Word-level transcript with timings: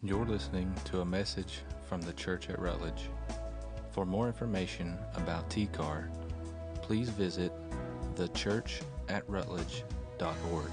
You're 0.00 0.26
listening 0.26 0.72
to 0.84 1.00
a 1.00 1.04
message 1.04 1.62
from 1.88 2.00
the 2.00 2.12
church 2.12 2.48
at 2.50 2.60
Rutledge. 2.60 3.10
For 3.90 4.06
more 4.06 4.28
information 4.28 4.96
about 5.16 5.50
TCAR, 5.50 6.08
please 6.82 7.08
visit 7.08 7.50
thechurchatrutledge.org. 8.14 10.70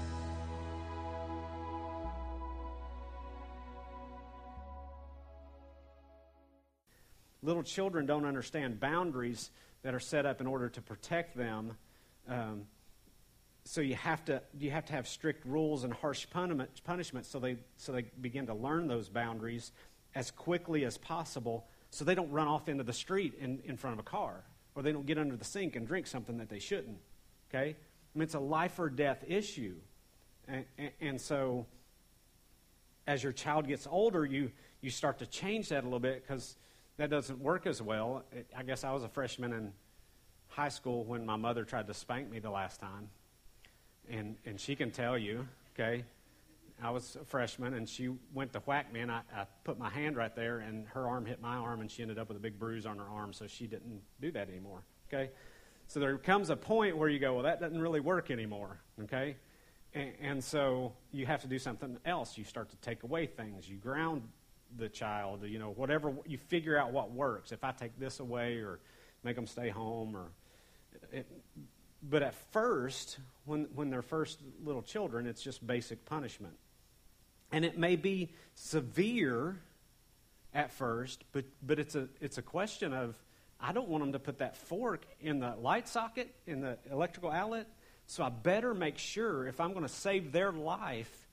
Little 7.42 7.64
children 7.64 8.06
don't 8.06 8.26
understand 8.26 8.78
boundaries 8.78 9.50
that 9.82 9.92
are 9.92 9.98
set 9.98 10.24
up 10.24 10.40
in 10.40 10.46
order 10.46 10.68
to 10.68 10.80
protect 10.80 11.36
them. 11.36 11.76
Um, 12.28 12.68
so 13.66 13.80
you 13.80 13.96
have 13.96 14.24
to 14.24 14.40
you 14.58 14.70
have 14.70 14.86
to 14.86 14.92
have 14.92 15.08
strict 15.08 15.44
rules 15.44 15.82
and 15.82 15.92
harsh 15.92 16.26
punishment, 16.30 17.26
so 17.26 17.40
they 17.40 17.56
so 17.76 17.90
they 17.92 18.02
begin 18.20 18.46
to 18.46 18.54
learn 18.54 18.86
those 18.86 19.08
boundaries 19.08 19.72
as 20.14 20.30
quickly 20.30 20.84
as 20.84 20.96
possible 20.96 21.66
so 21.90 22.04
they 22.04 22.14
don't 22.14 22.30
run 22.30 22.46
off 22.46 22.68
into 22.68 22.84
the 22.84 22.92
street 22.92 23.34
in, 23.40 23.60
in 23.64 23.76
front 23.76 23.94
of 23.94 24.00
a 24.00 24.08
car 24.08 24.44
or 24.74 24.82
they 24.82 24.92
don't 24.92 25.06
get 25.06 25.18
under 25.18 25.36
the 25.36 25.44
sink 25.44 25.74
and 25.74 25.86
drink 25.86 26.06
something 26.06 26.38
that 26.38 26.48
they 26.48 26.60
shouldn't 26.60 26.98
okay? 27.50 27.76
I 28.14 28.18
mean 28.18 28.22
it's 28.22 28.34
a 28.34 28.40
life 28.40 28.78
or 28.78 28.88
death 28.88 29.24
issue 29.26 29.74
and, 30.46 30.64
and, 30.78 30.90
and 31.00 31.20
so 31.20 31.66
as 33.06 33.22
your 33.22 33.32
child 33.32 33.66
gets 33.66 33.86
older 33.90 34.24
you 34.24 34.52
you 34.80 34.90
start 34.90 35.18
to 35.18 35.26
change 35.26 35.70
that 35.70 35.82
a 35.82 35.86
little 35.86 35.98
bit 35.98 36.22
because 36.22 36.56
that 36.98 37.10
doesn't 37.10 37.40
work 37.40 37.66
as 37.66 37.82
well. 37.82 38.24
I 38.56 38.62
guess 38.62 38.84
i 38.84 38.92
was 38.92 39.02
a 39.02 39.08
freshman 39.08 39.52
in 39.52 39.72
high 40.48 40.68
school 40.68 41.04
when 41.04 41.26
my 41.26 41.36
mother 41.36 41.64
tried 41.64 41.88
to 41.88 41.94
spank 41.94 42.30
me 42.30 42.38
the 42.38 42.50
last 42.50 42.80
time 42.80 43.08
and 44.10 44.36
and 44.44 44.60
she 44.60 44.76
can 44.76 44.90
tell 44.90 45.16
you, 45.18 45.46
okay. 45.74 46.04
I 46.82 46.90
was 46.90 47.16
a 47.18 47.24
freshman, 47.24 47.72
and 47.72 47.88
she 47.88 48.10
went 48.34 48.52
to 48.52 48.58
whack 48.66 48.92
me, 48.92 49.00
and 49.00 49.10
I, 49.10 49.22
I 49.34 49.46
put 49.64 49.78
my 49.78 49.88
hand 49.88 50.14
right 50.14 50.36
there, 50.36 50.58
and 50.58 50.86
her 50.88 51.08
arm 51.08 51.24
hit 51.24 51.40
my 51.40 51.56
arm, 51.56 51.80
and 51.80 51.90
she 51.90 52.02
ended 52.02 52.18
up 52.18 52.28
with 52.28 52.36
a 52.36 52.40
big 52.40 52.58
bruise 52.58 52.84
on 52.84 52.98
her 52.98 53.08
arm, 53.10 53.32
so 53.32 53.46
she 53.46 53.66
didn't 53.66 54.02
do 54.20 54.30
that 54.32 54.50
anymore, 54.50 54.82
okay? 55.08 55.30
So 55.86 56.00
there 56.00 56.18
comes 56.18 56.50
a 56.50 56.56
point 56.56 56.98
where 56.98 57.08
you 57.08 57.18
go, 57.18 57.32
well, 57.32 57.44
that 57.44 57.60
doesn't 57.60 57.80
really 57.80 58.00
work 58.00 58.30
anymore, 58.30 58.78
okay? 59.04 59.36
And, 59.94 60.12
and 60.20 60.44
so 60.44 60.92
you 61.12 61.24
have 61.24 61.40
to 61.42 61.48
do 61.48 61.58
something 61.58 61.96
else. 62.04 62.36
You 62.36 62.44
start 62.44 62.68
to 62.70 62.76
take 62.76 63.02
away 63.04 63.24
things. 63.24 63.68
You 63.68 63.76
ground 63.76 64.22
the 64.76 64.90
child, 64.90 65.44
you 65.44 65.58
know, 65.58 65.70
whatever, 65.70 66.12
you 66.26 66.36
figure 66.36 66.78
out 66.78 66.92
what 66.92 67.10
works. 67.10 67.52
If 67.52 67.64
I 67.64 67.72
take 67.72 67.98
this 67.98 68.20
away 68.20 68.56
or 68.58 68.80
make 69.24 69.36
them 69.36 69.46
stay 69.46 69.70
home 69.70 70.14
or 70.14 70.26
it, 71.12 71.26
but 72.02 72.22
at 72.22 72.34
first, 72.52 73.18
when, 73.44 73.68
when 73.74 73.90
they're 73.90 74.02
first 74.02 74.40
little 74.64 74.82
children, 74.82 75.26
it's 75.26 75.42
just 75.42 75.66
basic 75.66 76.04
punishment. 76.04 76.54
And 77.52 77.64
it 77.64 77.78
may 77.78 77.96
be 77.96 78.30
severe 78.54 79.56
at 80.54 80.72
first, 80.72 81.24
but, 81.32 81.44
but 81.62 81.78
it's, 81.78 81.94
a, 81.94 82.08
it's 82.20 82.38
a 82.38 82.42
question 82.42 82.92
of 82.92 83.14
I 83.60 83.72
don't 83.72 83.88
want 83.88 84.04
them 84.04 84.12
to 84.12 84.18
put 84.18 84.38
that 84.38 84.56
fork 84.56 85.06
in 85.20 85.40
the 85.40 85.54
light 85.60 85.88
socket, 85.88 86.34
in 86.46 86.60
the 86.60 86.78
electrical 86.90 87.30
outlet, 87.30 87.66
so 88.06 88.22
I 88.22 88.28
better 88.28 88.74
make 88.74 88.98
sure 88.98 89.46
if 89.46 89.60
I'm 89.60 89.72
going 89.72 89.84
to 89.84 89.92
save 89.92 90.32
their 90.32 90.52
life, 90.52 91.26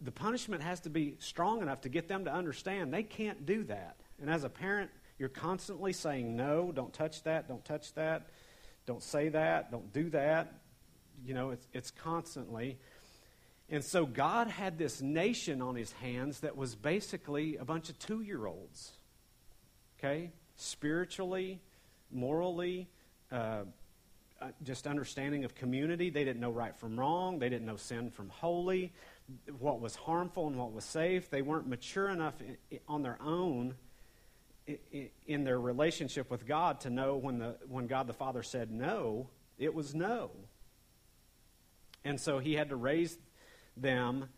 the 0.00 0.10
punishment 0.10 0.62
has 0.62 0.80
to 0.80 0.90
be 0.90 1.16
strong 1.18 1.62
enough 1.62 1.82
to 1.82 1.88
get 1.88 2.08
them 2.08 2.24
to 2.24 2.32
understand 2.32 2.92
they 2.92 3.02
can't 3.02 3.46
do 3.46 3.64
that. 3.64 3.96
And 4.20 4.30
as 4.30 4.44
a 4.44 4.48
parent, 4.48 4.90
you're 5.18 5.28
constantly 5.28 5.92
saying, 5.92 6.36
no, 6.36 6.72
don't 6.72 6.92
touch 6.92 7.22
that, 7.24 7.48
don't 7.48 7.64
touch 7.64 7.92
that. 7.94 8.28
Don't 8.86 9.02
say 9.02 9.28
that. 9.28 9.70
Don't 9.70 9.92
do 9.92 10.10
that. 10.10 10.52
You 11.24 11.34
know, 11.34 11.50
it's, 11.50 11.66
it's 11.72 11.90
constantly. 11.90 12.78
And 13.68 13.84
so 13.84 14.04
God 14.04 14.48
had 14.48 14.76
this 14.76 15.00
nation 15.00 15.62
on 15.62 15.76
his 15.76 15.92
hands 15.92 16.40
that 16.40 16.56
was 16.56 16.74
basically 16.74 17.56
a 17.56 17.64
bunch 17.64 17.88
of 17.88 17.98
two 17.98 18.20
year 18.20 18.46
olds. 18.46 18.92
Okay? 19.98 20.30
Spiritually, 20.56 21.60
morally, 22.10 22.88
uh, 23.30 23.62
uh, 24.42 24.48
just 24.64 24.88
understanding 24.88 25.44
of 25.44 25.54
community. 25.54 26.10
They 26.10 26.24
didn't 26.24 26.40
know 26.40 26.50
right 26.50 26.76
from 26.76 26.98
wrong. 26.98 27.38
They 27.38 27.48
didn't 27.48 27.66
know 27.66 27.76
sin 27.76 28.10
from 28.10 28.28
holy, 28.28 28.92
what 29.60 29.80
was 29.80 29.94
harmful 29.94 30.48
and 30.48 30.56
what 30.56 30.72
was 30.72 30.84
safe. 30.84 31.30
They 31.30 31.42
weren't 31.42 31.68
mature 31.68 32.08
enough 32.08 32.34
on 32.88 33.02
their 33.02 33.18
own 33.22 33.74
in 35.26 35.44
their 35.44 35.60
relationship 35.60 36.30
with 36.30 36.46
God 36.46 36.80
to 36.80 36.90
know 36.90 37.16
when, 37.16 37.38
the, 37.38 37.56
when 37.68 37.86
God 37.86 38.06
the 38.06 38.12
Father 38.12 38.42
said 38.42 38.70
no, 38.70 39.28
it 39.58 39.74
was 39.74 39.94
no. 39.94 40.30
And 42.04 42.20
so 42.20 42.38
he 42.38 42.54
had 42.54 42.68
to 42.70 42.76
raise 42.76 43.18
them 43.76 44.28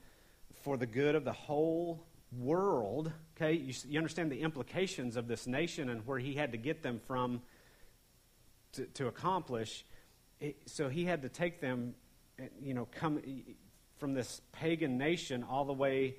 for 0.63 0.77
the 0.77 0.87
good 0.87 1.15
of 1.15 1.25
the 1.25 1.33
whole 1.33 2.07
world. 2.39 3.13
Okay, 3.37 3.53
you, 3.53 3.75
you 3.87 3.99
understand 3.99 4.31
the 4.31 4.41
implications 4.41 5.17
of 5.17 5.29
this 5.29 5.47
nation 5.47 5.89
and 5.89 6.07
where 6.07 6.19
he 6.19 6.35
had 6.35 6.53
to 6.53 6.59
get 6.59 6.83
them 6.83 7.01
from 7.07 7.43
to, 8.73 8.87
to 8.87 9.07
accomplish. 9.07 9.85
So 10.67 10.89
he 10.89 11.05
had 11.05 11.23
to 11.23 11.29
take 11.29 11.61
them, 11.61 11.95
eh, 12.39 12.47
you 12.61 12.75
know, 12.75 12.89
come 12.91 13.19
eh, 13.19 13.53
from 13.99 14.15
this 14.15 14.41
pagan 14.53 14.99
nation 14.99 15.45
all 15.45 15.65
the 15.65 15.73
way 15.73 16.17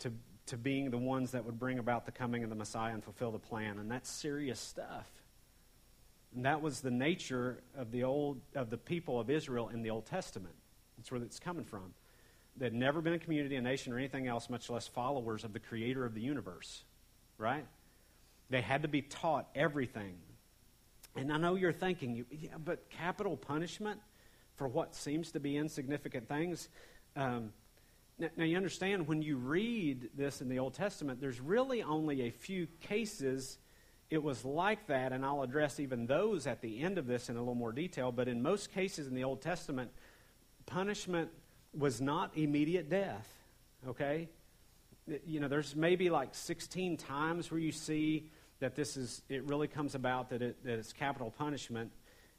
to 0.00 0.12
to 0.46 0.56
being 0.56 0.90
the 0.90 0.98
ones 0.98 1.32
that 1.32 1.44
would 1.44 1.58
bring 1.58 1.78
about 1.78 2.06
the 2.06 2.12
coming 2.12 2.44
of 2.44 2.50
the 2.50 2.56
Messiah 2.56 2.94
and 2.94 3.02
fulfill 3.02 3.32
the 3.32 3.38
plan. 3.38 3.78
And 3.78 3.90
that's 3.90 4.08
serious 4.08 4.60
stuff. 4.60 5.10
And 6.34 6.44
that 6.44 6.62
was 6.62 6.80
the 6.80 6.90
nature 6.90 7.62
of 7.76 7.90
the 7.90 8.04
old 8.04 8.40
of 8.54 8.70
the 8.70 8.76
people 8.76 9.18
of 9.18 9.30
Israel 9.30 9.68
in 9.68 9.82
the 9.82 9.90
Old 9.90 10.06
Testament. 10.06 10.54
That's 10.96 11.10
where 11.10 11.20
it's 11.22 11.38
coming 11.38 11.64
from. 11.64 11.94
They'd 12.56 12.72
never 12.72 13.00
been 13.00 13.12
a 13.12 13.18
community, 13.18 13.56
a 13.56 13.60
nation, 13.60 13.92
or 13.92 13.98
anything 13.98 14.26
else, 14.26 14.48
much 14.48 14.70
less 14.70 14.86
followers 14.86 15.44
of 15.44 15.52
the 15.52 15.58
creator 15.58 16.04
of 16.04 16.14
the 16.14 16.20
universe. 16.20 16.84
Right? 17.38 17.66
They 18.48 18.60
had 18.60 18.82
to 18.82 18.88
be 18.88 19.02
taught 19.02 19.48
everything. 19.54 20.16
And 21.16 21.32
I 21.32 21.38
know 21.38 21.54
you're 21.54 21.72
thinking, 21.72 22.24
yeah, 22.30 22.50
but 22.62 22.88
capital 22.90 23.36
punishment 23.36 24.00
for 24.56 24.68
what 24.68 24.94
seems 24.94 25.32
to 25.32 25.40
be 25.40 25.56
insignificant 25.56 26.28
things. 26.28 26.68
Um, 27.14 27.52
now, 28.18 28.28
now, 28.36 28.44
you 28.44 28.56
understand 28.56 29.06
when 29.06 29.22
you 29.22 29.36
read 29.36 30.10
this 30.16 30.40
in 30.40 30.48
the 30.48 30.58
Old 30.58 30.74
Testament, 30.74 31.20
there's 31.20 31.40
really 31.40 31.82
only 31.82 32.22
a 32.22 32.30
few 32.30 32.66
cases 32.80 33.58
it 34.08 34.22
was 34.22 34.44
like 34.44 34.86
that, 34.86 35.12
and 35.12 35.24
I'll 35.24 35.42
address 35.42 35.80
even 35.80 36.06
those 36.06 36.46
at 36.46 36.60
the 36.60 36.80
end 36.80 36.96
of 36.96 37.06
this 37.06 37.28
in 37.28 37.36
a 37.36 37.40
little 37.40 37.56
more 37.56 37.72
detail. 37.72 38.12
But 38.12 38.28
in 38.28 38.40
most 38.40 38.72
cases 38.72 39.08
in 39.08 39.14
the 39.14 39.24
Old 39.24 39.42
Testament, 39.42 39.90
punishment 40.64 41.30
was 41.76 42.00
not 42.00 42.36
immediate 42.36 42.88
death. 42.88 43.28
Okay? 43.88 44.28
You 45.26 45.40
know, 45.40 45.48
there's 45.48 45.74
maybe 45.74 46.08
like 46.08 46.34
16 46.34 46.96
times 46.96 47.50
where 47.50 47.60
you 47.60 47.72
see 47.72 48.30
that 48.60 48.74
this 48.74 48.96
is, 48.96 49.22
it 49.28 49.44
really 49.44 49.68
comes 49.68 49.94
about 49.94 50.30
that, 50.30 50.40
it, 50.40 50.64
that 50.64 50.78
it's 50.78 50.92
capital 50.92 51.32
punishment 51.36 51.90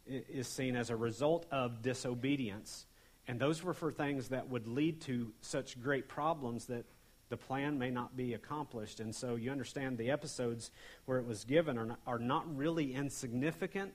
is 0.06 0.48
seen 0.48 0.76
as 0.76 0.90
a 0.90 0.96
result 0.96 1.46
of 1.52 1.82
disobedience. 1.82 2.87
And 3.28 3.40
those 3.40 3.64
were 3.64 3.74
for 3.74 3.92
things 3.92 4.30
that 4.30 4.50
would 4.50 4.68
lead 4.68 5.02
to 5.02 5.32
such 5.42 5.82
great 5.82 6.08
problems 6.08 6.68
that 6.68 6.86
the 7.30 7.38
plan 7.38 7.78
may 7.78 7.90
not 7.90 8.16
be 8.16 8.34
accomplished. 8.34 9.02
And 9.02 9.14
so 9.14 9.36
you 9.36 9.52
understand 9.52 9.98
the 9.98 10.12
episodes 10.12 10.72
where 11.06 11.18
it 11.18 11.26
was 11.26 11.44
given 11.44 11.78
are 11.78 11.86
not, 11.86 12.00
are 12.08 12.20
not 12.20 12.56
really 12.56 12.94
insignificant. 12.94 13.94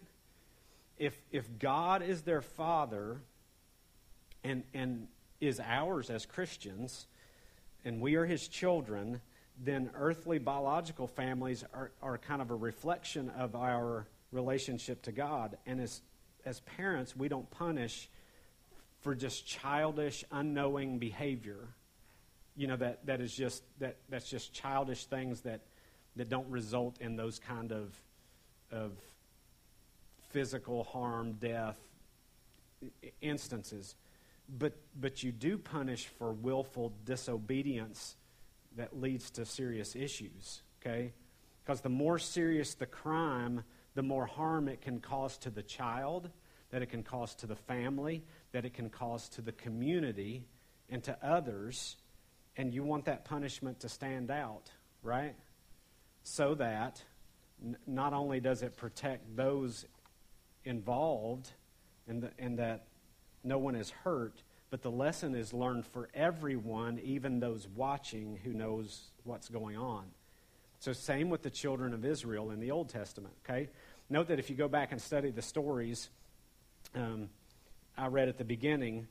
If, 0.99 1.19
if 1.31 1.59
God 1.59 2.03
is 2.03 2.23
their 2.23 2.43
father 2.43 3.23
and, 4.45 4.65
and 4.75 5.09
is 5.41 5.61
ours 5.61 6.11
as 6.11 6.27
Christians, 6.27 7.07
and 7.85 8.01
we 8.01 8.17
are 8.17 8.27
his 8.27 8.47
children, 8.49 9.23
then 9.59 9.91
earthly 9.95 10.39
biological 10.39 11.07
families 11.07 11.65
are, 11.73 11.91
are 12.03 12.19
kind 12.19 12.43
of 12.43 12.51
a 12.51 12.55
reflection 12.55 13.31
of 13.31 13.57
our 13.57 14.07
relationship 14.31 15.03
to 15.03 15.13
God. 15.13 15.57
And 15.67 15.81
as, 15.81 16.03
as 16.45 16.61
parents, 16.61 17.17
we 17.17 17.29
don't 17.29 17.51
punish 17.51 18.11
for 19.03 19.15
just 19.15 19.47
childish, 19.47 20.25
unknowing 20.31 20.99
behavior. 20.99 21.69
You 22.57 22.69
know, 22.69 22.77
that, 22.77 23.07
that 23.07 23.21
is 23.21 23.35
just 23.35 23.63
that 23.79 23.97
that's 24.09 24.29
just 24.29 24.53
childish 24.53 25.07
things 25.07 25.43
that, 25.43 25.61
that 26.17 26.29
don't 26.29 26.49
result 26.49 27.01
in 27.01 27.17
those 27.17 27.39
kind 27.39 27.73
of 27.73 27.95
of 28.71 28.93
physical 30.31 30.85
harm, 30.85 31.35
death 31.35 31.77
instances. 33.21 33.95
But 34.49 34.75
but 34.99 35.23
you 35.23 35.33
do 35.33 35.59
punish 35.59 36.07
for 36.07 36.33
willful 36.33 36.93
disobedience 37.05 38.17
that 38.77 38.99
leads 38.99 39.31
to 39.33 39.45
serious 39.45 39.95
issues, 39.97 40.63
okay? 40.81 41.13
Because 41.65 41.81
the 41.81 41.89
more 41.89 42.19
serious 42.19 42.75
the 42.75 42.87
crime, 42.87 43.65
the 43.95 44.03
more 44.03 44.27
harm 44.27 44.69
it 44.69 44.81
can 44.81 45.01
cause 45.01 45.37
to 45.39 45.51
the 45.51 45.63
child, 45.63 46.31
that 46.71 46.83
it 46.83 46.87
can 46.87 47.03
cause 47.03 47.35
to 47.37 47.47
the 47.47 47.55
family, 47.55 48.25
that 48.53 48.65
it 48.65 48.75
can 48.75 48.91
cause 48.91 49.29
to 49.31 49.43
the 49.43 49.53
community 49.53 50.45
and 50.89 51.03
to 51.05 51.17
others. 51.23 51.97
And 52.57 52.73
you 52.73 52.83
want 52.85 53.07
that 53.07 53.25
punishment 53.25 53.81
to 53.81 53.89
stand 53.89 54.31
out, 54.31 54.71
right? 55.03 55.35
So 56.23 56.55
that 56.57 57.03
n- 57.65 57.77
not 57.87 58.13
only 58.13 58.41
does 58.41 58.63
it 58.63 58.77
protect 58.77 59.37
those 59.37 59.87
involved 60.65 61.51
and, 62.07 62.23
the, 62.23 62.31
and 62.39 62.59
that 62.59 62.85
no 63.43 63.59
one 63.59 63.75
is 63.75 63.91
hurt, 63.91 64.43
but 64.71 64.83
the 64.83 64.91
lesson 64.91 65.35
is 65.35 65.53
learned 65.53 65.87
for 65.87 66.09
everyone, 66.15 66.99
even 67.03 67.41
those 67.41 67.67
watching 67.75 68.39
who 68.45 68.53
knows 68.53 69.11
what's 69.25 69.49
going 69.49 69.77
on. 69.77 70.05
So, 70.79 70.93
same 70.93 71.31
with 71.31 71.43
the 71.43 71.51
children 71.51 71.93
of 71.95 72.05
Israel 72.05 72.51
in 72.51 72.59
the 72.59 72.71
Old 72.71 72.89
Testament, 72.89 73.35
okay? 73.45 73.69
Note 74.11 74.29
that 74.29 74.39
if 74.39 74.51
you 74.51 74.57
go 74.57 74.69
back 74.69 74.91
and 74.91 75.01
study 75.01 75.31
the 75.31 75.43
stories 75.43 76.09
um, 76.95 77.29
I 77.97 78.07
read 78.07 78.29
at 78.29 78.39
the 78.39 78.45
beginning, 78.45 79.07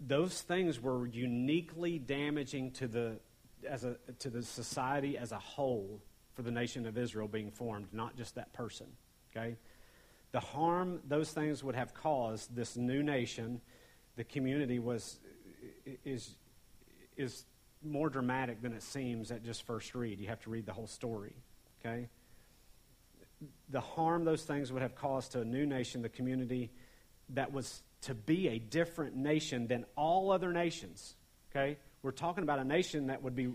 those 0.00 0.40
things 0.42 0.80
were 0.80 1.06
uniquely 1.06 1.98
damaging 1.98 2.72
to 2.72 2.88
the, 2.88 3.18
as 3.68 3.84
a, 3.84 3.96
to 4.20 4.30
the 4.30 4.42
society 4.42 5.16
as 5.16 5.32
a 5.32 5.38
whole 5.38 6.00
for 6.34 6.42
the 6.42 6.50
nation 6.50 6.86
of 6.86 6.98
Israel 6.98 7.28
being 7.28 7.50
formed, 7.50 7.88
not 7.92 8.16
just 8.16 8.34
that 8.34 8.52
person. 8.52 8.86
Okay? 9.34 9.56
The 10.32 10.40
harm 10.40 11.00
those 11.06 11.30
things 11.30 11.62
would 11.62 11.76
have 11.76 11.94
caused 11.94 12.54
this 12.54 12.76
new 12.76 13.02
nation, 13.02 13.60
the 14.16 14.24
community 14.24 14.78
was 14.78 15.18
is 16.04 16.36
is 17.16 17.44
more 17.84 18.08
dramatic 18.08 18.62
than 18.62 18.72
it 18.72 18.82
seems 18.82 19.30
at 19.30 19.44
just 19.44 19.64
first 19.64 19.94
read. 19.94 20.18
You 20.18 20.28
have 20.28 20.40
to 20.40 20.50
read 20.50 20.66
the 20.66 20.72
whole 20.72 20.86
story. 20.86 21.36
Okay? 21.80 22.08
The 23.68 23.80
harm 23.80 24.24
those 24.24 24.42
things 24.42 24.72
would 24.72 24.82
have 24.82 24.94
caused 24.94 25.32
to 25.32 25.42
a 25.42 25.44
new 25.44 25.66
nation, 25.66 26.02
the 26.02 26.08
community 26.08 26.70
that 27.30 27.52
was 27.52 27.82
to 28.02 28.14
be 28.14 28.48
a 28.48 28.58
different 28.58 29.16
nation 29.16 29.66
than 29.66 29.84
all 29.96 30.30
other 30.30 30.52
nations. 30.52 31.14
Okay? 31.50 31.78
We're 32.02 32.10
talking 32.10 32.42
about 32.42 32.58
a 32.58 32.64
nation 32.64 33.06
that 33.06 33.22
would 33.22 33.34
be 33.34 33.48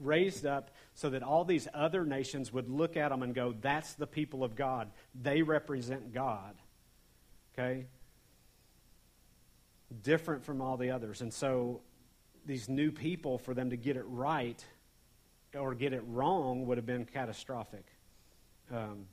raised 0.00 0.46
up 0.46 0.70
so 0.94 1.10
that 1.10 1.22
all 1.22 1.44
these 1.44 1.66
other 1.74 2.04
nations 2.04 2.52
would 2.52 2.68
look 2.68 2.96
at 2.96 3.08
them 3.08 3.22
and 3.22 3.34
go, 3.34 3.54
that's 3.60 3.94
the 3.94 4.06
people 4.06 4.44
of 4.44 4.54
God. 4.54 4.90
They 5.20 5.42
represent 5.42 6.14
God. 6.14 6.54
Okay? 7.52 7.86
Different 10.02 10.44
from 10.44 10.60
all 10.60 10.76
the 10.76 10.92
others. 10.92 11.20
And 11.22 11.34
so 11.34 11.80
these 12.46 12.68
new 12.68 12.92
people, 12.92 13.38
for 13.38 13.52
them 13.52 13.70
to 13.70 13.76
get 13.76 13.96
it 13.96 14.04
right 14.06 14.64
or 15.54 15.74
get 15.74 15.92
it 15.92 16.02
wrong, 16.06 16.66
would 16.66 16.78
have 16.78 16.86
been 16.86 17.04
catastrophic. 17.04 17.84
Um, 18.70 19.06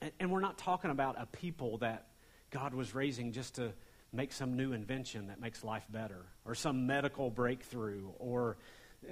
and, 0.00 0.12
and 0.20 0.30
we're 0.30 0.40
not 0.40 0.56
talking 0.56 0.92
about 0.92 1.16
a 1.18 1.26
people 1.26 1.78
that 1.78 2.06
God 2.52 2.74
was 2.74 2.94
raising 2.94 3.32
just 3.32 3.56
to 3.56 3.72
make 4.12 4.30
some 4.32 4.56
new 4.56 4.72
invention 4.72 5.28
that 5.28 5.40
makes 5.40 5.64
life 5.64 5.86
better, 5.88 6.26
or 6.44 6.54
some 6.54 6.86
medical 6.86 7.30
breakthrough, 7.30 8.08
or 8.18 8.58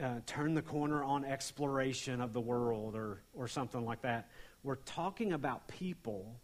uh, 0.00 0.20
turn 0.26 0.54
the 0.54 0.62
corner 0.62 1.02
on 1.02 1.24
exploration 1.24 2.20
of 2.20 2.32
the 2.32 2.40
world, 2.40 2.94
or, 2.94 3.22
or 3.34 3.48
something 3.48 3.84
like 3.84 4.02
that. 4.02 4.28
We're 4.62 4.76
talking 4.76 5.32
about 5.32 5.66
people 5.68 6.36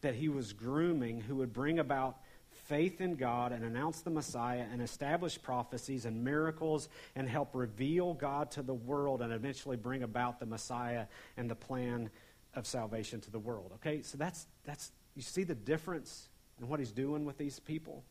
that 0.00 0.14
he 0.14 0.30
was 0.30 0.54
grooming 0.54 1.20
who 1.20 1.36
would 1.36 1.52
bring 1.52 1.78
about 1.78 2.16
faith 2.50 3.02
in 3.02 3.16
God 3.16 3.52
and 3.52 3.64
announce 3.64 4.00
the 4.00 4.10
Messiah 4.10 4.64
and 4.72 4.80
establish 4.80 5.40
prophecies 5.40 6.06
and 6.06 6.24
miracles 6.24 6.88
and 7.14 7.28
help 7.28 7.54
reveal 7.54 8.14
God 8.14 8.50
to 8.52 8.62
the 8.62 8.74
world 8.74 9.20
and 9.20 9.30
eventually 9.30 9.76
bring 9.76 10.02
about 10.02 10.40
the 10.40 10.46
Messiah 10.46 11.04
and 11.36 11.50
the 11.50 11.54
plan 11.54 12.08
of 12.54 12.66
salvation 12.66 13.20
to 13.20 13.30
the 13.30 13.38
world. 13.38 13.72
Okay, 13.74 14.00
so 14.00 14.16
that's, 14.16 14.46
that's 14.64 14.90
you 15.14 15.22
see 15.22 15.44
the 15.44 15.54
difference 15.54 16.29
and 16.60 16.68
what 16.68 16.78
he's 16.78 16.92
doing 16.92 17.24
with 17.24 17.38
these 17.38 17.58
people. 17.58 18.04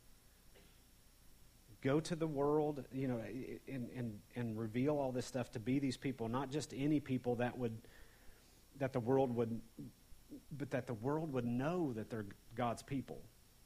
Go 1.81 2.01
to 2.01 2.15
the 2.15 2.27
world, 2.27 2.83
you 2.91 3.07
know, 3.07 3.21
and, 3.67 3.89
and, 3.95 4.19
and 4.35 4.59
reveal 4.59 4.97
all 4.97 5.13
this 5.13 5.25
stuff 5.25 5.51
to 5.51 5.59
be 5.59 5.79
these 5.79 5.95
people, 5.95 6.27
not 6.27 6.51
just 6.51 6.73
any 6.75 6.99
people 6.99 7.35
that 7.35 7.57
would 7.57 7.77
that 8.79 8.93
the 8.93 8.99
world 8.99 9.35
would 9.35 9.61
but 10.57 10.71
that 10.71 10.87
the 10.87 10.93
world 10.93 11.33
would 11.33 11.45
know 11.45 11.93
that 11.93 12.09
they're 12.09 12.25
God's 12.55 12.81
people. 12.81 13.21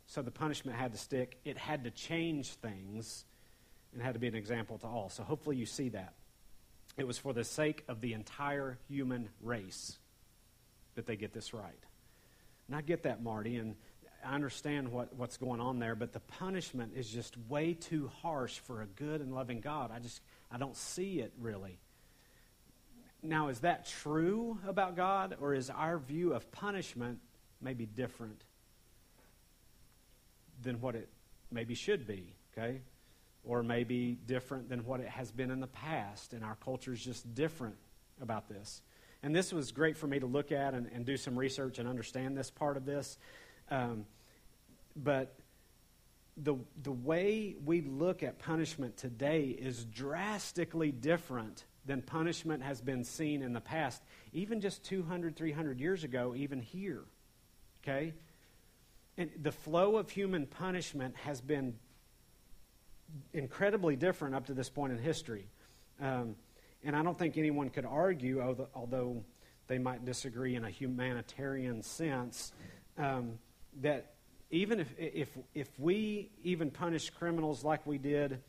So 0.05 0.21
the 0.21 0.31
punishment 0.31 0.77
had 0.77 0.91
to 0.91 0.97
stick. 0.97 1.39
It 1.43 1.57
had 1.57 1.83
to 1.85 1.91
change 1.91 2.49
things 2.55 3.25
and 3.93 4.01
had 4.01 4.13
to 4.13 4.19
be 4.19 4.27
an 4.27 4.35
example 4.35 4.77
to 4.79 4.87
all. 4.87 5.09
So 5.09 5.23
hopefully 5.23 5.55
you 5.55 5.65
see 5.65 5.89
that. 5.89 6.13
It 6.97 7.07
was 7.07 7.17
for 7.17 7.33
the 7.33 7.43
sake 7.43 7.83
of 7.87 8.01
the 8.01 8.13
entire 8.13 8.77
human 8.87 9.29
race 9.41 9.97
that 10.95 11.05
they 11.05 11.15
get 11.15 11.33
this 11.33 11.53
right. 11.53 11.79
I 12.71 12.81
get 12.81 13.03
that, 13.03 13.21
Marty, 13.21 13.57
and 13.57 13.75
I 14.25 14.33
understand 14.33 14.91
what, 14.91 15.15
what's 15.15 15.37
going 15.37 15.59
on 15.59 15.79
there, 15.79 15.95
but 15.95 16.13
the 16.13 16.19
punishment 16.19 16.93
is 16.95 17.09
just 17.09 17.37
way 17.49 17.73
too 17.73 18.09
harsh 18.21 18.59
for 18.59 18.81
a 18.81 18.85
good 18.85 19.21
and 19.21 19.33
loving 19.33 19.61
God. 19.61 19.91
I 19.93 19.99
just 19.99 20.21
I 20.51 20.57
don't 20.57 20.75
see 20.75 21.19
it 21.19 21.33
really. 21.39 21.79
Now, 23.21 23.47
is 23.47 23.59
that 23.61 23.85
true 23.85 24.59
about 24.67 24.95
God, 24.95 25.37
or 25.39 25.53
is 25.53 25.69
our 25.69 25.97
view 25.97 26.33
of 26.33 26.51
punishment 26.51 27.19
maybe 27.61 27.85
different 27.85 28.43
than 30.61 30.81
what 30.81 30.95
it 30.95 31.09
maybe 31.49 31.73
should 31.73 32.05
be? 32.05 32.33
Okay, 32.51 32.81
or 33.43 33.63
maybe 33.63 34.17
different 34.25 34.69
than 34.69 34.85
what 34.85 34.99
it 34.99 35.07
has 35.07 35.31
been 35.31 35.51
in 35.51 35.59
the 35.59 35.67
past, 35.67 36.33
and 36.33 36.43
our 36.43 36.55
culture 36.63 36.93
is 36.93 37.03
just 37.03 37.33
different 37.33 37.75
about 38.21 38.47
this. 38.47 38.81
And 39.23 39.33
this 39.33 39.53
was 39.53 39.71
great 39.71 39.95
for 39.95 40.05
me 40.05 40.19
to 40.19 40.25
look 40.25 40.51
at 40.51 40.73
and, 40.73 40.87
and 40.93 41.05
do 41.05 41.15
some 41.15 41.39
research 41.39 41.79
and 41.79 41.87
understand 41.87 42.37
this 42.37 42.51
part 42.51 42.75
of 42.75 42.85
this. 42.85 43.17
Um, 43.69 44.05
but 44.95 45.35
the, 46.37 46.55
the 46.81 46.91
way 46.91 47.55
we 47.63 47.81
look 47.81 48.23
at 48.23 48.39
punishment 48.39 48.97
today 48.97 49.45
is 49.45 49.85
drastically 49.85 50.91
different 50.91 51.65
than 51.85 52.01
punishment 52.01 52.63
has 52.63 52.81
been 52.81 53.03
seen 53.03 53.41
in 53.41 53.53
the 53.53 53.61
past, 53.61 54.01
even 54.31 54.61
just 54.61 54.83
200, 54.85 55.35
300 55.35 55.79
years 55.79 56.03
ago, 56.03 56.33
even 56.35 56.61
here. 56.61 57.03
Okay? 57.83 58.13
And 59.17 59.29
the 59.41 59.51
flow 59.51 59.97
of 59.97 60.09
human 60.09 60.47
punishment 60.47 61.15
has 61.17 61.41
been 61.41 61.75
incredibly 63.33 63.95
different 63.95 64.33
up 64.33 64.47
to 64.47 64.53
this 64.53 64.69
point 64.69 64.93
in 64.93 64.99
history. 64.99 65.45
Um, 66.01 66.35
and 66.83 66.95
I 66.95 67.03
don't 67.03 67.17
think 67.17 67.37
anyone 67.37 67.69
could 67.69 67.85
argue, 67.85 68.41
although 68.73 69.23
they 69.67 69.77
might 69.77 70.03
disagree 70.03 70.55
in 70.55 70.65
a 70.65 70.69
humanitarian 70.69 71.81
sense, 71.83 72.53
um, 72.97 73.37
that 73.81 74.13
even 74.51 74.79
if, 74.79 74.93
if, 74.97 75.29
if 75.53 75.79
we 75.79 76.29
even 76.43 76.69
punish 76.69 77.09
criminals 77.09 77.63
like 77.63 77.85
we 77.87 77.97
did 77.97 78.39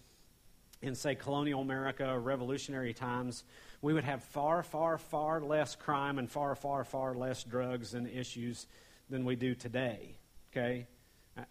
in, 0.82 0.94
say, 0.94 1.14
colonial 1.14 1.60
America 1.60 2.08
or 2.08 2.20
revolutionary 2.20 2.92
times, 2.92 3.44
we 3.80 3.94
would 3.94 4.04
have 4.04 4.22
far, 4.22 4.62
far, 4.62 4.98
far 4.98 5.40
less 5.40 5.74
crime 5.74 6.18
and 6.18 6.30
far, 6.30 6.54
far, 6.54 6.84
far 6.84 7.14
less 7.14 7.42
drugs 7.42 7.94
and 7.94 8.06
issues 8.06 8.66
than 9.08 9.24
we 9.24 9.34
do 9.34 9.54
today. 9.54 10.16
Okay? 10.52 10.86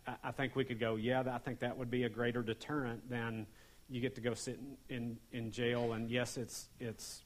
I, 0.06 0.16
I 0.26 0.32
think 0.32 0.56
we 0.56 0.66
could 0.66 0.80
go, 0.80 0.96
yeah, 0.96 1.24
I 1.32 1.40
think 1.40 1.60
that 1.60 1.78
would 1.78 1.90
be 1.90 2.04
a 2.04 2.10
greater 2.10 2.44
deterrent 2.44 3.10
than 3.10 3.48
you 3.90 4.02
get 4.02 4.16
to 4.16 4.22
go 4.22 4.34
sit 4.34 4.60
in, 4.90 4.96
in, 4.96 5.18
in 5.32 5.52
jail, 5.52 5.94
and 5.94 6.10
yes, 6.10 6.38
it's, 6.38 6.70
it's 6.80 7.24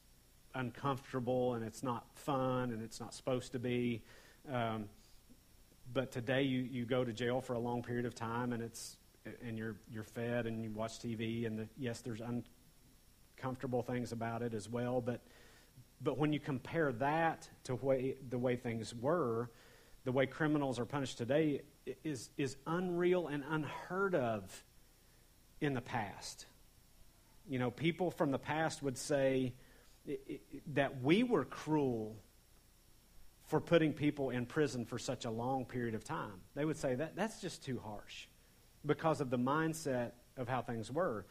uncomfortable 0.54 1.54
and 1.54 1.64
it's 1.64 1.82
not 1.82 2.06
fun 2.14 2.72
and 2.72 2.82
it's 2.82 3.00
not 3.00 3.14
supposed 3.14 3.52
to 3.52 3.58
be. 3.58 4.02
Um, 4.52 4.86
but 5.92 6.10
today 6.10 6.42
you, 6.42 6.60
you 6.60 6.84
go 6.84 7.04
to 7.04 7.12
jail 7.12 7.40
for 7.40 7.54
a 7.54 7.58
long 7.58 7.82
period 7.82 8.06
of 8.06 8.14
time 8.14 8.52
and 8.52 8.62
it's 8.62 8.96
and 9.42 9.58
you're 9.58 9.76
you're 9.90 10.04
fed 10.04 10.46
and 10.46 10.62
you 10.62 10.70
watch 10.70 10.98
TV 10.98 11.46
and 11.46 11.58
the, 11.58 11.68
yes 11.78 12.00
there's 12.00 12.22
uncomfortable 13.36 13.82
things 13.82 14.12
about 14.12 14.42
it 14.42 14.54
as 14.54 14.68
well 14.68 15.00
but 15.00 15.20
but 16.00 16.16
when 16.16 16.32
you 16.32 16.38
compare 16.38 16.92
that 16.92 17.48
to 17.64 17.74
way, 17.74 18.14
the 18.30 18.38
way 18.38 18.56
things 18.56 18.94
were 18.94 19.50
the 20.04 20.12
way 20.12 20.26
criminals 20.26 20.78
are 20.78 20.86
punished 20.86 21.18
today 21.18 21.60
is 22.04 22.30
is 22.38 22.56
unreal 22.66 23.26
and 23.26 23.44
unheard 23.50 24.14
of 24.14 24.64
in 25.60 25.74
the 25.74 25.80
past. 25.80 26.46
You 27.48 27.58
know 27.58 27.70
people 27.70 28.10
from 28.10 28.30
the 28.30 28.38
past 28.38 28.82
would 28.82 28.96
say 28.96 29.54
that 30.72 31.02
we 31.02 31.22
were 31.22 31.44
cruel 31.44 32.16
for 33.48 33.60
putting 33.60 33.92
people 33.94 34.30
in 34.30 34.46
prison 34.46 34.84
for 34.84 34.98
such 34.98 35.24
a 35.24 35.30
long 35.30 35.64
period 35.64 35.94
of 35.94 36.04
time. 36.04 36.40
They 36.54 36.64
would 36.64 36.76
say 36.76 36.94
that 36.94 37.16
that's 37.16 37.40
just 37.40 37.64
too 37.64 37.80
harsh 37.82 38.26
because 38.86 39.20
of 39.20 39.30
the 39.30 39.38
mindset 39.38 40.12
of 40.36 40.48
how 40.48 40.62
things 40.62 40.92
were. 40.92 41.26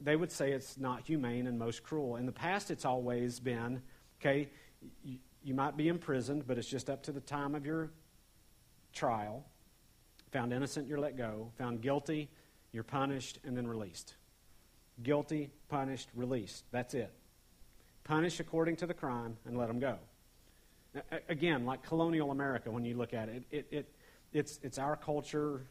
They 0.00 0.16
would 0.16 0.32
say 0.32 0.52
it's 0.52 0.78
not 0.78 1.02
humane 1.02 1.46
and 1.46 1.58
most 1.58 1.82
cruel. 1.82 2.16
In 2.16 2.26
the 2.26 2.32
past, 2.32 2.70
it's 2.70 2.84
always 2.84 3.38
been 3.38 3.82
okay, 4.20 4.48
you, 5.04 5.18
you 5.42 5.54
might 5.54 5.76
be 5.76 5.88
imprisoned, 5.88 6.46
but 6.46 6.56
it's 6.56 6.68
just 6.68 6.88
up 6.88 7.02
to 7.04 7.12
the 7.12 7.20
time 7.20 7.54
of 7.54 7.66
your 7.66 7.90
trial. 8.92 9.44
Found 10.32 10.52
innocent, 10.52 10.88
you're 10.88 11.00
let 11.00 11.16
go. 11.16 11.50
Found 11.58 11.82
guilty, 11.82 12.30
you're 12.72 12.84
punished, 12.84 13.38
and 13.44 13.56
then 13.56 13.66
released. 13.66 14.14
Guilty, 15.02 15.50
punished, 15.68 16.08
released. 16.14 16.64
That's 16.70 16.94
it. 16.94 17.12
Punish 18.04 18.40
according 18.40 18.76
to 18.76 18.86
the 18.86 18.94
crime 18.94 19.36
and 19.44 19.58
let 19.58 19.68
them 19.68 19.78
go. 19.78 19.98
Again, 21.28 21.64
like 21.64 21.82
colonial 21.82 22.30
America, 22.30 22.70
when 22.70 22.84
you 22.84 22.96
look 22.96 23.14
at 23.14 23.28
it, 23.28 23.44
it, 23.50 23.66
it 23.70 23.94
it's, 24.32 24.58
it's 24.62 24.78
our 24.78 24.96
culture. 24.96 25.66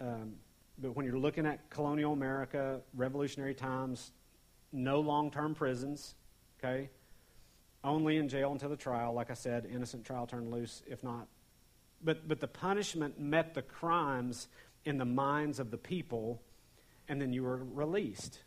Um, 0.00 0.34
but 0.78 0.96
when 0.96 1.06
you're 1.06 1.18
looking 1.18 1.46
at 1.46 1.70
colonial 1.70 2.12
America, 2.12 2.80
revolutionary 2.94 3.54
times, 3.54 4.12
no 4.72 5.00
long 5.00 5.30
term 5.30 5.54
prisons, 5.54 6.14
okay? 6.58 6.90
Only 7.84 8.16
in 8.16 8.28
jail 8.28 8.52
until 8.52 8.68
the 8.68 8.76
trial. 8.76 9.12
Like 9.12 9.30
I 9.30 9.34
said, 9.34 9.66
innocent 9.72 10.04
trial 10.04 10.26
turned 10.26 10.50
loose, 10.50 10.82
if 10.86 11.04
not. 11.04 11.28
But, 12.02 12.26
but 12.26 12.40
the 12.40 12.48
punishment 12.48 13.20
met 13.20 13.54
the 13.54 13.62
crimes 13.62 14.48
in 14.84 14.98
the 14.98 15.04
minds 15.04 15.60
of 15.60 15.70
the 15.70 15.76
people, 15.76 16.42
and 17.08 17.20
then 17.20 17.32
you 17.32 17.44
were 17.44 17.62
released. 17.72 18.40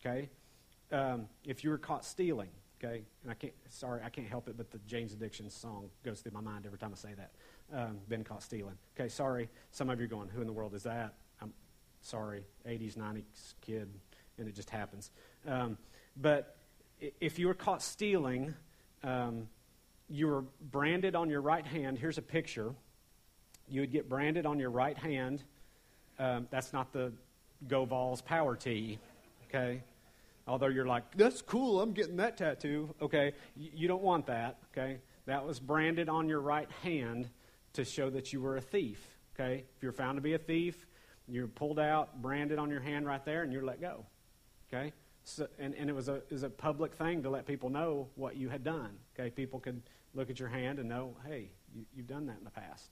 Okay? 0.00 0.28
Um, 0.92 1.28
if 1.44 1.64
you 1.64 1.70
were 1.70 1.78
caught 1.78 2.04
stealing, 2.04 2.50
okay, 2.82 3.02
and 3.22 3.30
I 3.30 3.34
can't, 3.34 3.52
sorry, 3.68 4.00
I 4.04 4.08
can't 4.08 4.28
help 4.28 4.48
it, 4.48 4.56
but 4.56 4.70
the 4.70 4.78
Jane's 4.86 5.12
Addiction 5.12 5.50
song 5.50 5.90
goes 6.04 6.20
through 6.20 6.32
my 6.32 6.40
mind 6.40 6.66
every 6.66 6.78
time 6.78 6.92
I 6.92 6.96
say 6.96 7.14
that. 7.16 7.32
Um, 7.72 7.98
been 8.08 8.24
caught 8.24 8.42
stealing. 8.42 8.76
Okay, 8.98 9.08
sorry. 9.08 9.48
Some 9.72 9.90
of 9.90 9.98
you 9.98 10.06
are 10.06 10.08
going, 10.08 10.28
who 10.28 10.40
in 10.40 10.46
the 10.46 10.52
world 10.52 10.74
is 10.74 10.82
that? 10.84 11.14
I'm 11.42 11.52
sorry, 12.00 12.44
80s, 12.66 12.96
90s 12.96 13.54
kid, 13.60 13.88
and 14.38 14.48
it 14.48 14.54
just 14.54 14.70
happens. 14.70 15.10
Um, 15.46 15.76
but 16.16 16.56
if 17.20 17.38
you 17.38 17.46
were 17.46 17.54
caught 17.54 17.82
stealing, 17.82 18.54
um, 19.04 19.48
you 20.08 20.26
were 20.26 20.44
branded 20.70 21.14
on 21.14 21.28
your 21.28 21.40
right 21.40 21.66
hand. 21.66 21.98
Here's 21.98 22.18
a 22.18 22.22
picture. 22.22 22.74
You 23.68 23.82
would 23.82 23.92
get 23.92 24.08
branded 24.08 24.46
on 24.46 24.58
your 24.58 24.70
right 24.70 24.96
hand. 24.96 25.42
Um, 26.18 26.48
that's 26.50 26.72
not 26.72 26.92
the 26.92 27.12
Govals 27.66 28.22
Power 28.22 28.56
tee, 28.56 28.98
okay? 29.48 29.82
Although 30.48 30.68
you're 30.68 30.86
like, 30.86 31.14
that's 31.14 31.42
cool, 31.42 31.80
I'm 31.80 31.92
getting 31.92 32.16
that 32.16 32.38
tattoo, 32.38 32.94
okay? 33.02 33.34
You, 33.54 33.86
don't 33.86 34.02
want 34.02 34.26
that, 34.26 34.56
okay? 34.72 34.98
That 35.26 35.44
was 35.44 35.60
branded 35.60 36.08
on 36.08 36.26
your 36.26 36.40
right 36.40 36.70
hand 36.82 37.28
to 37.74 37.84
show 37.84 38.08
that 38.08 38.32
you 38.32 38.40
were 38.40 38.56
a 38.56 38.60
thief, 38.60 39.06
okay? 39.34 39.64
If 39.76 39.82
you're 39.82 39.92
found 39.92 40.16
to 40.16 40.22
be 40.22 40.32
a 40.32 40.38
thief, 40.38 40.86
you're 41.28 41.48
pulled 41.48 41.78
out, 41.78 42.22
branded 42.22 42.58
on 42.58 42.70
your 42.70 42.80
hand 42.80 43.06
right 43.06 43.22
there, 43.26 43.42
and 43.42 43.52
you're 43.52 43.64
let 43.64 43.78
go, 43.78 44.06
okay? 44.72 44.94
So, 45.24 45.46
and, 45.58 45.74
and 45.74 45.90
it, 45.90 45.92
was 45.92 46.08
a, 46.08 46.22
was 46.30 46.44
a 46.44 46.48
public 46.48 46.94
thing 46.94 47.22
to 47.24 47.30
let 47.30 47.44
people 47.44 47.68
know 47.68 48.08
what 48.14 48.36
you 48.36 48.48
had 48.48 48.64
done, 48.64 48.96
okay? 49.14 49.28
People 49.28 49.60
could 49.60 49.82
look 50.14 50.30
at 50.30 50.40
your 50.40 50.48
hand 50.48 50.78
and 50.78 50.88
know, 50.88 51.14
hey, 51.26 51.50
you, 51.74 51.84
you've 51.94 52.06
done 52.06 52.24
that 52.24 52.38
in 52.38 52.44
the 52.44 52.50
past. 52.50 52.88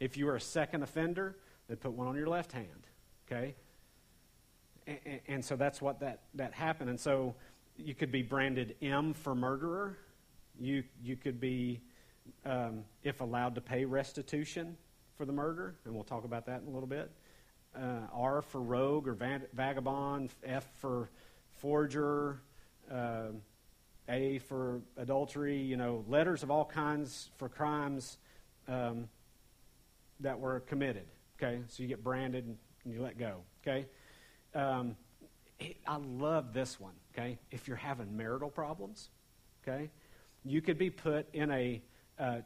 If 0.00 0.16
you 0.16 0.26
were 0.26 0.34
a 0.34 0.40
second 0.40 0.82
offender, 0.82 1.36
they'd 1.68 1.80
put 1.80 1.92
one 1.92 2.08
on 2.08 2.16
your 2.16 2.26
left 2.26 2.50
hand, 2.50 2.88
okay? 3.30 3.54
And, 5.26 5.44
so 5.44 5.56
that's 5.56 5.82
what 5.82 6.00
that, 6.00 6.20
that 6.34 6.52
happened. 6.54 6.90
And 6.90 7.00
so 7.00 7.34
you 7.76 7.94
could 7.94 8.12
be 8.12 8.22
branded 8.22 8.76
M 8.80 9.14
for 9.14 9.34
murderer. 9.34 9.98
You, 10.60 10.84
you 11.02 11.16
could 11.16 11.40
be, 11.40 11.80
um, 12.44 12.84
if 13.02 13.20
allowed 13.20 13.54
to 13.56 13.60
pay 13.60 13.84
restitution 13.84 14.76
for 15.16 15.24
the 15.24 15.32
murder, 15.32 15.74
and 15.84 15.94
we'll 15.94 16.04
talk 16.04 16.24
about 16.24 16.46
that 16.46 16.62
in 16.62 16.68
a 16.68 16.70
little 16.70 16.88
bit. 16.88 17.10
Uh, 17.74 18.06
R 18.12 18.42
for 18.42 18.60
rogue 18.60 19.08
or 19.08 19.14
vagabond, 19.52 20.30
F 20.44 20.66
for 20.76 21.10
forger, 21.58 22.40
uh, 22.90 23.28
A 24.08 24.38
for 24.38 24.80
adultery, 24.96 25.58
you 25.58 25.76
know, 25.76 26.04
letters 26.08 26.42
of 26.42 26.50
all 26.50 26.64
kinds 26.64 27.30
for 27.36 27.48
crimes 27.48 28.18
um, 28.68 29.08
that 30.20 30.38
were 30.38 30.60
committed. 30.60 31.06
Okay, 31.38 31.60
so 31.68 31.82
you 31.82 31.88
get 31.88 32.02
branded 32.02 32.46
and 32.46 32.94
you 32.94 33.02
let 33.02 33.18
go. 33.18 33.40
Okay, 33.62 33.86
um, 34.56 34.96
I 35.86 35.96
love 35.96 36.52
this 36.52 36.80
one. 36.80 36.94
Okay, 37.12 37.38
if 37.50 37.68
you're 37.68 37.76
having 37.76 38.16
marital 38.16 38.50
problems, 38.50 39.08
okay, 39.66 39.90
you 40.44 40.60
could 40.60 40.78
be 40.78 40.90
put 40.90 41.26
in 41.32 41.50
a 41.50 41.82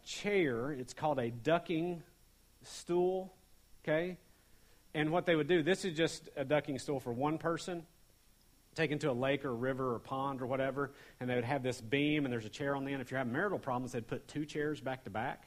chair. 0.04 0.72
It's 0.72 0.94
called 0.94 1.18
a 1.18 1.30
ducking 1.30 2.02
stool. 2.62 3.32
Okay, 3.84 4.18
and 4.94 5.10
what 5.10 5.26
they 5.26 5.36
would 5.36 5.48
do, 5.48 5.62
this 5.62 5.84
is 5.84 5.96
just 5.96 6.28
a 6.36 6.44
ducking 6.44 6.78
stool 6.78 7.00
for 7.00 7.12
one 7.12 7.38
person 7.38 7.86
taken 8.74 8.98
to 9.00 9.10
a 9.10 9.12
lake 9.12 9.44
or 9.44 9.50
a 9.50 9.54
river 9.54 9.94
or 9.94 9.98
pond 9.98 10.40
or 10.40 10.46
whatever, 10.46 10.92
and 11.18 11.28
they 11.28 11.34
would 11.34 11.44
have 11.44 11.62
this 11.62 11.80
beam 11.80 12.24
and 12.24 12.32
there's 12.32 12.44
a 12.44 12.50
chair 12.50 12.76
on 12.76 12.84
the 12.84 12.92
end. 12.92 13.02
If 13.02 13.10
you're 13.10 13.18
having 13.18 13.32
marital 13.32 13.58
problems, 13.58 13.92
they'd 13.92 14.06
put 14.06 14.28
two 14.28 14.44
chairs 14.44 14.80
back 14.80 15.04
to 15.04 15.10
back 15.10 15.44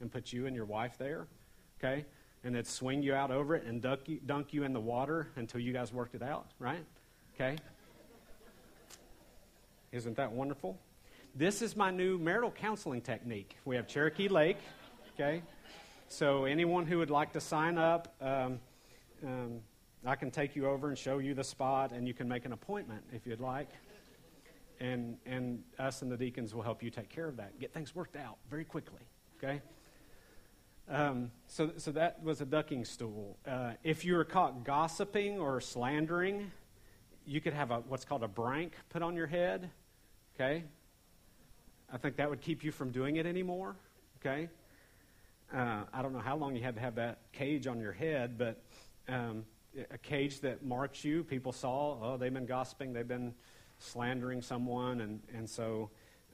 and 0.00 0.10
put 0.10 0.32
you 0.32 0.46
and 0.46 0.56
your 0.56 0.64
wife 0.64 0.96
there, 0.98 1.26
okay? 1.78 2.06
And 2.48 2.56
they'd 2.56 2.66
swing 2.66 3.02
you 3.02 3.12
out 3.12 3.30
over 3.30 3.56
it 3.56 3.64
and 3.64 3.82
dunk 3.82 4.00
you, 4.06 4.20
dunk 4.24 4.54
you 4.54 4.62
in 4.62 4.72
the 4.72 4.80
water 4.80 5.28
until 5.36 5.60
you 5.60 5.70
guys 5.70 5.92
worked 5.92 6.14
it 6.14 6.22
out, 6.22 6.46
right? 6.58 6.82
Okay? 7.34 7.58
Isn't 9.92 10.16
that 10.16 10.32
wonderful? 10.32 10.78
This 11.34 11.60
is 11.60 11.76
my 11.76 11.90
new 11.90 12.16
marital 12.16 12.50
counseling 12.50 13.02
technique. 13.02 13.58
We 13.66 13.76
have 13.76 13.86
Cherokee 13.86 14.28
Lake, 14.28 14.56
okay? 15.12 15.42
So 16.08 16.46
anyone 16.46 16.86
who 16.86 16.96
would 16.96 17.10
like 17.10 17.34
to 17.34 17.40
sign 17.42 17.76
up, 17.76 18.14
um, 18.22 18.60
um, 19.22 19.60
I 20.06 20.14
can 20.14 20.30
take 20.30 20.56
you 20.56 20.68
over 20.68 20.88
and 20.88 20.96
show 20.96 21.18
you 21.18 21.34
the 21.34 21.44
spot, 21.44 21.92
and 21.92 22.08
you 22.08 22.14
can 22.14 22.26
make 22.26 22.46
an 22.46 22.52
appointment 22.52 23.02
if 23.12 23.26
you'd 23.26 23.42
like. 23.42 23.68
And, 24.80 25.18
and 25.26 25.62
us 25.78 26.00
and 26.00 26.10
the 26.10 26.16
deacons 26.16 26.54
will 26.54 26.62
help 26.62 26.82
you 26.82 26.88
take 26.88 27.10
care 27.10 27.28
of 27.28 27.36
that. 27.36 27.60
Get 27.60 27.74
things 27.74 27.94
worked 27.94 28.16
out 28.16 28.38
very 28.48 28.64
quickly, 28.64 29.02
okay? 29.36 29.60
Um, 30.90 31.30
so, 31.46 31.72
so 31.76 31.92
that 31.92 32.22
was 32.22 32.40
a 32.40 32.46
ducking 32.46 32.84
stool. 32.86 33.36
Uh, 33.46 33.72
if 33.84 34.06
you 34.06 34.14
were 34.14 34.24
caught 34.24 34.64
gossiping 34.64 35.38
or 35.38 35.60
slandering, 35.60 36.50
you 37.26 37.42
could 37.42 37.52
have 37.52 37.70
a, 37.70 37.80
what's 37.80 38.06
called 38.06 38.22
a 38.22 38.28
brank 38.28 38.72
put 38.88 39.02
on 39.02 39.14
your 39.14 39.26
head, 39.26 39.68
okay? 40.34 40.64
I 41.92 41.98
think 41.98 42.16
that 42.16 42.30
would 42.30 42.40
keep 42.40 42.64
you 42.64 42.72
from 42.72 42.90
doing 42.90 43.16
it 43.16 43.26
anymore, 43.26 43.76
okay? 44.18 44.48
Uh, 45.54 45.82
I 45.92 46.00
don't 46.00 46.14
know 46.14 46.20
how 46.20 46.36
long 46.36 46.56
you 46.56 46.62
had 46.62 46.74
to 46.76 46.80
have 46.80 46.94
that 46.94 47.18
cage 47.32 47.66
on 47.66 47.80
your 47.80 47.92
head, 47.92 48.38
but 48.38 48.62
um, 49.08 49.44
a 49.90 49.98
cage 49.98 50.40
that 50.40 50.64
marks 50.64 51.04
you. 51.04 51.22
People 51.22 51.52
saw, 51.52 51.98
oh, 52.02 52.16
they've 52.16 52.32
been 52.32 52.46
gossiping, 52.46 52.94
they've 52.94 53.06
been 53.06 53.34
slandering 53.78 54.40
someone, 54.40 55.02
and, 55.02 55.20
and 55.34 55.48
so, 55.48 55.90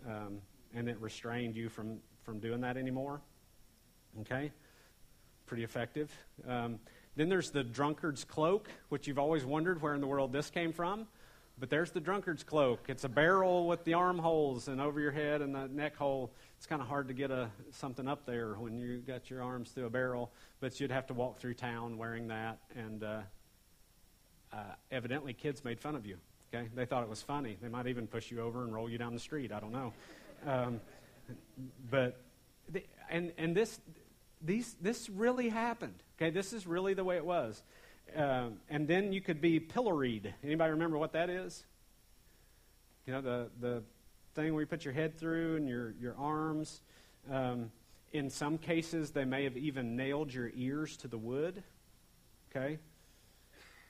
um, 0.07 0.39
and 0.75 0.89
it 0.89 0.97
restrained 1.01 1.57
you 1.57 1.69
from, 1.69 1.99
from 2.23 2.39
doing 2.39 2.61
that 2.61 2.77
anymore. 2.77 3.21
Okay? 4.21 4.53
Pretty 5.47 5.65
effective. 5.65 6.11
Um, 6.47 6.79
then 7.17 7.29
there's 7.29 7.51
the 7.51 7.63
drunkard's 7.63 8.25
cloak, 8.25 8.69
which 8.89 9.07
you've 9.07 9.19
always 9.19 9.45
wondered 9.45 9.81
where 9.81 9.95
in 9.95 10.01
the 10.01 10.07
world 10.07 10.33
this 10.33 10.51
came 10.51 10.73
from. 10.73 11.07
But 11.57 11.71
there's 11.71 11.93
the 11.93 12.01
drunkard's 12.01 12.43
cloak. 12.43 12.81
It's 12.89 13.05
a 13.05 13.09
barrel 13.09 13.69
with 13.69 13.85
the 13.85 13.95
armholes 13.95 14.67
and 14.67 14.81
over 14.81 14.99
your 14.99 15.13
head 15.13 15.41
and 15.41 15.55
the 15.55 15.69
neck 15.69 15.97
hole. 15.97 16.33
It's 16.57 16.67
kind 16.67 16.83
of 16.83 16.89
hard 16.89 17.07
to 17.09 17.15
get 17.15 17.31
a, 17.31 17.49
something 17.71 18.09
up 18.09 18.27
there 18.27 18.55
when 18.55 18.77
you 18.77 18.99
got 18.99 19.31
your 19.31 19.41
arms 19.41 19.71
through 19.71 19.87
a 19.87 19.91
barrel, 19.91 20.33
but 20.59 20.81
you'd 20.81 20.91
have 20.91 21.07
to 21.09 21.15
walk 21.15 21.39
through 21.39 21.55
town 21.55 21.97
wearing 21.97 22.27
that. 22.29 22.59
And 22.75 23.05
uh, 23.05 23.21
uh, 24.53 24.57
evidently, 24.91 25.33
kids 25.33 25.65
made 25.65 25.79
fun 25.79 25.95
of 25.95 26.05
you. 26.05 26.17
Okay, 26.53 26.69
they 26.75 26.87
thought 26.87 27.05
it 27.05 27.09
was 27.09 27.23
funny. 27.23 27.57
They 27.63 27.69
might 27.69 27.87
even 27.87 28.09
push 28.09 28.33
you 28.33 28.41
over 28.41 28.65
and 28.65 28.73
roll 28.73 28.89
you 28.89 28.99
down 28.99 29.13
the 29.15 29.21
street. 29.21 29.53
I 29.53 29.61
don't 29.61 29.73
know. 29.73 29.93
Um, 30.47 30.81
but 31.91 32.21
the, 32.69 32.85
and 33.11 33.33
and 33.39 33.57
this 33.57 33.81
these 34.45 34.77
this 34.81 35.09
really 35.09 35.49
happened. 35.49 35.95
Okay, 36.17 36.31
this 36.31 36.53
is 36.53 36.67
really 36.67 36.95
the 36.95 37.05
way 37.05 37.17
it 37.17 37.25
was. 37.25 37.63
Um, 38.15 38.59
and 38.69 38.87
then 38.87 39.13
you 39.13 39.21
could 39.21 39.41
be 39.41 39.59
pilloried. 39.59 40.33
Anybody 40.45 40.71
remember 40.71 40.99
what 40.99 41.13
that 41.13 41.31
is? 41.31 41.65
You 43.07 43.15
know, 43.15 43.21
the, 43.21 43.49
the 43.61 43.83
thing 44.35 44.53
where 44.53 44.63
you 44.63 44.67
put 44.67 44.85
your 44.85 44.95
head 44.95 45.19
through 45.19 45.57
and 45.57 45.69
your, 45.69 45.95
your 46.01 46.15
arms. 46.17 46.81
Um, 47.31 47.71
in 48.13 48.31
some 48.31 48.59
cases, 48.59 49.11
they 49.11 49.25
may 49.25 49.45
have 49.45 49.57
even 49.57 49.97
nailed 49.97 50.33
your 50.33 50.51
ears 50.55 50.97
to 50.99 51.09
the 51.09 51.19
wood. 51.19 51.63
Okay? 52.51 52.79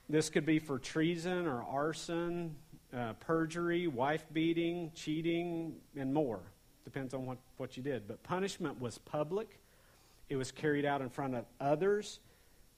This 0.08 0.30
could 0.30 0.46
be 0.46 0.58
for 0.58 0.78
treason 0.78 1.46
or 1.46 1.62
arson, 1.62 2.56
uh, 2.96 3.14
perjury, 3.14 3.86
wife 3.86 4.24
beating, 4.32 4.92
cheating, 4.94 5.76
and 5.96 6.12
more. 6.12 6.40
Depends 6.84 7.14
on 7.14 7.26
what, 7.26 7.38
what 7.56 7.76
you 7.76 7.82
did. 7.82 8.06
But 8.08 8.22
punishment 8.22 8.80
was 8.80 8.98
public, 8.98 9.58
it 10.28 10.36
was 10.36 10.50
carried 10.50 10.84
out 10.84 11.00
in 11.00 11.08
front 11.08 11.34
of 11.34 11.44
others 11.60 12.20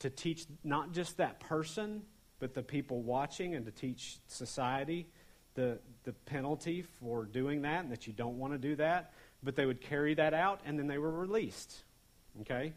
to 0.00 0.10
teach 0.10 0.46
not 0.64 0.92
just 0.92 1.16
that 1.16 1.40
person, 1.40 2.02
but 2.38 2.54
the 2.54 2.62
people 2.62 3.02
watching 3.02 3.54
and 3.54 3.64
to 3.64 3.72
teach 3.72 4.18
society 4.26 5.08
the, 5.54 5.78
the 6.04 6.12
penalty 6.12 6.82
for 6.82 7.24
doing 7.24 7.62
that 7.62 7.82
and 7.82 7.90
that 7.90 8.06
you 8.06 8.12
don't 8.12 8.38
want 8.38 8.52
to 8.52 8.58
do 8.58 8.76
that. 8.76 9.12
But 9.42 9.56
they 9.56 9.66
would 9.66 9.80
carry 9.80 10.14
that 10.14 10.34
out 10.34 10.60
and 10.64 10.78
then 10.78 10.86
they 10.86 10.98
were 10.98 11.10
released. 11.10 11.82
Okay? 12.42 12.74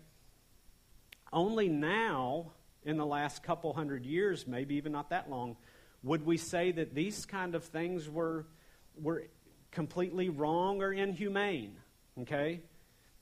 Only 1.32 1.68
now, 1.68 2.52
in 2.84 2.98
the 2.98 3.06
last 3.06 3.44
couple 3.44 3.74
hundred 3.74 4.06
years, 4.06 4.48
maybe 4.48 4.76
even 4.76 4.92
not 4.92 5.10
that 5.10 5.30
long, 5.30 5.58
would 6.04 6.26
we 6.26 6.38
say 6.38 6.72
that 6.72 6.96
these 6.96 7.26
kind 7.26 7.54
of 7.54 7.66
things 7.66 8.10
were, 8.10 8.46
were 8.96 9.26
completely 9.72 10.30
wrong 10.30 10.82
or 10.82 10.94
inhumane. 10.94 11.78
Okay? 12.22 12.62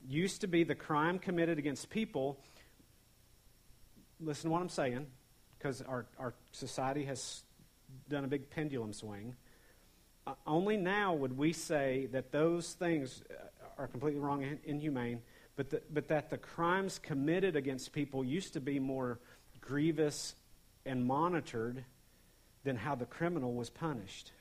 Used 0.05 0.41
to 0.41 0.47
be 0.47 0.63
the 0.63 0.75
crime 0.75 1.19
committed 1.19 1.57
against 1.57 1.89
people 1.89 2.39
listen 4.19 4.49
to 4.49 4.53
what 4.53 4.61
I'm 4.61 4.69
saying, 4.69 5.05
because 5.57 5.81
our, 5.81 6.05
our 6.17 6.33
society 6.51 7.05
has 7.05 7.43
done 8.09 8.23
a 8.23 8.27
big 8.27 8.49
pendulum 8.49 8.93
swing. 8.93 9.35
Uh, 10.25 10.33
only 10.45 10.77
now 10.77 11.13
would 11.13 11.37
we 11.37 11.53
say 11.53 12.07
that 12.11 12.31
those 12.31 12.73
things 12.73 13.23
uh, 13.29 13.43
are 13.77 13.87
completely 13.87 14.19
wrong 14.19 14.43
and 14.43 14.59
inhumane, 14.65 15.21
but, 15.55 15.69
the, 15.69 15.81
but 15.91 16.07
that 16.07 16.29
the 16.29 16.37
crimes 16.37 16.99
committed 16.99 17.55
against 17.55 17.93
people 17.93 18.23
used 18.23 18.53
to 18.53 18.59
be 18.59 18.79
more 18.79 19.19
grievous 19.61 20.35
and 20.85 21.05
monitored 21.05 21.83
than 22.63 22.75
how 22.75 22.95
the 22.95 23.05
criminal 23.05 23.53
was 23.53 23.69
punished. 23.69 24.31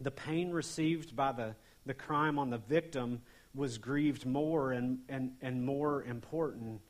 The 0.00 0.10
pain 0.10 0.50
received 0.50 1.14
by 1.14 1.32
the, 1.32 1.54
the 1.86 1.94
crime 1.94 2.38
on 2.38 2.50
the 2.50 2.58
victim 2.58 3.22
was 3.54 3.78
grieved 3.78 4.26
more 4.26 4.72
and, 4.72 4.98
and, 5.08 5.32
and 5.42 5.64
more 5.64 6.04
important 6.04 6.80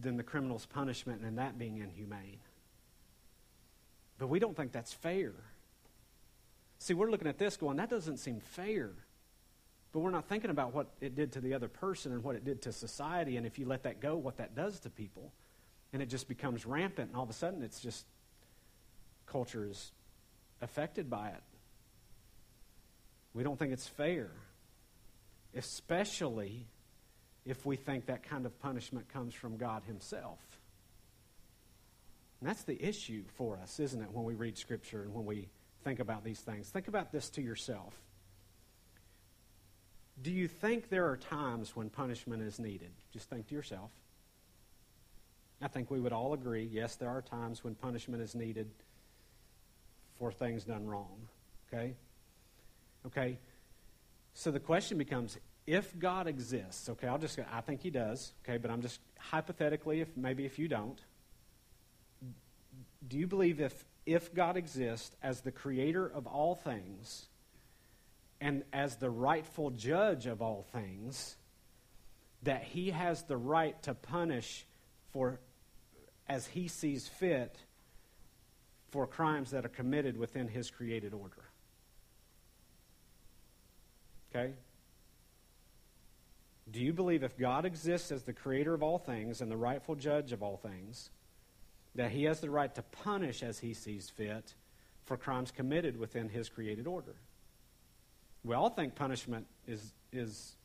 than 0.00 0.16
the 0.16 0.22
criminal's 0.22 0.66
punishment 0.66 1.22
and 1.22 1.38
that 1.38 1.58
being 1.58 1.78
inhumane. 1.78 2.38
But 4.18 4.28
we 4.28 4.38
don't 4.38 4.56
think 4.56 4.72
that's 4.72 4.92
fair. 4.92 5.32
See, 6.78 6.94
we're 6.94 7.10
looking 7.10 7.28
at 7.28 7.38
this 7.38 7.56
going, 7.56 7.76
that 7.76 7.90
doesn't 7.90 8.18
seem 8.18 8.40
fair. 8.40 8.90
But 9.92 10.00
we're 10.00 10.10
not 10.10 10.28
thinking 10.28 10.50
about 10.50 10.74
what 10.74 10.88
it 11.00 11.14
did 11.14 11.32
to 11.32 11.40
the 11.40 11.54
other 11.54 11.68
person 11.68 12.12
and 12.12 12.22
what 12.22 12.36
it 12.36 12.44
did 12.44 12.60
to 12.62 12.72
society, 12.72 13.36
and 13.36 13.46
if 13.46 13.58
you 13.58 13.66
let 13.66 13.84
that 13.84 14.00
go, 14.00 14.16
what 14.16 14.36
that 14.38 14.54
does 14.54 14.80
to 14.80 14.90
people. 14.90 15.32
And 15.92 16.02
it 16.02 16.06
just 16.06 16.28
becomes 16.28 16.66
rampant, 16.66 17.08
and 17.08 17.16
all 17.16 17.22
of 17.22 17.30
a 17.30 17.34
sudden 17.34 17.62
it's 17.62 17.80
just 17.80 18.04
culture 19.26 19.66
is 19.66 19.92
affected 20.60 21.08
by 21.08 21.28
it. 21.28 21.42
We 23.36 23.42
don't 23.42 23.58
think 23.58 23.74
it's 23.74 23.86
fair, 23.86 24.30
especially 25.54 26.66
if 27.44 27.66
we 27.66 27.76
think 27.76 28.06
that 28.06 28.22
kind 28.22 28.46
of 28.46 28.58
punishment 28.60 29.12
comes 29.12 29.34
from 29.34 29.58
God 29.58 29.82
Himself. 29.86 30.38
And 32.40 32.48
that's 32.48 32.62
the 32.62 32.82
issue 32.82 33.24
for 33.34 33.58
us, 33.58 33.78
isn't 33.78 34.00
it, 34.00 34.10
when 34.10 34.24
we 34.24 34.34
read 34.34 34.56
Scripture 34.56 35.02
and 35.02 35.12
when 35.12 35.26
we 35.26 35.48
think 35.84 36.00
about 36.00 36.24
these 36.24 36.40
things? 36.40 36.70
Think 36.70 36.88
about 36.88 37.12
this 37.12 37.28
to 37.30 37.42
yourself. 37.42 37.92
Do 40.22 40.30
you 40.32 40.48
think 40.48 40.88
there 40.88 41.06
are 41.10 41.18
times 41.18 41.76
when 41.76 41.90
punishment 41.90 42.42
is 42.42 42.58
needed? 42.58 42.90
Just 43.12 43.28
think 43.28 43.48
to 43.48 43.54
yourself. 43.54 43.90
I 45.60 45.68
think 45.68 45.90
we 45.90 46.00
would 46.00 46.14
all 46.14 46.32
agree 46.32 46.70
yes, 46.72 46.96
there 46.96 47.10
are 47.10 47.20
times 47.20 47.62
when 47.62 47.74
punishment 47.74 48.22
is 48.22 48.34
needed 48.34 48.70
for 50.18 50.32
things 50.32 50.64
done 50.64 50.86
wrong. 50.86 51.28
Okay? 51.70 51.96
Okay? 53.06 53.38
So 54.34 54.50
the 54.50 54.60
question 54.60 54.98
becomes 54.98 55.38
if 55.66 55.98
God 55.98 56.28
exists, 56.28 56.88
okay, 56.88 57.08
I'll 57.08 57.18
just, 57.18 57.38
I 57.52 57.60
think 57.60 57.80
he 57.80 57.90
does, 57.90 58.32
okay, 58.44 58.56
but 58.56 58.70
I'm 58.70 58.82
just 58.82 59.00
hypothetically, 59.18 60.00
if 60.00 60.16
maybe 60.16 60.44
if 60.44 60.58
you 60.58 60.68
don't, 60.68 61.00
do 63.08 63.18
you 63.18 63.26
believe 63.26 63.60
if, 63.60 63.84
if 64.04 64.32
God 64.32 64.56
exists 64.56 65.16
as 65.22 65.40
the 65.40 65.50
creator 65.50 66.06
of 66.06 66.26
all 66.26 66.54
things 66.54 67.26
and 68.40 68.62
as 68.72 68.96
the 68.96 69.10
rightful 69.10 69.70
judge 69.70 70.26
of 70.26 70.40
all 70.40 70.66
things, 70.72 71.36
that 72.42 72.62
he 72.62 72.90
has 72.90 73.24
the 73.24 73.36
right 73.36 73.80
to 73.82 73.94
punish 73.94 74.66
for 75.12 75.40
as 76.28 76.46
he 76.46 76.68
sees 76.68 77.08
fit 77.08 77.56
for 78.90 79.06
crimes 79.06 79.50
that 79.50 79.64
are 79.64 79.70
committed 79.70 80.16
within 80.16 80.46
his 80.46 80.70
created 80.70 81.12
order? 81.12 81.44
Okay? 84.36 84.52
Do 86.70 86.80
you 86.80 86.92
believe 86.92 87.22
if 87.22 87.38
God 87.38 87.64
exists 87.64 88.10
as 88.10 88.24
the 88.24 88.32
creator 88.32 88.74
of 88.74 88.82
all 88.82 88.98
things 88.98 89.40
and 89.40 89.50
the 89.50 89.56
rightful 89.56 89.94
judge 89.94 90.32
of 90.32 90.42
all 90.42 90.56
things, 90.56 91.10
that 91.94 92.10
he 92.10 92.24
has 92.24 92.40
the 92.40 92.50
right 92.50 92.74
to 92.74 92.82
punish 92.82 93.42
as 93.42 93.60
he 93.60 93.72
sees 93.72 94.10
fit 94.10 94.54
for 95.04 95.16
crimes 95.16 95.50
committed 95.50 95.96
within 95.96 96.28
his 96.28 96.48
created 96.48 96.86
order? 96.86 97.14
We 98.44 98.54
all 98.54 98.68
think 98.68 98.94
punishment 98.94 99.46
is, 99.66 99.92
is, 100.12 100.56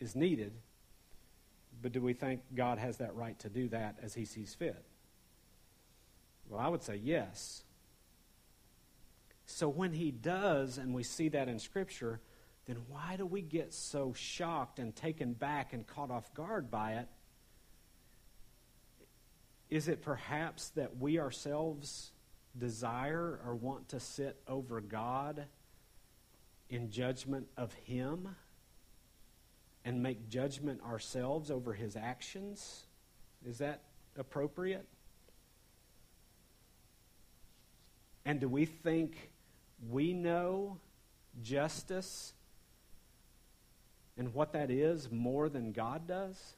is 0.00 0.14
needed, 0.16 0.52
but 1.82 1.92
do 1.92 2.00
we 2.00 2.12
think 2.12 2.40
God 2.54 2.78
has 2.78 2.98
that 2.98 3.14
right 3.14 3.38
to 3.40 3.48
do 3.48 3.68
that 3.68 3.96
as 4.02 4.14
he 4.14 4.24
sees 4.24 4.54
fit? 4.54 4.84
Well, 6.48 6.60
I 6.60 6.68
would 6.68 6.82
say 6.82 7.00
yes. 7.02 7.63
So 9.46 9.68
when 9.68 9.92
he 9.92 10.10
does, 10.10 10.78
and 10.78 10.94
we 10.94 11.02
see 11.02 11.28
that 11.30 11.48
in 11.48 11.58
Scripture, 11.58 12.20
then 12.66 12.76
why 12.88 13.16
do 13.16 13.26
we 13.26 13.42
get 13.42 13.74
so 13.74 14.12
shocked 14.14 14.78
and 14.78 14.94
taken 14.94 15.34
back 15.34 15.72
and 15.72 15.86
caught 15.86 16.10
off 16.10 16.32
guard 16.34 16.70
by 16.70 16.92
it? 16.94 17.08
Is 19.68 19.88
it 19.88 20.02
perhaps 20.02 20.70
that 20.70 20.96
we 20.96 21.18
ourselves 21.18 22.12
desire 22.56 23.40
or 23.44 23.54
want 23.54 23.88
to 23.90 24.00
sit 24.00 24.40
over 24.46 24.80
God 24.80 25.44
in 26.70 26.90
judgment 26.90 27.48
of 27.56 27.72
Him 27.74 28.34
and 29.84 30.02
make 30.02 30.28
judgment 30.28 30.80
ourselves 30.82 31.50
over 31.50 31.74
His 31.74 31.96
actions? 31.96 32.84
Is 33.44 33.58
that 33.58 33.82
appropriate? 34.16 34.86
And 38.24 38.40
do 38.40 38.48
we 38.48 38.64
think 38.64 39.32
we 39.88 40.12
know 40.12 40.78
justice 41.42 42.32
and 44.16 44.32
what 44.32 44.52
that 44.52 44.70
is 44.70 45.10
more 45.10 45.48
than 45.48 45.72
God 45.72 46.06
does? 46.06 46.54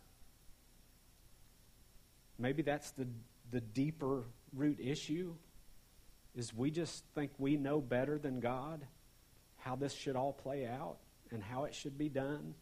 Maybe 2.39 2.63
that's 2.63 2.91
the, 2.91 3.07
the 3.51 3.61
deeper 3.61 4.25
root 4.53 4.79
issue 4.81 5.35
is 6.35 6.55
we 6.55 6.71
just 6.71 7.05
think 7.15 7.31
we 7.39 7.57
know 7.57 7.81
better 7.81 8.19
than 8.19 8.41
God 8.41 8.87
how 9.57 9.75
this 9.75 9.95
should 9.95 10.17
all 10.17 10.33
play 10.33 10.67
out 10.67 10.99
and 11.31 11.43
how 11.43 11.65
it 11.65 11.75
should 11.75 11.97
be 11.97 12.09
done. 12.09 12.55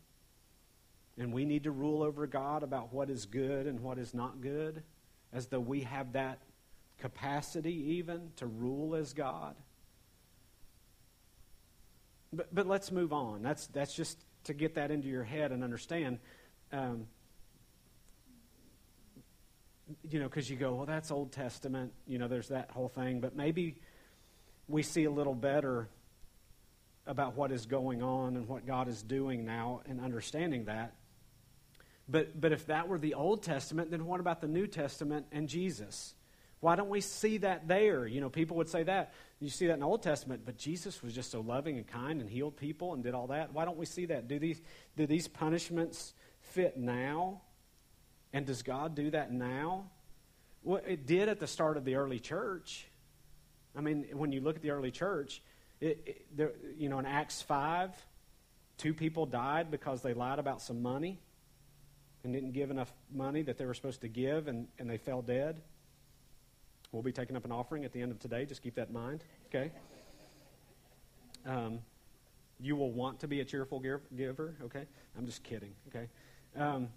And 1.18 1.32
we 1.32 1.44
need 1.44 1.64
to 1.64 1.70
rule 1.70 2.02
over 2.02 2.26
God 2.26 2.62
about 2.62 2.92
what 2.92 3.10
is 3.10 3.26
good 3.26 3.66
and 3.66 3.80
what 3.80 3.98
is 3.98 4.14
not 4.14 4.40
good, 4.40 4.82
as 5.32 5.46
though 5.46 5.60
we 5.60 5.82
have 5.82 6.12
that 6.12 6.38
capacity 6.98 7.96
even 7.96 8.30
to 8.36 8.46
rule 8.46 8.94
as 8.94 9.12
God. 9.12 9.54
But, 12.36 12.54
but 12.54 12.66
let's 12.66 12.90
move 12.90 13.12
on. 13.12 13.42
That's, 13.42 13.66
that's 13.68 13.94
just 13.94 14.18
to 14.44 14.54
get 14.54 14.74
that 14.74 14.90
into 14.90 15.08
your 15.08 15.24
head 15.24 15.52
and 15.52 15.64
understand. 15.64 16.18
Um, 16.72 17.06
you 20.08 20.18
know, 20.18 20.26
because 20.26 20.48
you 20.48 20.56
go, 20.56 20.74
well, 20.74 20.86
that's 20.86 21.10
Old 21.10 21.32
Testament. 21.32 21.92
You 22.06 22.18
know, 22.18 22.28
there's 22.28 22.48
that 22.48 22.70
whole 22.70 22.88
thing. 22.88 23.20
But 23.20 23.36
maybe 23.36 23.76
we 24.68 24.82
see 24.82 25.04
a 25.04 25.10
little 25.10 25.34
better 25.34 25.88
about 27.06 27.36
what 27.36 27.52
is 27.52 27.66
going 27.66 28.02
on 28.02 28.36
and 28.36 28.48
what 28.48 28.66
God 28.66 28.88
is 28.88 29.02
doing 29.02 29.44
now 29.44 29.82
and 29.86 30.00
understanding 30.00 30.64
that. 30.64 30.94
But, 32.08 32.38
but 32.38 32.52
if 32.52 32.66
that 32.66 32.88
were 32.88 32.98
the 32.98 33.14
Old 33.14 33.42
Testament, 33.42 33.90
then 33.90 34.06
what 34.06 34.20
about 34.20 34.40
the 34.40 34.48
New 34.48 34.66
Testament 34.66 35.26
and 35.32 35.48
Jesus? 35.48 36.14
Why 36.64 36.76
don't 36.76 36.88
we 36.88 37.02
see 37.02 37.36
that 37.38 37.68
there? 37.68 38.06
You 38.06 38.22
know, 38.22 38.30
people 38.30 38.56
would 38.56 38.70
say 38.70 38.84
that. 38.84 39.12
You 39.38 39.50
see 39.50 39.66
that 39.66 39.74
in 39.74 39.80
the 39.80 39.86
Old 39.86 40.02
Testament, 40.02 40.46
but 40.46 40.56
Jesus 40.56 41.02
was 41.02 41.14
just 41.14 41.30
so 41.30 41.42
loving 41.42 41.76
and 41.76 41.86
kind 41.86 42.22
and 42.22 42.30
healed 42.30 42.56
people 42.56 42.94
and 42.94 43.02
did 43.02 43.12
all 43.12 43.26
that. 43.26 43.52
Why 43.52 43.66
don't 43.66 43.76
we 43.76 43.84
see 43.84 44.06
that? 44.06 44.28
Do 44.28 44.38
these, 44.38 44.62
do 44.96 45.06
these 45.06 45.28
punishments 45.28 46.14
fit 46.40 46.78
now? 46.78 47.42
And 48.32 48.46
does 48.46 48.62
God 48.62 48.94
do 48.94 49.10
that 49.10 49.30
now? 49.30 49.90
Well, 50.62 50.80
it 50.86 51.04
did 51.04 51.28
at 51.28 51.38
the 51.38 51.46
start 51.46 51.76
of 51.76 51.84
the 51.84 51.96
early 51.96 52.18
church. 52.18 52.86
I 53.76 53.82
mean, 53.82 54.06
when 54.14 54.32
you 54.32 54.40
look 54.40 54.56
at 54.56 54.62
the 54.62 54.70
early 54.70 54.90
church, 54.90 55.42
it, 55.82 56.02
it, 56.06 56.26
there, 56.34 56.52
you 56.78 56.88
know, 56.88 56.98
in 56.98 57.04
Acts 57.04 57.42
5, 57.42 57.90
two 58.78 58.94
people 58.94 59.26
died 59.26 59.70
because 59.70 60.00
they 60.00 60.14
lied 60.14 60.38
about 60.38 60.62
some 60.62 60.80
money 60.80 61.20
and 62.22 62.32
didn't 62.32 62.52
give 62.52 62.70
enough 62.70 62.90
money 63.12 63.42
that 63.42 63.58
they 63.58 63.66
were 63.66 63.74
supposed 63.74 64.00
to 64.00 64.08
give, 64.08 64.48
and, 64.48 64.66
and 64.78 64.88
they 64.88 64.96
fell 64.96 65.20
dead. 65.20 65.60
We'll 66.94 67.02
be 67.02 67.10
taking 67.10 67.34
up 67.34 67.44
an 67.44 67.50
offering 67.50 67.84
at 67.84 67.92
the 67.92 68.00
end 68.00 68.12
of 68.12 68.20
today. 68.20 68.46
Just 68.46 68.62
keep 68.62 68.76
that 68.76 68.86
in 68.86 68.94
mind, 68.94 69.24
okay? 69.48 69.72
Um, 71.44 71.80
you 72.60 72.76
will 72.76 72.92
want 72.92 73.18
to 73.20 73.28
be 73.28 73.40
a 73.40 73.44
cheerful 73.44 73.82
giver, 74.16 74.54
okay? 74.62 74.84
I'm 75.18 75.26
just 75.26 75.42
kidding, 75.42 75.72
okay? 75.88 76.08
Um, 76.56 76.88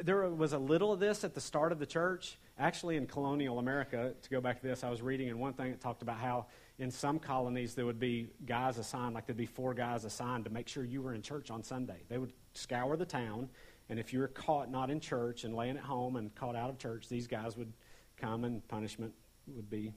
there 0.00 0.30
was 0.30 0.52
a 0.52 0.58
little 0.58 0.92
of 0.92 1.00
this 1.00 1.24
at 1.24 1.34
the 1.34 1.40
start 1.40 1.72
of 1.72 1.80
the 1.80 1.86
church. 1.86 2.38
Actually, 2.56 2.96
in 2.96 3.08
colonial 3.08 3.58
America, 3.58 4.12
to 4.22 4.30
go 4.30 4.40
back 4.40 4.60
to 4.60 4.66
this, 4.68 4.84
I 4.84 4.90
was 4.90 5.02
reading 5.02 5.26
in 5.26 5.40
one 5.40 5.54
thing 5.54 5.72
it 5.72 5.80
talked 5.80 6.02
about 6.02 6.18
how 6.18 6.46
in 6.78 6.92
some 6.92 7.18
colonies 7.18 7.74
there 7.74 7.84
would 7.84 7.98
be 7.98 8.30
guys 8.46 8.78
assigned, 8.78 9.12
like 9.12 9.26
there'd 9.26 9.36
be 9.36 9.44
four 9.44 9.74
guys 9.74 10.04
assigned 10.04 10.44
to 10.44 10.50
make 10.50 10.68
sure 10.68 10.84
you 10.84 11.02
were 11.02 11.14
in 11.14 11.22
church 11.22 11.50
on 11.50 11.64
Sunday. 11.64 11.98
They 12.08 12.18
would 12.18 12.32
scour 12.54 12.96
the 12.96 13.04
town, 13.04 13.48
and 13.90 13.98
if 13.98 14.12
you 14.12 14.20
were 14.20 14.28
caught 14.28 14.70
not 14.70 14.88
in 14.88 15.00
church 15.00 15.42
and 15.42 15.52
laying 15.52 15.76
at 15.76 15.82
home 15.82 16.14
and 16.14 16.32
caught 16.36 16.54
out 16.54 16.70
of 16.70 16.78
church, 16.78 17.08
these 17.08 17.26
guys 17.26 17.56
would 17.56 17.72
come 18.20 18.44
and 18.44 18.66
punishment 18.68 19.12
would 19.48 19.70
be 19.70 19.94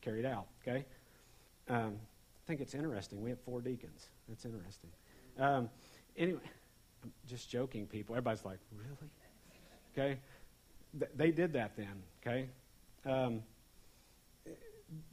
carried 0.00 0.26
out. 0.26 0.46
Okay? 0.62 0.84
Um, 1.68 1.96
I 1.96 2.46
think 2.46 2.60
it's 2.60 2.74
interesting. 2.74 3.22
We 3.22 3.30
have 3.30 3.40
four 3.40 3.60
deacons. 3.60 4.08
That's 4.28 4.44
interesting. 4.44 4.90
Um, 5.38 5.70
anyway. 6.16 6.40
I'm 7.02 7.12
just 7.26 7.48
joking, 7.50 7.86
people. 7.86 8.14
Everybody's 8.14 8.44
like, 8.44 8.58
really? 8.72 9.10
Okay? 9.92 10.20
Th- 10.98 11.10
they 11.14 11.30
did 11.30 11.52
that 11.54 11.76
then, 11.76 12.02
okay? 12.20 12.48
Um, 13.06 13.42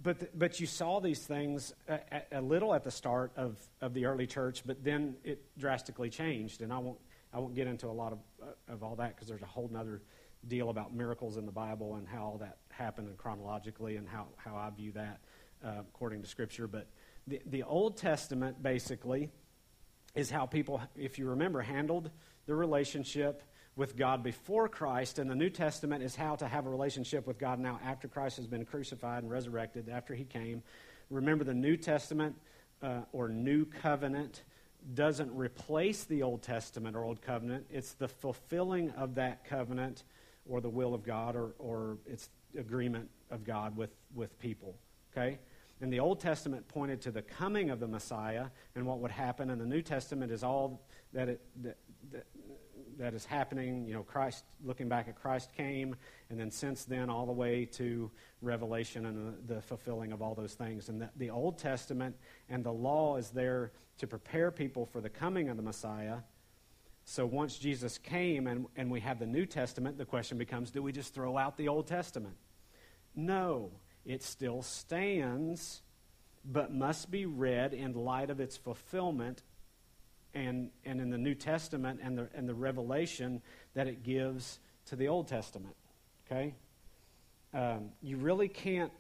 but, 0.01 0.37
but 0.37 0.59
you 0.59 0.67
saw 0.67 0.99
these 0.99 1.19
things 1.19 1.73
a, 1.87 1.99
a, 2.31 2.41
little 2.41 2.73
at 2.73 2.83
the 2.83 2.91
start 2.91 3.31
of, 3.37 3.57
of 3.79 3.93
the 3.93 4.05
early 4.05 4.27
church, 4.27 4.63
but 4.65 4.83
then 4.83 5.15
it 5.23 5.43
drastically 5.57 6.09
changed. 6.09 6.61
And 6.61 6.73
I 6.73 6.79
won't, 6.79 6.97
I 7.33 7.39
won't 7.39 7.55
get 7.55 7.67
into 7.67 7.87
a 7.87 7.93
lot 7.93 8.13
of, 8.13 8.19
uh, 8.41 8.73
of 8.73 8.83
all 8.83 8.95
that 8.95 9.15
because 9.15 9.27
there's 9.27 9.43
a 9.43 9.47
whole 9.47 9.69
other 9.77 10.01
deal 10.47 10.69
about 10.69 10.93
miracles 10.93 11.37
in 11.37 11.45
the 11.45 11.51
Bible 11.51 11.95
and 11.95 12.07
how 12.07 12.23
all 12.23 12.37
that 12.39 12.57
happened 12.69 13.07
and 13.07 13.17
chronologically 13.17 13.97
and 13.97 14.07
how, 14.07 14.27
how 14.37 14.55
I 14.55 14.69
view 14.69 14.91
that 14.93 15.19
uh, 15.63 15.81
according 15.81 16.21
to 16.21 16.27
Scripture. 16.27 16.67
But 16.67 16.87
the, 17.25 17.41
the 17.45 17.63
Old 17.63 17.97
Testament, 17.97 18.61
basically, 18.61 19.29
is 20.15 20.29
how 20.29 20.45
people, 20.45 20.81
if 20.95 21.19
you 21.19 21.29
remember, 21.29 21.61
handled 21.61 22.09
the 22.45 22.55
relationship 22.55 23.43
with 23.75 23.95
God 23.95 24.23
before 24.23 24.67
Christ, 24.67 25.19
and 25.19 25.29
the 25.29 25.35
New 25.35 25.51
Testament 25.51 26.03
is 26.03 26.15
how 26.15 26.35
to 26.37 26.47
have 26.47 26.65
a 26.65 26.69
relationship 26.69 27.27
with 27.27 27.37
God 27.37 27.59
now 27.59 27.79
after 27.85 28.07
Christ 28.07 28.37
has 28.37 28.47
been 28.47 28.65
crucified 28.65 29.21
and 29.21 29.31
resurrected, 29.31 29.87
after 29.87 30.15
he 30.15 30.23
came. 30.23 30.63
Remember, 31.11 31.43
the 31.43 31.53
New 31.53 31.77
Testament 31.77 32.35
uh, 32.81 33.01
or 33.11 33.29
New 33.29 33.65
Covenant 33.65 34.41
doesn't 34.93 35.31
replace 35.35 36.05
the 36.05 36.23
Old 36.23 36.41
Testament 36.41 36.95
or 36.95 37.03
Old 37.03 37.21
Covenant, 37.21 37.65
it's 37.69 37.93
the 37.93 38.07
fulfilling 38.07 38.89
of 38.91 39.15
that 39.15 39.43
covenant 39.43 40.03
or 40.49 40.61
the 40.61 40.69
will 40.69 40.93
of 40.93 41.03
God 41.03 41.35
or, 41.35 41.53
or 41.59 41.97
its 42.05 42.29
agreement 42.57 43.09
of 43.29 43.43
God 43.43 43.75
with, 43.75 43.91
with 44.13 44.37
people. 44.39 44.75
Okay? 45.11 45.39
And 45.81 45.93
the 45.93 45.99
Old 45.99 46.19
Testament 46.19 46.67
pointed 46.67 47.01
to 47.01 47.11
the 47.11 47.21
coming 47.21 47.69
of 47.69 47.79
the 47.79 47.87
Messiah 47.87 48.47
and 48.75 48.85
what 48.85 48.99
would 48.99 49.11
happen, 49.11 49.51
and 49.51 49.61
the 49.61 49.65
New 49.65 49.81
Testament 49.81 50.31
is 50.31 50.43
all 50.43 50.81
that, 51.13 51.29
it, 51.29 51.41
that, 51.61 51.77
that, 52.11 52.25
that 52.97 53.13
is 53.13 53.25
happening. 53.25 53.85
You 53.87 53.93
know, 53.93 54.03
Christ, 54.03 54.43
looking 54.63 54.89
back 54.89 55.07
at 55.07 55.15
Christ 55.15 55.51
came, 55.55 55.95
and 56.31 56.39
then 56.39 56.49
since 56.49 56.85
then, 56.85 57.11
all 57.11 57.27
the 57.27 57.31
way 57.31 57.65
to 57.73 58.09
Revelation 58.41 59.05
and 59.05 59.37
the, 59.47 59.55
the 59.55 59.61
fulfilling 59.61 60.11
of 60.11 60.21
all 60.21 60.33
those 60.33 60.55
things. 60.55 60.89
And 60.89 60.99
the, 61.01 61.09
the 61.17 61.29
Old 61.29 61.59
Testament 61.59 62.15
and 62.49 62.63
the 62.63 62.73
law 62.73 63.17
is 63.17 63.29
there 63.29 63.71
to 63.99 64.07
prepare 64.07 64.49
people 64.49 64.85
for 64.85 64.99
the 64.99 65.09
coming 65.09 65.49
of 65.49 65.57
the 65.57 65.63
Messiah. 65.63 66.17
So 67.09 67.25
once 67.25 67.57
Jesus 67.57 67.97
came 67.97 68.47
and, 68.47 68.65
and 68.75 68.91
we 68.91 68.99
have 68.99 69.17
the 69.17 69.25
New 69.25 69.45
Testament, 69.45 69.97
the 69.97 70.03
question 70.03 70.37
becomes 70.37 70.71
do 70.71 70.83
we 70.83 70.91
just 70.91 71.13
throw 71.13 71.37
out 71.37 71.55
the 71.55 71.69
Old 71.69 71.87
Testament? 71.87 72.35
No, 73.15 73.71
it 74.05 74.21
still 74.21 74.61
stands, 74.61 75.83
but 76.43 76.73
must 76.73 77.09
be 77.09 77.25
read 77.25 77.73
in 77.73 77.93
light 77.93 78.29
of 78.29 78.41
its 78.41 78.57
fulfillment 78.57 79.43
and, 80.33 80.69
and 80.83 80.99
in 80.99 81.09
the 81.09 81.17
New 81.17 81.33
Testament 81.33 82.01
and 82.03 82.17
the, 82.17 82.27
and 82.35 82.47
the 82.47 82.53
revelation 82.53 83.41
that 83.73 83.87
it 83.87 84.03
gives 84.03 84.59
to 84.87 84.97
the 84.97 85.07
Old 85.07 85.29
Testament. 85.29 85.77
Okay? 86.29 86.55
Um, 87.53 87.91
you 88.01 88.17
really 88.17 88.49
can't, 88.49 88.91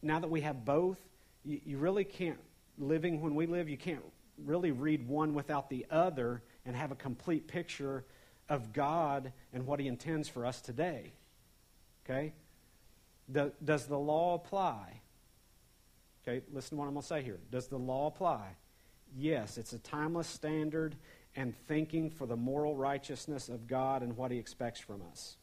now 0.00 0.18
that 0.18 0.30
we 0.30 0.40
have 0.40 0.64
both, 0.64 0.98
you, 1.44 1.60
you 1.66 1.76
really 1.76 2.04
can't, 2.04 2.38
living 2.78 3.20
when 3.20 3.34
we 3.34 3.44
live, 3.44 3.68
you 3.68 3.76
can't 3.76 4.02
really 4.46 4.70
read 4.70 5.06
one 5.06 5.34
without 5.34 5.68
the 5.68 5.84
other 5.90 6.42
and 6.70 6.76
have 6.76 6.92
a 6.92 6.94
complete 6.94 7.48
picture 7.48 8.04
of 8.48 8.72
God 8.72 9.32
and 9.52 9.66
what 9.66 9.80
He 9.80 9.88
intends 9.88 10.28
for 10.28 10.46
us 10.46 10.60
today. 10.60 11.14
Okay? 12.04 12.32
The, 13.28 13.50
does 13.64 13.86
the 13.86 13.98
law 13.98 14.36
apply? 14.36 15.00
Okay, 16.22 16.44
listen 16.52 16.70
to 16.70 16.76
what 16.76 16.84
I'm 16.84 16.92
going 16.92 17.02
to 17.02 17.08
say 17.08 17.22
here. 17.22 17.40
Does 17.50 17.66
the 17.66 17.76
law 17.76 18.06
apply? 18.06 18.50
Yes, 19.16 19.58
it's 19.58 19.72
a 19.72 19.80
timeless 19.80 20.28
standard 20.28 20.94
and 21.34 21.56
thinking 21.66 22.08
for 22.08 22.24
the 22.24 22.36
moral 22.36 22.76
righteousness 22.76 23.48
of 23.48 23.66
God 23.66 24.04
and 24.04 24.16
what 24.16 24.30
He 24.30 24.38
expects 24.38 24.78
from 24.78 25.02
us. 25.10 25.38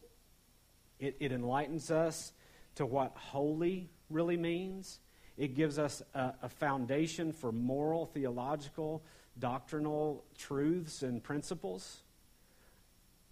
It, 0.98 1.14
it 1.20 1.30
enlightens 1.30 1.90
us 1.90 2.32
to 2.76 2.86
what 2.86 3.12
holy 3.14 3.90
really 4.08 4.38
means. 4.38 4.98
It 5.36 5.54
gives 5.54 5.78
us 5.78 6.00
a, 6.14 6.32
a 6.40 6.48
foundation 6.48 7.34
for 7.34 7.52
moral, 7.52 8.06
theological, 8.06 9.02
doctrinal 9.38 10.24
truths 10.36 11.02
and 11.02 11.22
principles. 11.22 11.98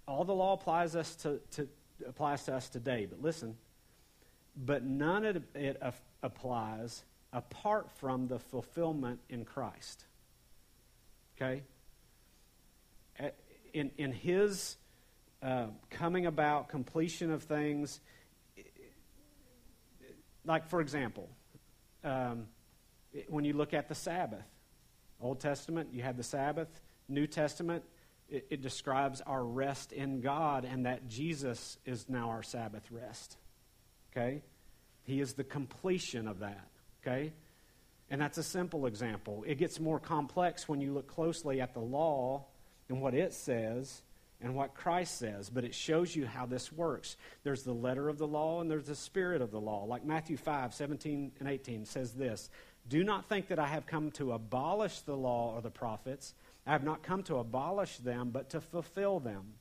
All 0.06 0.24
the 0.24 0.34
law 0.34 0.52
applies 0.52 0.94
us 0.94 1.16
to, 1.16 1.40
to 1.52 1.68
applies 2.06 2.44
to 2.44 2.54
us 2.54 2.68
today. 2.68 3.06
But 3.06 3.22
listen, 3.22 3.56
but 4.56 4.84
none 4.84 5.24
of 5.24 5.42
it 5.54 5.82
applies 6.22 7.04
apart 7.32 7.90
from 7.98 8.28
the 8.28 8.38
fulfillment 8.38 9.20
in 9.28 9.44
Christ. 9.44 10.04
Okay? 11.36 11.62
In, 13.72 13.90
in 13.98 14.12
his 14.12 14.76
uh, 15.42 15.66
coming 15.90 16.26
about, 16.26 16.68
completion 16.68 17.30
of 17.30 17.42
things, 17.42 18.00
like 20.44 20.68
for 20.68 20.80
example, 20.80 21.28
um, 22.04 22.46
when 23.28 23.44
you 23.44 23.52
look 23.52 23.74
at 23.74 23.88
the 23.88 23.94
Sabbath, 23.94 24.44
Old 25.20 25.40
Testament, 25.40 25.90
you 25.92 26.02
have 26.02 26.16
the 26.16 26.22
Sabbath. 26.22 26.68
New 27.08 27.26
Testament, 27.26 27.84
it, 28.28 28.46
it 28.50 28.62
describes 28.62 29.20
our 29.20 29.44
rest 29.44 29.92
in 29.92 30.20
God 30.20 30.64
and 30.64 30.86
that 30.86 31.08
Jesus 31.08 31.78
is 31.86 32.08
now 32.08 32.30
our 32.30 32.42
Sabbath 32.42 32.90
rest. 32.90 33.36
Okay? 34.12 34.42
He 35.04 35.20
is 35.20 35.34
the 35.34 35.44
completion 35.44 36.26
of 36.28 36.40
that. 36.40 36.68
Okay? 37.02 37.32
And 38.10 38.20
that's 38.20 38.38
a 38.38 38.42
simple 38.42 38.86
example. 38.86 39.44
It 39.46 39.56
gets 39.56 39.80
more 39.80 39.98
complex 39.98 40.68
when 40.68 40.80
you 40.80 40.92
look 40.92 41.08
closely 41.08 41.60
at 41.60 41.74
the 41.74 41.80
law 41.80 42.44
and 42.88 43.00
what 43.00 43.14
it 43.14 43.32
says 43.32 44.02
and 44.40 44.54
what 44.54 44.74
Christ 44.74 45.18
says, 45.18 45.48
but 45.48 45.64
it 45.64 45.74
shows 45.74 46.14
you 46.14 46.26
how 46.26 46.46
this 46.46 46.70
works. 46.70 47.16
There's 47.42 47.62
the 47.62 47.72
letter 47.72 48.08
of 48.08 48.18
the 48.18 48.26
law 48.26 48.60
and 48.60 48.70
there's 48.70 48.86
the 48.86 48.94
spirit 48.94 49.40
of 49.40 49.50
the 49.50 49.60
law. 49.60 49.84
Like 49.84 50.04
Matthew 50.04 50.36
5 50.36 50.74
17 50.74 51.32
and 51.40 51.48
18 51.48 51.84
says 51.84 52.12
this 52.12 52.50
Do 52.88 53.02
not 53.02 53.28
think 53.28 53.48
that 53.48 53.58
I 53.58 53.66
have 53.66 53.86
come 53.86 54.10
to 54.12 54.32
abolish 54.32 55.00
the 55.00 55.16
law 55.16 55.54
or 55.54 55.60
the 55.60 55.70
prophets. 55.70 56.34
I 56.66 56.72
have 56.72 56.84
not 56.84 57.02
come 57.02 57.22
to 57.24 57.36
abolish 57.36 57.98
them, 57.98 58.30
but 58.30 58.50
to 58.50 58.60
fulfill 58.60 59.20
them. 59.20 59.54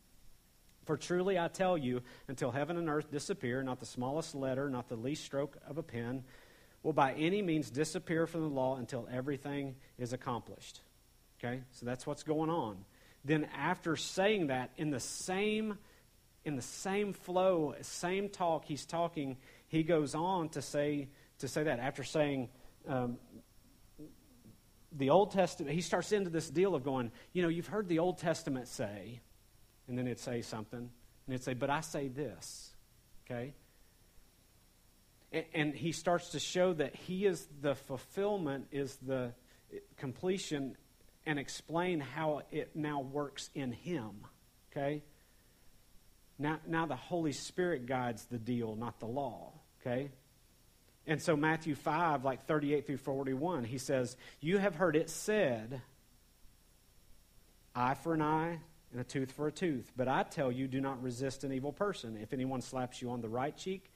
For 0.85 0.97
truly 0.97 1.39
I 1.39 1.47
tell 1.47 1.77
you, 1.77 2.01
until 2.27 2.51
heaven 2.51 2.77
and 2.77 2.89
earth 2.89 3.11
disappear, 3.11 3.63
not 3.63 3.79
the 3.79 3.85
smallest 3.85 4.35
letter, 4.35 4.69
not 4.69 4.87
the 4.87 4.95
least 4.95 5.25
stroke 5.25 5.57
of 5.67 5.77
a 5.77 5.83
pen, 5.83 6.23
will 6.83 6.93
by 6.93 7.13
any 7.13 7.41
means 7.41 7.71
disappear 7.71 8.27
from 8.27 8.41
the 8.41 8.49
law 8.49 8.77
until 8.77 9.07
everything 9.11 9.75
is 9.97 10.13
accomplished. 10.13 10.81
Okay? 11.39 11.61
So 11.71 11.85
that's 11.87 12.05
what's 12.05 12.21
going 12.21 12.51
on. 12.51 12.77
Then 13.23 13.47
after 13.57 13.95
saying 13.95 14.47
that 14.47 14.69
in 14.77 14.91
the 14.91 14.99
same 14.99 15.77
in 16.45 16.55
the 16.55 16.61
same 16.61 17.11
flow, 17.13 17.73
same 17.81 18.29
talk 18.29 18.65
he's 18.65 18.85
talking, 18.85 19.37
he 19.67 19.81
goes 19.81 20.13
on 20.13 20.49
to 20.49 20.61
say 20.61 21.07
to 21.39 21.47
say 21.47 21.63
that 21.63 21.79
after 21.79 22.03
saying 22.03 22.49
um, 22.87 23.17
the 24.91 25.09
Old 25.09 25.31
Testament, 25.31 25.73
he 25.73 25.81
starts 25.81 26.11
into 26.11 26.29
this 26.29 26.49
deal 26.49 26.75
of 26.75 26.83
going, 26.83 27.11
you 27.33 27.41
know, 27.41 27.49
you've 27.49 27.67
heard 27.67 27.87
the 27.87 27.99
Old 27.99 28.17
Testament 28.17 28.67
say, 28.67 29.19
and 29.87 29.97
then 29.97 30.07
it'd 30.07 30.19
say 30.19 30.41
something, 30.41 30.79
and 30.79 31.33
it'd 31.33 31.43
say, 31.43 31.53
but 31.53 31.69
I 31.69 31.81
say 31.81 32.07
this. 32.07 32.73
Okay? 33.25 33.53
And 35.53 35.73
he 35.73 35.91
starts 35.91 36.29
to 36.29 36.39
show 36.39 36.73
that 36.73 36.95
he 36.95 37.25
is 37.25 37.45
the 37.61 37.75
fulfillment, 37.75 38.67
is 38.71 38.97
the 38.97 39.33
completion, 39.97 40.77
and 41.25 41.39
explain 41.39 41.99
how 41.99 42.43
it 42.51 42.75
now 42.75 43.01
works 43.01 43.49
in 43.53 43.71
him. 43.71 44.25
Okay? 44.71 45.03
Now, 46.39 46.59
now 46.67 46.85
the 46.85 46.95
Holy 46.95 47.33
Spirit 47.33 47.85
guides 47.85 48.25
the 48.25 48.37
deal, 48.37 48.75
not 48.75 48.99
the 48.99 49.07
law. 49.07 49.51
Okay? 49.81 50.11
And 51.07 51.21
so, 51.21 51.35
Matthew 51.35 51.75
5, 51.75 52.23
like 52.23 52.45
38 52.47 52.87
through 52.87 52.97
41, 52.97 53.63
he 53.63 53.77
says, 53.77 54.17
You 54.41 54.57
have 54.57 54.75
heard 54.75 54.95
it 54.95 55.09
said, 55.09 55.81
eye 57.75 57.93
for 57.93 58.13
an 58.13 58.21
eye 58.21 58.59
and 58.91 59.01
a 59.01 59.03
tooth 59.03 59.31
for 59.31 59.47
a 59.47 59.51
tooth. 59.51 59.91
But 59.95 60.07
I 60.07 60.23
tell 60.23 60.51
you, 60.51 60.67
do 60.67 60.81
not 60.81 61.03
resist 61.03 61.43
an 61.43 61.51
evil 61.51 61.73
person. 61.73 62.17
If 62.21 62.33
anyone 62.33 62.61
slaps 62.61 63.01
you 63.01 63.11
on 63.11 63.21
the 63.21 63.29
right 63.29 63.55
cheek, 63.55 63.91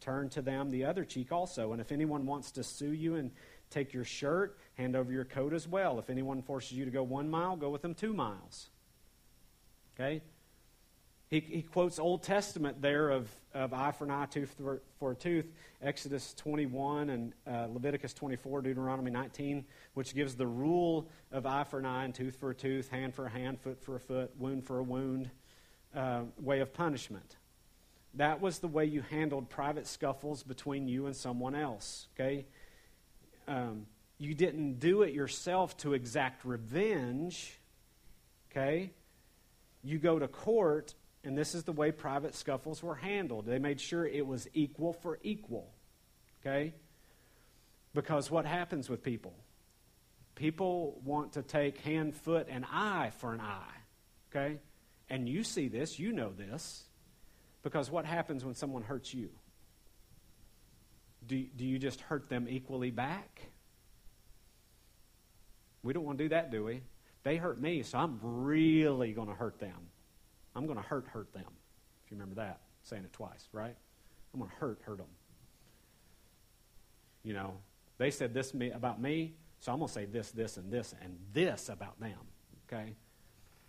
turn 0.00 0.28
to 0.30 0.42
them 0.42 0.70
the 0.70 0.84
other 0.84 1.04
cheek 1.04 1.32
also. 1.32 1.72
And 1.72 1.80
if 1.80 1.92
anyone 1.92 2.26
wants 2.26 2.50
to 2.52 2.64
sue 2.64 2.92
you 2.92 3.14
and 3.14 3.30
take 3.70 3.94
your 3.94 4.04
shirt, 4.04 4.58
hand 4.74 4.96
over 4.96 5.12
your 5.12 5.24
coat 5.24 5.54
as 5.54 5.66
well. 5.66 5.98
If 5.98 6.10
anyone 6.10 6.42
forces 6.42 6.72
you 6.72 6.84
to 6.84 6.90
go 6.90 7.02
one 7.02 7.30
mile, 7.30 7.56
go 7.56 7.70
with 7.70 7.82
them 7.82 7.94
two 7.94 8.12
miles. 8.12 8.68
Okay? 9.94 10.20
He, 11.34 11.40
he 11.40 11.62
quotes 11.62 11.98
Old 11.98 12.22
Testament 12.22 12.80
there 12.80 13.10
of, 13.10 13.28
of 13.54 13.74
eye 13.74 13.90
for 13.90 14.04
an 14.04 14.12
eye, 14.12 14.26
tooth 14.26 14.54
for, 14.56 14.80
for 15.00 15.10
a 15.10 15.14
tooth, 15.16 15.46
Exodus 15.82 16.32
21 16.34 17.10
and 17.10 17.32
uh, 17.44 17.66
Leviticus 17.72 18.14
24, 18.14 18.62
Deuteronomy 18.62 19.10
19, 19.10 19.64
which 19.94 20.14
gives 20.14 20.36
the 20.36 20.46
rule 20.46 21.08
of 21.32 21.44
eye 21.44 21.64
for 21.64 21.80
an 21.80 21.86
eye 21.86 22.04
and 22.04 22.14
tooth 22.14 22.36
for 22.36 22.50
a 22.50 22.54
tooth, 22.54 22.88
hand 22.88 23.12
for 23.12 23.26
a 23.26 23.28
hand, 23.28 23.60
foot 23.60 23.82
for 23.82 23.96
a 23.96 23.98
foot, 23.98 24.30
wound 24.38 24.64
for 24.64 24.78
a 24.78 24.84
wound, 24.84 25.28
uh, 25.92 26.20
way 26.38 26.60
of 26.60 26.72
punishment. 26.72 27.34
That 28.14 28.40
was 28.40 28.60
the 28.60 28.68
way 28.68 28.84
you 28.84 29.02
handled 29.02 29.50
private 29.50 29.88
scuffles 29.88 30.44
between 30.44 30.86
you 30.86 31.06
and 31.06 31.16
someone 31.16 31.56
else. 31.56 32.06
Okay? 32.14 32.46
Um, 33.48 33.86
you 34.18 34.34
didn't 34.34 34.78
do 34.78 35.02
it 35.02 35.12
yourself 35.12 35.76
to 35.78 35.94
exact 35.94 36.44
revenge. 36.44 37.58
Okay? 38.52 38.92
You 39.82 39.98
go 39.98 40.20
to 40.20 40.28
court, 40.28 40.94
and 41.24 41.36
this 41.36 41.54
is 41.54 41.64
the 41.64 41.72
way 41.72 41.90
private 41.90 42.34
scuffles 42.34 42.82
were 42.82 42.94
handled. 42.94 43.46
They 43.46 43.58
made 43.58 43.80
sure 43.80 44.06
it 44.06 44.26
was 44.26 44.46
equal 44.52 44.92
for 44.92 45.18
equal. 45.22 45.70
Okay? 46.40 46.74
Because 47.94 48.30
what 48.30 48.44
happens 48.44 48.90
with 48.90 49.02
people? 49.02 49.34
People 50.34 51.00
want 51.04 51.32
to 51.34 51.42
take 51.42 51.78
hand, 51.78 52.14
foot, 52.14 52.48
and 52.50 52.66
eye 52.70 53.12
for 53.18 53.32
an 53.32 53.40
eye. 53.40 53.76
Okay? 54.30 54.58
And 55.08 55.28
you 55.28 55.44
see 55.44 55.68
this, 55.68 55.98
you 55.98 56.12
know 56.12 56.30
this. 56.30 56.84
Because 57.62 57.90
what 57.90 58.04
happens 58.04 58.44
when 58.44 58.54
someone 58.54 58.82
hurts 58.82 59.14
you? 59.14 59.30
Do, 61.26 61.42
do 61.56 61.64
you 61.64 61.78
just 61.78 62.00
hurt 62.02 62.28
them 62.28 62.46
equally 62.50 62.90
back? 62.90 63.40
We 65.82 65.94
don't 65.94 66.04
want 66.04 66.18
to 66.18 66.24
do 66.24 66.28
that, 66.30 66.50
do 66.50 66.64
we? 66.64 66.82
They 67.22 67.36
hurt 67.36 67.58
me, 67.58 67.82
so 67.82 67.98
I'm 67.98 68.18
really 68.22 69.12
going 69.12 69.28
to 69.28 69.34
hurt 69.34 69.58
them. 69.58 69.88
I'm 70.54 70.66
going 70.66 70.78
to 70.78 70.84
hurt, 70.84 71.06
hurt 71.08 71.32
them. 71.32 71.44
If 72.04 72.10
you 72.10 72.16
remember 72.16 72.36
that, 72.36 72.60
saying 72.82 73.04
it 73.04 73.12
twice, 73.12 73.48
right? 73.52 73.74
I'm 74.32 74.40
going 74.40 74.50
to 74.50 74.56
hurt, 74.56 74.80
hurt 74.82 74.98
them. 74.98 75.06
You 77.22 77.32
know, 77.32 77.54
they 77.98 78.10
said 78.10 78.34
this 78.34 78.52
about 78.72 79.00
me, 79.00 79.34
so 79.60 79.72
I'm 79.72 79.78
going 79.78 79.88
to 79.88 79.94
say 79.94 80.04
this, 80.04 80.30
this, 80.30 80.56
and 80.56 80.70
this, 80.70 80.94
and 81.02 81.16
this 81.32 81.68
about 81.68 81.98
them. 82.00 82.18
Okay? 82.68 82.94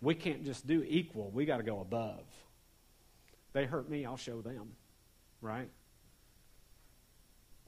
We 0.02 0.14
can't 0.14 0.44
just 0.44 0.66
do 0.66 0.84
equal, 0.86 1.30
we 1.30 1.46
got 1.46 1.56
to 1.56 1.62
go 1.62 1.80
above. 1.80 2.24
They 3.52 3.64
hurt 3.64 3.88
me, 3.88 4.04
I'll 4.04 4.18
show 4.18 4.42
them. 4.42 4.72
Right? 5.40 5.70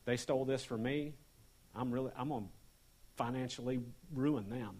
They 0.04 0.16
stole 0.16 0.44
this 0.44 0.64
from 0.64 0.83
me, 0.83 1.14
I'm 1.74 1.90
really 1.90 2.11
I'm 2.16 2.28
going 2.28 2.44
to 2.44 2.50
financially 3.16 3.81
ruin 4.12 4.48
them. 4.48 4.76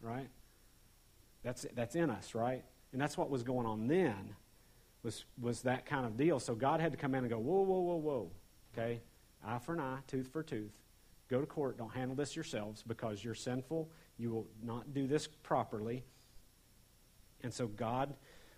Right? 0.00 0.28
That's 1.42 1.66
that's 1.74 1.94
in 1.94 2.10
us, 2.10 2.34
right? 2.34 2.64
And 2.92 3.00
that's 3.00 3.16
what 3.16 3.30
was 3.30 3.42
going 3.42 3.66
on 3.66 3.86
then. 3.86 4.34
Was 5.02 5.24
was 5.40 5.62
that 5.62 5.86
kind 5.86 6.04
of 6.04 6.16
deal. 6.16 6.40
So 6.40 6.54
God 6.54 6.80
had 6.80 6.92
to 6.92 6.98
come 6.98 7.14
in 7.14 7.24
and 7.24 7.30
go, 7.30 7.38
whoa, 7.38 7.62
whoa, 7.62 7.80
whoa, 7.80 7.96
whoa. 7.96 8.30
Okay? 8.74 9.00
Eye 9.44 9.58
for 9.58 9.74
an 9.74 9.80
eye, 9.80 9.98
tooth 10.06 10.28
for 10.32 10.42
tooth. 10.42 10.72
Go 11.28 11.40
to 11.40 11.46
court. 11.46 11.78
Don't 11.78 11.94
handle 11.94 12.16
this 12.16 12.36
yourselves 12.36 12.82
because 12.86 13.22
you're 13.24 13.34
sinful. 13.34 13.90
You 14.18 14.30
will 14.30 14.46
not 14.62 14.92
do 14.92 15.06
this 15.06 15.26
properly. 15.26 16.04
And 17.42 17.54
so 17.54 17.66
God 17.66 18.14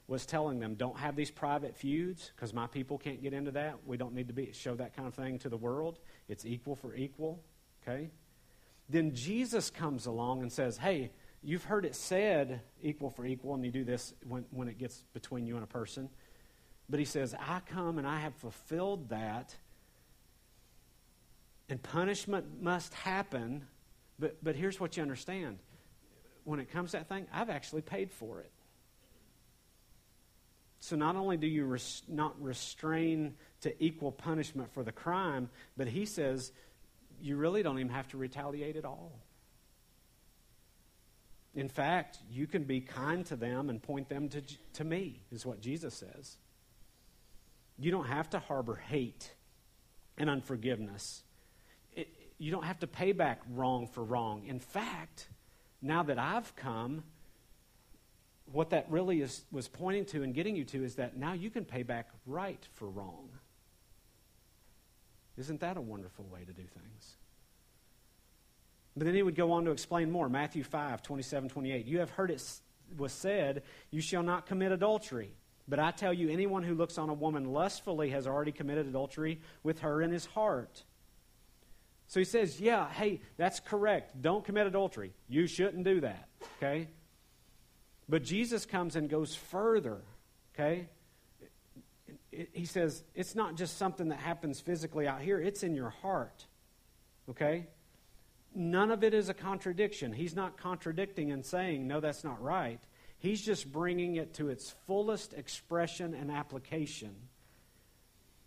was 0.09 0.27
telling 0.27 0.59
them, 0.59 0.75
don't 0.75 0.99
have 0.99 1.15
these 1.15 1.31
private 1.31 1.77
feuds 1.77 2.33
because 2.35 2.53
my 2.53 2.67
people 2.67 2.99
can't 2.99 3.23
get 3.23 3.33
into 3.33 3.53
that. 3.53 3.79
We 3.87 3.97
don't 3.97 4.15
need 4.15 4.29
to 4.29 4.35
be, 4.35 4.53
show 4.53 4.75
that 4.75 4.97
kind 4.97 5.07
of 5.07 5.15
thing 5.15 5.39
to 5.41 5.49
the 5.49 5.57
world. 5.57 6.01
It's 6.29 6.45
equal 6.45 6.75
for 6.75 6.95
equal. 6.95 7.41
Okay? 7.83 8.11
Then 8.89 9.15
Jesus 9.15 9.71
comes 9.71 10.07
along 10.07 10.43
and 10.43 10.51
says, 10.53 10.77
hey, 10.77 11.13
you've 11.43 11.65
heard 11.65 11.85
it 11.85 11.95
said 11.95 12.61
equal 12.83 13.11
for 13.11 13.25
equal, 13.25 13.55
and 13.55 13.65
you 13.65 13.71
do 13.71 13.85
this 13.85 14.15
when, 14.27 14.45
when 14.51 14.69
it 14.69 14.79
gets 14.79 15.05
between 15.13 15.47
you 15.47 15.55
and 15.55 15.65
a 15.65 15.69
person. 15.69 16.09
But 16.89 16.99
he 16.99 17.05
says, 17.05 17.35
I 17.35 17.61
come 17.67 17.99
and 17.99 18.07
I 18.07 18.21
have 18.21 18.35
fulfilled 18.35 19.11
that 19.11 19.55
and 21.73 21.83
punishment 21.83 22.63
must 22.63 22.93
happen. 22.93 23.67
But, 24.19 24.37
but 24.45 24.57
here's 24.57 24.79
what 24.79 24.99
you 24.99 25.03
understand 25.03 25.59
when 26.45 26.61
it 26.61 26.71
comes 26.71 26.91
to 26.91 26.99
that 26.99 27.09
thing, 27.09 27.27
I've 27.33 27.49
actually 27.49 27.81
paid 27.81 28.11
for 28.11 28.41
it. 28.41 28.51
So 30.81 30.97
not 30.97 31.17
only 31.17 31.39
do 31.39 31.47
you 31.47 31.65
res- 31.65 32.03
not 32.09 32.35
restrain 32.43 33.37
to 33.63 33.83
equal 33.83 34.13
punishment 34.13 34.71
for 34.75 34.83
the 34.83 34.93
crime, 34.93 35.49
but 35.77 35.87
he 35.87 36.05
says 36.05 36.53
you 37.23 37.37
really 37.37 37.63
don't 37.63 37.79
even 37.79 37.93
have 37.93 38.09
to 38.09 38.19
retaliate 38.19 38.77
at 38.77 38.85
all. 38.85 39.13
In 41.55 41.69
fact, 41.69 42.19
you 42.31 42.47
can 42.47 42.65
be 42.65 42.81
kind 42.81 43.27
to 43.27 43.37
them 43.37 43.69
and 43.69 43.83
point 43.83 44.09
them 44.09 44.29
to, 44.31 44.43
to 44.75 44.85
me, 44.85 45.23
is 45.31 45.45
what 45.45 45.61
Jesus 45.61 45.95
says. 45.95 46.37
You 47.79 47.91
don't 47.91 48.07
have 48.07 48.31
to 48.31 48.39
harbor 48.39 48.77
hate 48.77 49.35
and 50.17 50.31
unforgiveness 50.31 51.23
you 52.43 52.51
don't 52.51 52.65
have 52.65 52.81
to 52.81 52.89
pay 52.89 53.13
back 53.13 53.41
wrong 53.53 53.87
for 53.87 54.03
wrong. 54.03 54.43
In 54.49 54.59
fact, 54.59 55.29
now 55.81 56.03
that 56.03 56.19
I've 56.19 56.57
come, 56.57 57.05
what 58.51 58.71
that 58.71 58.91
really 58.91 59.21
is, 59.21 59.45
was 59.53 59.69
pointing 59.69 60.05
to 60.07 60.25
and 60.25 60.35
getting 60.35 60.57
you 60.57 60.65
to 60.65 60.83
is 60.83 60.97
that 60.97 61.17
now 61.17 61.35
you 61.35 61.51
can 61.51 61.65
pay 61.65 61.85
back 61.85 62.09
right 62.27 62.67
for 62.75 62.89
wrong. 62.89 63.29
Isn't 65.37 65.61
that 65.61 65.77
a 65.77 65.81
wonderful 65.81 66.25
way 66.25 66.41
to 66.45 66.53
do 66.53 66.65
things? 66.65 67.17
But 68.97 69.07
then 69.07 69.15
he 69.15 69.23
would 69.23 69.37
go 69.37 69.53
on 69.53 69.65
to 69.65 69.71
explain 69.71 70.11
more. 70.11 70.29
Matthew 70.29 70.65
5, 70.65 71.03
27, 71.03 71.49
28. 71.49 71.87
You 71.87 72.01
have 72.01 72.11
heard 72.11 72.31
it 72.31 72.43
was 72.97 73.13
said, 73.13 73.63
You 73.91 74.01
shall 74.01 74.23
not 74.23 74.47
commit 74.47 74.73
adultery. 74.73 75.33
But 75.69 75.79
I 75.79 75.93
tell 75.93 76.13
you, 76.13 76.29
anyone 76.29 76.63
who 76.63 76.75
looks 76.75 76.99
on 76.99 77.09
a 77.09 77.15
woman 77.15 77.53
lustfully 77.53 78.11
has 78.11 78.27
already 78.27 78.53
committed 78.53 78.87
adultery 78.87 79.41
with 79.63 79.81
her 79.81 80.03
in 80.03 80.11
his 80.11 80.27
heart. 80.27 80.83
So 82.09 82.21
he 82.21 82.25
says, 82.25 82.61
Yeah, 82.61 82.91
hey, 82.91 83.21
that's 83.37 83.61
correct. 83.61 84.21
Don't 84.21 84.45
commit 84.45 84.67
adultery. 84.67 85.15
You 85.29 85.47
shouldn't 85.47 85.85
do 85.85 86.01
that. 86.01 86.29
Okay? 86.59 86.89
But 88.09 88.25
Jesus 88.25 88.67
comes 88.67 88.97
and 88.97 89.09
goes 89.09 89.35
further. 89.35 90.03
Okay? 90.55 90.89
He 92.31 92.67
says, 92.67 93.03
It's 93.15 93.35
not 93.35 93.57
just 93.57 93.79
something 93.79 94.09
that 94.09 94.19
happens 94.19 94.61
physically 94.61 95.07
out 95.07 95.23
here, 95.23 95.41
it's 95.41 95.63
in 95.63 95.75
your 95.75 95.91
heart. 95.91 96.45
Okay? 97.31 97.69
None 98.55 98.91
of 98.91 99.03
it 99.03 99.15
is 99.15 99.29
a 99.29 99.35
contradiction. 99.35 100.13
He's 100.13 100.37
not 100.37 100.57
contradicting 100.57 101.33
and 101.33 101.45
saying, 101.45 101.87
No, 101.87 102.01
that's 102.01 102.25
not 102.25 102.43
right. 102.43 102.81
He's 103.19 103.41
just 103.41 103.71
bringing 103.71 104.17
it 104.17 104.35
to 104.35 104.49
its 104.49 104.75
fullest 104.87 105.33
expression 105.35 106.13
and 106.15 106.31
application. 106.31 107.15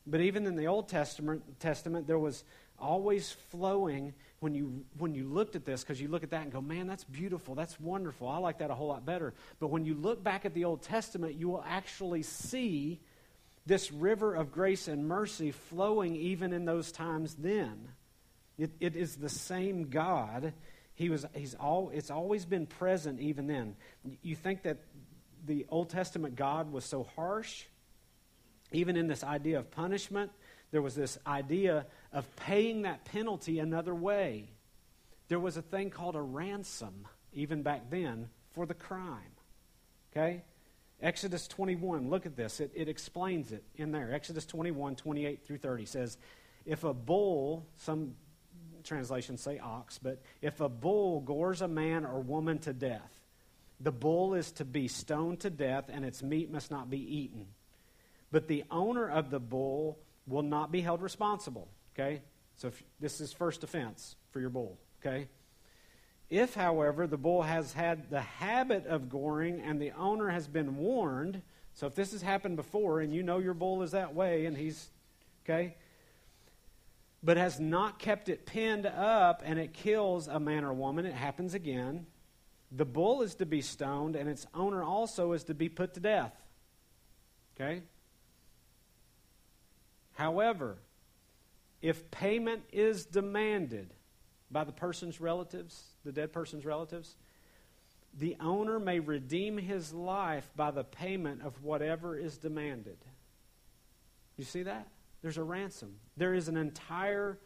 But 0.06 0.22
even 0.22 0.46
in 0.46 0.56
the 0.56 0.68
Old 0.68 0.90
Testament, 0.90 1.60
Testament 1.60 2.08
there 2.08 2.20
was 2.20 2.44
always 2.80 3.32
flowing 3.52 4.14
when 4.40 4.54
you 4.54 4.84
when 4.98 5.16
you 5.16 5.26
looked 5.26 5.56
at 5.56 5.66
this 5.66 5.82
because 5.82 6.00
you 6.02 6.08
look 6.08 6.24
at 6.24 6.32
that 6.32 6.44
and 6.44 6.52
go 6.52 6.62
man 6.62 6.88
that's 6.88 7.04
beautiful 7.06 7.56
that's 7.56 7.80
wonderful 7.80 8.28
i 8.28 8.38
like 8.38 8.58
that 8.60 8.70
a 8.70 8.76
whole 8.76 8.88
lot 8.88 9.06
better 9.06 9.34
but 9.60 9.68
when 9.68 9.86
you 9.86 9.94
look 9.94 10.24
back 10.24 10.46
at 10.46 10.54
the 10.54 10.66
old 10.66 10.82
testament 10.82 11.36
you 11.36 11.48
will 11.48 11.64
actually 11.68 12.22
see 12.22 13.00
this 13.66 13.92
river 13.92 14.36
of 14.36 14.52
grace 14.52 14.88
and 14.88 15.08
mercy 15.08 15.52
flowing 15.52 16.16
even 16.16 16.52
in 16.54 16.66
those 16.66 16.92
times 16.92 17.36
then 17.36 17.88
it, 18.58 18.72
it 18.80 18.96
is 18.96 19.16
the 19.16 19.30
same 19.30 19.90
god 19.90 20.54
he 20.94 21.10
was 21.10 21.26
he's 21.34 21.56
all 21.56 21.92
it's 21.94 22.12
always 22.12 22.46
been 22.46 22.66
present 22.66 23.20
even 23.20 23.48
then 23.48 23.76
you 24.22 24.36
think 24.36 24.64
that 24.64 24.78
the 25.46 25.66
old 25.70 25.90
testament 25.90 26.36
god 26.36 26.72
was 26.72 26.86
so 26.86 27.04
harsh 27.16 27.64
even 28.72 28.98
in 28.98 29.08
this 29.08 29.24
idea 29.24 29.60
of 29.60 29.70
punishment 29.72 30.32
there 30.76 30.82
was 30.82 30.94
this 30.94 31.18
idea 31.26 31.86
of 32.12 32.36
paying 32.36 32.82
that 32.82 33.06
penalty 33.06 33.60
another 33.60 33.96
way. 33.96 34.50
There 35.30 35.40
was 35.40 35.56
a 35.56 35.62
thing 35.62 35.90
called 35.90 36.18
a 36.18 36.22
ransom, 36.22 37.08
even 37.32 37.64
back 37.64 37.90
then, 37.90 38.28
for 38.54 38.66
the 38.66 38.74
crime. 38.74 39.32
Okay? 40.12 40.44
Exodus 41.02 41.48
21, 41.48 42.10
look 42.10 42.26
at 42.26 42.36
this. 42.36 42.60
It, 42.60 42.72
it 42.76 42.90
explains 42.90 43.54
it 43.54 43.64
in 43.76 43.94
there. 43.94 44.14
Exodus 44.14 44.46
21, 44.46 44.98
28 44.98 45.46
through 45.46 45.60
30 45.60 45.86
says, 45.86 46.18
If 46.66 46.84
a 46.84 46.94
bull, 46.94 47.66
some 47.78 48.16
translations 48.86 49.42
say 49.42 49.60
ox, 49.60 49.98
but 49.98 50.22
if 50.42 50.62
a 50.62 50.70
bull 50.70 51.22
gores 51.22 51.62
a 51.62 51.68
man 51.68 52.06
or 52.06 52.20
woman 52.20 52.60
to 52.60 52.74
death, 52.74 53.12
the 53.80 53.92
bull 53.92 54.34
is 54.34 54.52
to 54.54 54.66
be 54.66 54.88
stoned 54.88 55.42
to 55.42 55.50
death 55.50 55.86
and 55.90 56.06
its 56.06 56.24
meat 56.24 56.52
must 56.52 56.72
not 56.72 56.90
be 56.90 57.18
eaten. 57.18 57.48
But 58.32 58.48
the 58.48 58.64
owner 58.72 59.10
of 59.10 59.30
the 59.30 59.40
bull 59.40 60.00
will 60.28 60.44
not 60.44 60.72
be 60.72 60.82
held 60.82 61.02
responsible. 61.02 61.68
Okay? 61.94 62.22
So 62.56 62.70
if, 62.70 62.84
this 63.00 63.22
is 63.22 63.34
first 63.34 63.64
offense 63.64 64.16
for 64.32 64.40
your 64.40 64.50
bull. 64.50 64.78
Okay? 65.02 65.28
If, 66.30 66.56
however, 66.56 67.06
the 67.06 67.18
bull 67.18 67.44
has 67.44 67.74
had 67.74 68.10
the 68.10 68.22
habit 68.22 68.88
of 68.88 69.10
goring 69.10 69.62
and 69.62 69.80
the 69.80 69.92
owner 69.92 70.30
has 70.30 70.48
been 70.48 70.78
warned, 70.78 71.42
so 71.74 71.88
if 71.88 71.96
this 71.96 72.14
has 72.14 72.22
happened 72.22 72.56
before 72.56 73.02
and 73.02 73.14
you 73.14 73.22
know 73.22 73.38
your 73.38 73.54
bull 73.54 73.84
is 73.84 73.92
that 73.92 74.16
way 74.16 74.46
and 74.46 74.58
he's, 74.58 74.90
okay, 75.44 75.76
but 77.26 77.38
has 77.38 77.60
not 77.60 77.98
kept 77.98 78.30
it 78.30 78.46
pinned 78.46 78.86
up 78.86 79.42
and 79.44 79.58
it 79.58 79.74
kills 79.74 80.28
a 80.28 80.40
man 80.40 80.64
or 80.64 80.72
woman, 80.72 81.08
it 81.08 81.14
happens 81.14 81.56
again. 81.56 82.06
The 82.72 82.86
bull 82.86 83.24
is 83.24 83.34
to 83.36 83.48
be 83.48 83.62
stoned 83.62 84.16
and 84.16 84.30
its 84.30 84.46
owner 84.54 84.84
also 84.84 85.32
is 85.32 85.44
to 85.46 85.56
be 85.56 85.68
put 85.68 85.96
to 85.96 86.00
death. 86.00 86.34
Okay? 87.56 87.82
However, 90.14 90.78
if 91.82 92.12
payment 92.12 92.62
is 92.72 93.06
demanded 93.06 93.96
by 94.52 94.64
the 94.64 94.72
person's 94.72 95.20
relatives, 95.20 95.84
the 96.06 96.12
dead 96.12 96.32
person's 96.32 96.64
relatives, 96.64 97.16
the 98.14 98.38
owner 98.40 98.78
may 98.80 99.00
redeem 99.00 99.58
his 99.58 99.92
life 99.92 100.48
by 100.56 100.70
the 100.70 100.84
payment 100.84 101.42
of 101.42 101.64
whatever 101.64 102.16
is 102.16 102.38
demanded. 102.38 102.98
You 104.38 104.46
see 104.46 104.62
that? 104.64 104.88
There's 105.26 105.40
a 105.40 105.44
ransom. 105.44 105.96
There 106.18 106.36
is 106.36 106.50
an 106.50 106.56
entire 106.56 107.40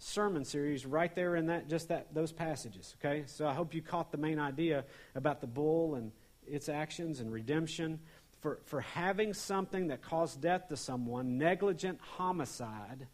sermon 0.00 0.44
series 0.44 0.84
right 0.84 1.14
there 1.14 1.36
in 1.36 1.46
that 1.46 1.68
just 1.68 1.86
that 1.86 2.12
those 2.12 2.32
passages, 2.32 2.96
okay? 2.98 3.22
So 3.26 3.46
I 3.46 3.54
hope 3.54 3.72
you 3.72 3.82
caught 3.82 4.10
the 4.10 4.18
main 4.18 4.40
idea 4.40 4.84
about 5.14 5.40
the 5.40 5.46
bull 5.46 5.94
and 5.94 6.10
its 6.44 6.68
actions 6.68 7.20
and 7.20 7.32
redemption 7.32 8.00
for, 8.40 8.58
for 8.64 8.80
having 8.80 9.32
something 9.32 9.86
that 9.86 10.02
caused 10.02 10.40
death 10.40 10.66
to 10.70 10.76
someone, 10.76 11.38
negligent 11.38 12.00
homicide, 12.00 13.06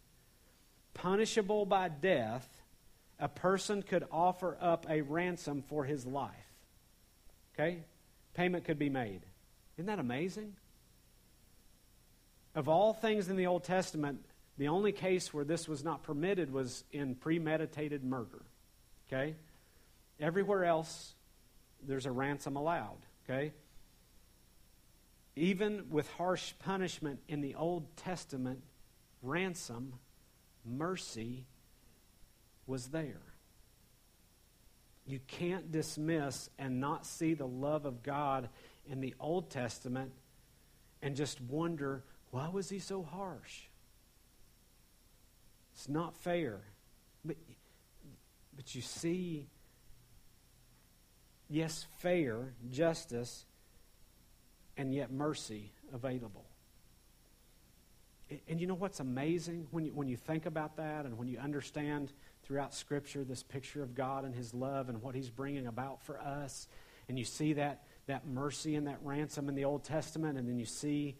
punishable 0.95 1.67
by 1.67 1.87
death, 1.87 2.49
a 3.19 3.27
person 3.27 3.83
could 3.83 4.07
offer 4.11 4.57
up 4.59 4.87
a 4.89 5.01
ransom 5.01 5.61
for 5.61 5.85
his 5.85 6.07
life. 6.07 6.33
Okay? 7.53 7.83
Payment 8.33 8.63
could 8.63 8.79
be 8.79 8.89
made. 8.89 9.21
Isn't 9.77 9.85
that 9.85 9.99
amazing? 9.99 10.55
Of 12.57 12.67
all 12.67 12.91
things 12.91 13.29
in 13.29 13.35
the 13.35 13.45
Old 13.45 13.63
Testament, 13.63 14.25
the 14.57 14.69
only 14.69 14.91
case 14.91 15.31
where 15.31 15.45
this 15.45 15.67
was 15.67 15.83
not 15.83 16.01
permitted 16.01 16.51
was 16.51 16.83
in 16.91 17.13
premeditated 17.13 18.03
murder. 18.03 18.41
Okay? 19.07 19.35
Everywhere 20.19 20.65
else, 20.65 21.13
there's 21.87 22.07
a 22.07 22.11
ransom 22.11 22.55
allowed. 22.55 22.97
Okay? 23.23 23.51
Even 25.35 25.85
with 25.91 26.09
harsh 26.13 26.53
punishment 26.57 27.19
in 27.27 27.41
the 27.41 27.53
Old 27.53 27.95
Testament, 27.95 28.63
ransom, 29.21 29.93
mercy 30.65 31.45
was 32.65 32.87
there. 32.87 33.21
You 35.05 35.19
can't 35.27 35.71
dismiss 35.71 36.49
and 36.57 36.81
not 36.81 37.05
see 37.05 37.35
the 37.35 37.45
love 37.45 37.85
of 37.85 38.01
God 38.01 38.49
in 38.89 38.99
the 38.99 39.13
Old 39.19 39.51
Testament 39.51 40.11
and 41.03 41.15
just 41.15 41.39
wonder, 41.39 42.03
why 42.31 42.49
was 42.49 42.69
he 42.69 42.79
so 42.79 43.03
harsh? 43.03 43.63
It's 45.73 45.87
not 45.87 46.15
fair. 46.15 46.61
But, 47.23 47.37
but 48.55 48.73
you 48.73 48.81
see, 48.81 49.47
yes, 51.49 51.85
fair, 51.99 52.53
justice, 52.69 53.45
and 54.75 54.93
yet 54.93 55.11
mercy 55.11 55.71
available. 55.93 56.45
And 58.49 58.59
you 58.59 58.67
know 58.67 58.75
what's 58.75 58.99
amazing 58.99 59.67
when 59.71 59.85
you, 59.85 59.91
when 59.93 60.09
you 60.09 60.17
think 60.17 60.45
about 60.45 60.75
that 60.77 61.05
and 61.05 61.17
when 61.17 61.29
you 61.29 61.37
understand 61.39 62.11
throughout 62.43 62.73
Scripture 62.73 63.23
this 63.23 63.41
picture 63.41 63.81
of 63.81 63.95
God 63.95 64.25
and 64.25 64.35
His 64.35 64.53
love 64.53 64.89
and 64.89 65.01
what 65.01 65.15
He's 65.15 65.29
bringing 65.29 65.67
about 65.67 66.01
for 66.03 66.19
us, 66.19 66.67
and 67.07 67.17
you 67.17 67.23
see 67.23 67.53
that, 67.53 67.83
that 68.07 68.27
mercy 68.27 68.75
and 68.75 68.87
that 68.87 68.99
ransom 69.01 69.47
in 69.47 69.55
the 69.55 69.63
Old 69.63 69.85
Testament, 69.85 70.37
and 70.37 70.47
then 70.47 70.59
you 70.59 70.65
see 70.65 71.15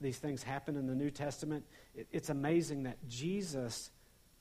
these 0.00 0.18
things 0.18 0.42
happen 0.42 0.76
in 0.76 0.86
the 0.86 0.94
New 0.94 1.10
Testament, 1.10 1.64
it, 1.94 2.06
it's 2.10 2.30
amazing 2.30 2.84
that 2.84 2.96
Jesus 3.08 3.90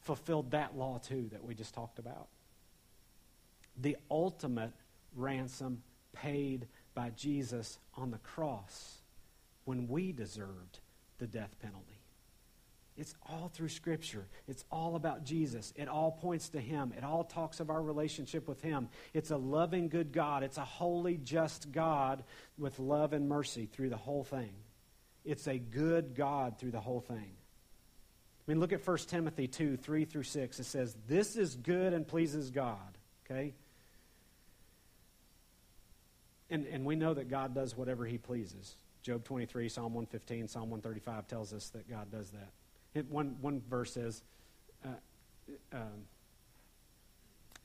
fulfilled 0.02 0.52
that 0.52 0.78
law 0.78 0.98
too 0.98 1.30
that 1.32 1.43
we 1.43 1.54
just 1.54 1.74
talked 1.74 2.00
about. 2.00 2.28
The 3.78 3.98
ultimate 4.10 4.74
ransom 5.15 5.84
paid 6.13 6.67
by 6.93 7.12
Jesus 7.12 7.80
on 7.95 8.12
the 8.12 8.17
cross 8.19 9.00
when 9.65 9.88
we 9.88 10.12
deserved 10.12 10.80
the 11.17 11.28
death 11.28 11.56
penalty. 11.62 12.00
It's 12.98 13.15
all 13.30 13.48
through 13.48 13.69
Scripture. 13.69 14.28
It's 14.45 14.65
all 14.69 14.98
about 14.98 15.24
Jesus. 15.24 15.72
It 15.78 15.88
all 15.88 16.12
points 16.12 16.50
to 16.50 16.60
Him. 16.60 16.93
It 16.98 17.04
all 17.06 17.24
talks 17.24 17.62
of 17.62 17.69
our 17.69 17.82
relationship 17.82 18.45
with 18.45 18.62
Him. 18.62 18.89
It's 19.13 19.32
a 19.32 19.38
loving, 19.38 19.88
good 19.88 20.12
God. 20.12 20.43
It's 20.43 20.58
a 20.58 20.65
holy, 20.65 21.15
just 21.15 21.72
God 21.72 22.24
with 22.58 22.78
love 22.78 23.13
and 23.13 23.30
mercy 23.30 23.67
through 23.67 23.89
the 23.89 23.98
whole 23.98 24.26
thing. 24.26 24.52
It's 25.25 25.47
a 25.47 25.58
good 25.58 26.15
God 26.15 26.58
through 26.60 26.71
the 26.71 26.79
whole 26.79 27.01
thing. 27.01 27.17
I 28.49 28.51
mean, 28.51 28.60
look 28.60 28.73
at 28.73 28.86
1 28.86 28.97
Timothy 29.08 29.47
2 29.47 29.77
3 29.77 30.05
through 30.05 30.23
6. 30.23 30.60
It 30.60 30.63
says, 30.63 30.95
This 31.08 31.36
is 31.36 31.55
good 31.55 31.93
and 31.93 32.08
pleases 32.08 32.49
God. 32.49 32.97
Okay? 33.25 33.53
And, 36.49 36.65
and 36.65 36.84
we 36.84 36.95
know 36.95 37.13
that 37.13 37.29
God 37.29 37.53
does 37.53 37.77
whatever 37.77 38.05
He 38.05 38.17
pleases. 38.17 38.75
Job 39.03 39.23
23, 39.23 39.69
Psalm 39.69 39.93
115, 39.93 40.47
Psalm 40.47 40.69
135 40.69 41.27
tells 41.27 41.53
us 41.53 41.69
that 41.69 41.89
God 41.89 42.12
does 42.12 42.32
that. 42.32 42.49
It, 42.93 43.10
one, 43.10 43.38
one 43.39 43.62
verse 43.69 43.93
says, 43.93 44.23
uh, 44.84 44.89
um, 45.71 46.05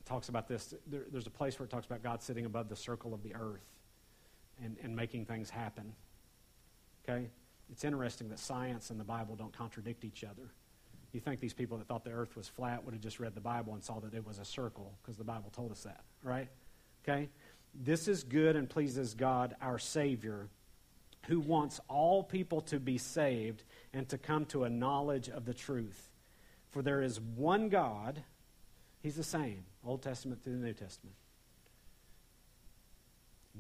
talks 0.04 0.28
about 0.28 0.48
this. 0.48 0.74
There, 0.86 1.04
there's 1.10 1.26
a 1.26 1.30
place 1.30 1.58
where 1.58 1.64
it 1.64 1.70
talks 1.70 1.86
about 1.86 2.02
God 2.02 2.22
sitting 2.22 2.44
above 2.44 2.68
the 2.68 2.76
circle 2.76 3.14
of 3.14 3.22
the 3.22 3.34
earth 3.34 3.64
and, 4.62 4.76
and 4.82 4.94
making 4.94 5.24
things 5.24 5.50
happen. 5.50 5.92
Okay? 7.08 7.28
It's 7.70 7.85
interesting 7.85 8.29
that 8.29 8.38
science 8.38 8.90
and 8.90 9.00
the 9.00 9.05
Bible 9.05 9.37
don't 9.37 9.57
contradict 9.57 10.05
each 10.05 10.24
other. 10.24 10.50
You 11.12 11.20
think 11.20 11.40
these 11.40 11.55
people 11.55 11.79
that 11.79 11.87
thought 11.87 12.05
the 12.05 12.11
earth 12.11 12.37
was 12.37 12.48
flat 12.48 12.85
would 12.85 12.92
have 12.92 13.03
just 13.03 13.20
read 13.20 13.35
the 13.35 13.40
Bible 13.40 13.74
and 13.74 13.83
saw 13.83 14.00
that 14.00 14.14
it 14.14 14.27
was 14.27 14.38
a 14.38 14.44
circle 14.44 14.98
because 15.03 15.16
the 15.16 15.24
Bible 15.24 15.50
told 15.55 15.70
us 15.70 15.85
that, 15.85 16.00
right? 16.22 16.48
Okay? 17.03 17.29
This 17.72 18.09
is 18.09 18.24
good 18.24 18.57
and 18.57 18.68
pleases 18.68 19.14
God, 19.14 19.55
our 19.61 19.79
Savior, 19.79 20.48
who 21.27 21.40
wants 21.40 21.81
all 21.88 22.22
people 22.22 22.61
to 22.62 22.81
be 22.81 22.98
saved 22.98 23.62
and 23.92 24.09
to 24.09 24.18
come 24.18 24.44
to 24.46 24.64
a 24.64 24.70
knowledge 24.70 25.29
of 25.29 25.44
the 25.44 25.55
truth. 25.55 26.11
For 26.70 26.83
there 26.83 27.03
is 27.03 27.20
one 27.20 27.68
God, 27.68 28.22
He's 29.00 29.16
the 29.16 29.22
same, 29.22 29.64
Old 29.85 30.03
Testament 30.03 30.42
through 30.42 30.59
the 30.59 30.64
New 30.64 30.72
Testament. 30.72 31.14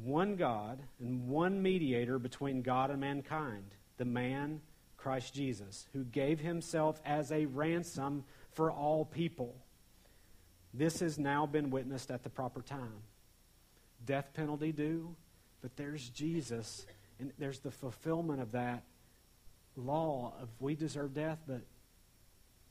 One 0.02 0.34
God 0.34 0.82
and 0.98 1.28
one 1.28 1.62
mediator 1.62 2.18
between 2.18 2.62
God 2.62 2.90
and 2.90 3.00
mankind, 3.00 3.74
the 3.96 4.04
man 4.04 4.60
Christ 4.96 5.34
Jesus, 5.34 5.86
who 5.92 6.04
gave 6.04 6.40
himself 6.40 7.00
as 7.04 7.30
a 7.30 7.46
ransom 7.46 8.24
for 8.52 8.70
all 8.70 9.04
people. 9.04 9.54
This 10.72 11.00
has 11.00 11.18
now 11.18 11.46
been 11.46 11.70
witnessed 11.70 12.10
at 12.10 12.22
the 12.22 12.30
proper 12.30 12.62
time. 12.62 13.02
Death 14.04 14.30
penalty 14.34 14.72
due, 14.72 15.14
but 15.60 15.76
there's 15.76 16.08
Jesus, 16.08 16.86
and 17.20 17.32
there's 17.38 17.60
the 17.60 17.70
fulfillment 17.70 18.40
of 18.40 18.52
that 18.52 18.84
law 19.76 20.34
of 20.40 20.48
we 20.60 20.74
deserve 20.74 21.14
death, 21.14 21.38
but 21.46 21.60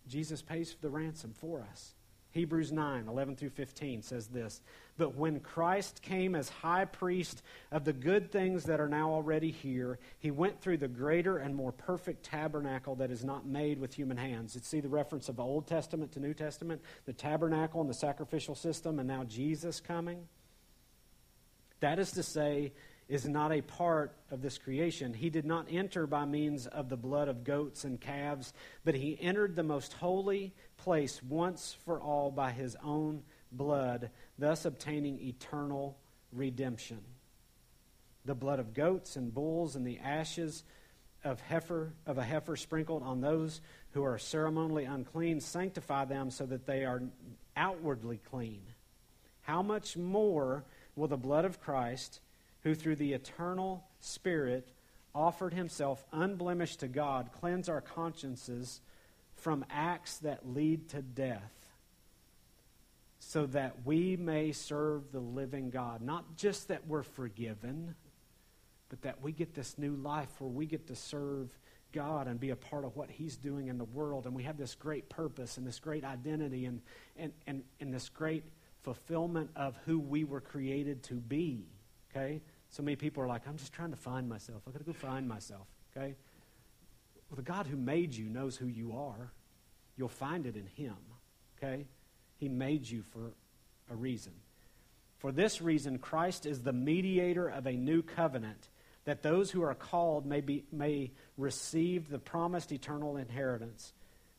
Jesus 0.08 0.42
pays 0.42 0.74
for 0.74 0.82
the 0.82 0.90
ransom 0.90 1.34
for 1.40 1.66
us. 1.72 1.94
Hebrews 2.34 2.72
9, 2.72 3.08
11 3.08 3.36
through 3.36 3.52
15 3.52 4.02
says 4.02 4.26
this 4.26 4.60
But 4.98 5.16
when 5.16 5.40
Christ 5.40 6.02
came 6.02 6.34
as 6.34 6.50
high 6.50 6.86
priest 6.86 7.44
of 7.72 7.86
the 7.86 7.94
good 7.94 8.32
things 8.32 8.64
that 8.64 8.82
are 8.82 8.90
now 8.90 9.12
already 9.12 9.52
here, 9.52 10.00
he 10.18 10.32
went 10.32 10.60
through 10.60 10.78
the 10.78 10.88
greater 10.88 11.38
and 11.38 11.56
more 11.56 11.72
perfect 11.72 12.24
tabernacle 12.24 12.96
that 12.96 13.12
is 13.12 13.24
not 13.24 13.46
made 13.46 13.80
with 13.80 13.94
human 13.94 14.18
hands. 14.18 14.56
You 14.56 14.62
see 14.64 14.80
the 14.80 14.90
reference 14.90 15.30
of 15.30 15.40
Old 15.40 15.68
Testament 15.68 16.12
to 16.14 16.20
New 16.20 16.34
Testament, 16.34 16.82
the 17.06 17.14
tabernacle 17.14 17.82
and 17.82 17.90
the 17.90 17.94
sacrificial 17.94 18.56
system, 18.56 18.98
and 18.98 19.08
now 19.08 19.24
Jesus 19.26 19.80
coming. 19.80 20.28
That 21.82 22.00
is 22.00 22.12
to 22.14 22.24
say, 22.24 22.72
is 23.08 23.28
not 23.28 23.52
a 23.52 23.62
part 23.62 24.16
of 24.32 24.42
this 24.42 24.58
creation. 24.58 25.14
He 25.14 25.30
did 25.30 25.46
not 25.46 25.68
enter 25.70 26.08
by 26.08 26.26
means 26.26 26.68
of 26.68 26.90
the 26.90 26.98
blood 26.98 27.28
of 27.28 27.44
goats 27.44 27.84
and 27.84 28.00
calves, 28.00 28.54
but 28.84 28.96
he 28.96 29.20
entered 29.22 29.56
the 29.56 29.64
most 29.64 29.94
holy 29.94 30.54
place 30.84 31.24
once 31.24 31.78
for 31.86 32.02
all 32.02 32.30
by 32.30 32.52
his 32.52 32.76
own 32.84 33.24
blood, 33.54 34.10
thus 34.38 34.66
obtaining 34.66 35.18
eternal 35.22 35.98
redemption. 36.34 37.00
The 38.26 38.36
blood 38.36 38.60
of 38.60 38.74
goats 38.74 39.16
and 39.16 39.34
bulls 39.34 39.78
and 39.78 39.88
the 39.88 40.00
ashes 40.00 40.64
of 41.24 41.40
heifer 41.40 41.94
of 42.06 42.18
a 42.18 42.24
heifer 42.24 42.58
sprinkled 42.58 43.02
on 43.02 43.22
those 43.22 43.62
who 43.92 44.04
are 44.04 44.18
ceremonially 44.18 44.84
unclean 44.84 45.40
sanctify 45.40 46.04
them 46.04 46.30
so 46.30 46.46
that 46.46 46.66
they 46.66 46.84
are 46.84 47.02
outwardly 47.56 48.20
clean. 48.30 48.62
How 49.44 49.62
much 49.62 49.96
more 49.96 50.66
will 50.98 51.08
the 51.08 51.16
blood 51.16 51.46
of 51.46 51.62
Christ 51.62 52.20
who 52.64 52.76
through 52.76 52.98
the 52.98 53.14
eternal 53.14 53.86
Spirit 54.02 54.68
offered 55.16 55.54
himself 55.54 56.04
unblemished 56.12 56.82
to 56.82 56.90
God, 56.90 57.30
cleanse 57.40 57.70
our 57.70 57.82
consciences 57.82 58.82
from 59.44 59.66
acts 59.70 60.20
that 60.20 60.48
lead 60.48 60.88
to 60.90 61.02
death, 61.02 61.52
so 63.20 63.46
that 63.48 63.86
we 63.86 64.16
may 64.16 64.54
serve 64.54 65.12
the 65.12 65.20
living 65.20 65.70
God. 65.70 66.02
Not 66.02 66.38
just 66.38 66.70
that 66.70 66.88
we're 66.88 67.04
forgiven, 67.04 67.96
but 68.88 69.02
that 69.02 69.22
we 69.22 69.34
get 69.34 69.54
this 69.54 69.78
new 69.78 69.96
life 69.96 70.30
where 70.40 70.50
we 70.50 70.66
get 70.66 70.88
to 70.88 70.96
serve 70.96 71.50
God 71.92 72.28
and 72.28 72.40
be 72.40 72.52
a 72.52 72.56
part 72.56 72.86
of 72.86 72.96
what 72.96 73.12
He's 73.12 73.36
doing 73.36 73.68
in 73.68 73.78
the 73.78 73.84
world. 73.84 74.26
And 74.26 74.34
we 74.34 74.44
have 74.44 74.58
this 74.58 74.76
great 74.76 75.10
purpose 75.10 75.58
and 75.58 75.68
this 75.68 75.80
great 75.80 76.06
identity 76.06 76.66
and, 76.66 76.82
and, 77.18 77.34
and, 77.46 77.64
and 77.82 77.94
this 77.94 78.08
great 78.08 78.46
fulfillment 78.82 79.50
of 79.58 79.78
who 79.86 80.00
we 80.00 80.24
were 80.24 80.42
created 80.42 81.04
to 81.04 81.16
be. 81.16 81.66
Okay? 82.12 82.42
So 82.70 82.82
many 82.82 82.96
people 82.96 83.22
are 83.22 83.28
like, 83.28 83.48
I'm 83.48 83.58
just 83.58 83.74
trying 83.74 83.92
to 83.92 83.98
find 83.98 84.30
myself. 84.30 84.62
I've 84.66 84.74
got 84.74 84.80
to 84.80 84.86
go 84.86 84.94
find 84.94 85.28
myself, 85.28 85.68
okay? 85.96 86.16
Well, 87.34 87.38
the 87.38 87.52
God 87.52 87.66
who 87.66 87.78
made 87.78 88.14
you 88.14 88.30
knows 88.30 88.58
who 88.58 88.68
you 88.68 88.96
are. 88.96 89.32
You'll 89.98 90.08
find 90.08 90.46
it 90.46 90.56
in 90.56 90.68
Him, 90.68 90.96
okay? 91.58 91.88
He 92.38 92.48
made 92.48 92.88
you 92.88 93.02
for 93.02 93.34
a 93.92 93.96
reason. 93.96 94.34
For 95.18 95.32
this 95.32 95.60
reason, 95.60 95.98
Christ 95.98 96.46
is 96.46 96.62
the 96.62 96.74
mediator 96.74 97.48
of 97.48 97.66
a 97.66 97.72
new 97.72 98.04
covenant, 98.04 98.70
that 99.06 99.24
those 99.24 99.50
who 99.50 99.64
are 99.64 99.74
called 99.74 100.28
may, 100.28 100.42
be, 100.42 100.66
may 100.72 101.10
receive 101.36 102.08
the 102.08 102.20
promised 102.20 102.72
eternal 102.72 103.18
inheritance. 103.18 103.94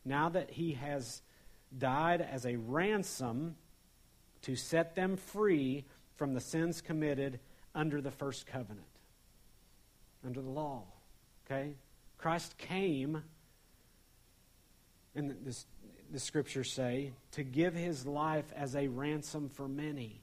Now 0.04 0.28
that 0.28 0.50
He 0.50 0.74
has 0.74 1.20
died 1.76 2.20
as 2.20 2.46
a 2.46 2.54
ransom 2.54 3.56
to 4.42 4.54
set 4.54 4.94
them 4.94 5.16
free 5.16 5.84
from 6.14 6.32
the 6.32 6.40
sins 6.40 6.80
committed 6.80 7.40
under 7.74 8.00
the 8.00 8.12
first 8.12 8.46
covenant, 8.46 8.86
under 10.24 10.40
the 10.40 10.48
law. 10.48 10.84
Okay? 11.44 11.74
Christ 12.24 12.56
came, 12.56 13.22
and 15.14 15.36
this, 15.44 15.66
the 16.10 16.18
scriptures 16.18 16.72
say, 16.72 17.12
to 17.32 17.42
give 17.42 17.74
his 17.74 18.06
life 18.06 18.50
as 18.56 18.74
a 18.74 18.88
ransom 18.88 19.50
for 19.50 19.68
many. 19.68 20.22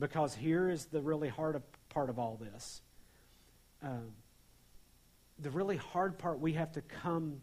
Because 0.00 0.34
here 0.34 0.68
is 0.68 0.86
the 0.86 1.00
really 1.00 1.28
hard 1.28 1.62
part 1.90 2.10
of 2.10 2.18
all 2.18 2.36
this. 2.36 2.82
Uh, 3.80 4.00
the 5.38 5.50
really 5.50 5.76
hard 5.76 6.18
part 6.18 6.40
we 6.40 6.54
have 6.54 6.72
to 6.72 6.80
come 6.80 7.40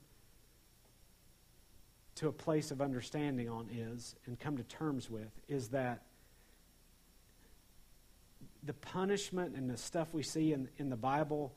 to 2.16 2.28
a 2.28 2.34
place 2.34 2.70
of 2.70 2.82
understanding 2.82 3.47
on 3.47 3.70
is, 3.72 4.14
and 4.26 4.38
come 4.38 4.57
to 4.57 4.64
terms 4.64 5.09
with, 5.09 5.32
is 5.47 5.70
that 5.70 6.01
the 8.61 8.74
punishment 8.74 9.55
and 9.55 9.70
the 9.70 9.78
stuff 9.78 10.09
we 10.11 10.22
see 10.22 10.51
in, 10.51 10.68
in 10.78 10.89
the 10.89 10.97
Bible 10.97 11.55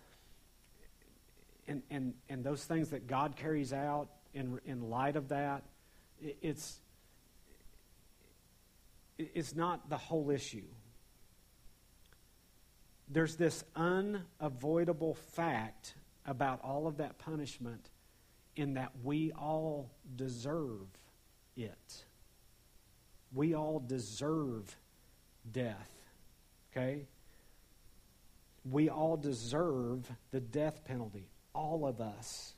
and, 1.68 1.82
and, 1.90 2.14
and 2.28 2.44
those 2.44 2.64
things 2.64 2.90
that 2.90 3.06
God 3.06 3.36
carries 3.36 3.72
out 3.72 4.08
in, 4.34 4.60
in 4.64 4.88
light 4.88 5.16
of 5.16 5.28
that, 5.28 5.62
it's, 6.20 6.78
it's 9.18 9.54
not 9.54 9.88
the 9.88 9.96
whole 9.96 10.30
issue. 10.30 10.66
There's 13.08 13.36
this 13.36 13.64
unavoidable 13.74 15.14
fact 15.14 15.94
about 16.26 16.60
all 16.62 16.86
of 16.86 16.96
that 16.96 17.18
punishment 17.18 17.90
in 18.56 18.74
that 18.74 18.92
we 19.02 19.32
all 19.32 19.90
deserve 20.16 20.86
it. 21.56 22.04
We 23.32 23.54
all 23.54 23.78
deserve 23.78 24.76
death. 25.50 25.90
Okay? 26.72 27.06
We 28.68 28.88
all 28.88 29.16
deserve 29.16 30.10
the 30.32 30.40
death 30.40 30.84
penalty. 30.84 31.28
All 31.56 31.86
of 31.86 32.00
us. 32.02 32.52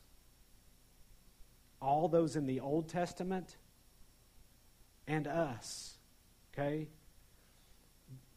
All 1.81 2.09
those 2.09 2.35
in 2.35 2.47
the 2.47 2.59
Old 2.59 2.89
Testament 2.89 3.57
and 5.07 5.29
us. 5.29 5.95
Okay? 6.53 6.89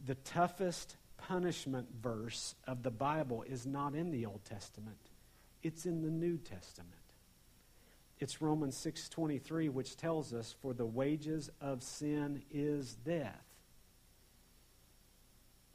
The 0.05 0.15
toughest 0.15 0.95
punishment 1.17 1.87
verse 2.01 2.53
of 2.67 2.83
the 2.83 2.91
Bible 2.91 3.43
is 3.43 3.65
not 3.65 3.95
in 3.95 4.11
the 4.11 4.27
Old 4.27 4.45
Testament. 4.45 4.97
It's 5.63 5.87
in 5.87 6.03
the 6.03 6.11
New 6.11 6.37
Testament. 6.37 6.93
It's 8.19 8.39
Romans 8.39 8.77
6:23 8.77 9.67
which 9.69 9.97
tells 9.97 10.31
us 10.31 10.51
for 10.61 10.75
the 10.75 10.85
wages 10.85 11.49
of 11.59 11.81
sin 11.81 12.43
is 12.51 12.93
death. 12.93 13.45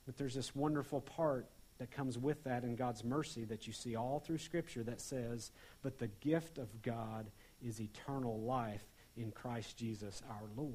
But 0.06 0.16
there's 0.16 0.34
this 0.34 0.54
wonderful 0.54 1.00
part 1.00 1.48
that 1.78 1.90
comes 1.90 2.18
with 2.18 2.44
that 2.44 2.64
in 2.64 2.76
God's 2.76 3.04
mercy 3.04 3.44
that 3.44 3.66
you 3.66 3.72
see 3.72 3.96
all 3.96 4.18
through 4.18 4.38
Scripture 4.38 4.82
that 4.84 5.00
says, 5.00 5.50
But 5.82 5.98
the 5.98 6.08
gift 6.08 6.58
of 6.58 6.82
God 6.82 7.26
is 7.62 7.80
eternal 7.80 8.40
life 8.40 8.84
in 9.16 9.30
Christ 9.30 9.76
Jesus 9.76 10.22
our 10.28 10.48
Lord. 10.56 10.72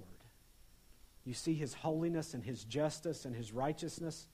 You 1.23 1.33
see 1.33 1.53
his 1.53 1.73
holiness 1.73 2.33
and 2.33 2.43
his 2.43 2.63
justice 2.63 3.25
and 3.25 3.35
his 3.35 3.51
righteousness, 3.51 4.27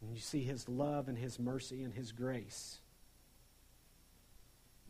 and 0.00 0.12
you 0.12 0.20
see 0.20 0.42
his 0.42 0.68
love 0.68 1.08
and 1.08 1.18
his 1.18 1.38
mercy 1.38 1.82
and 1.82 1.92
his 1.92 2.12
grace. 2.12 2.78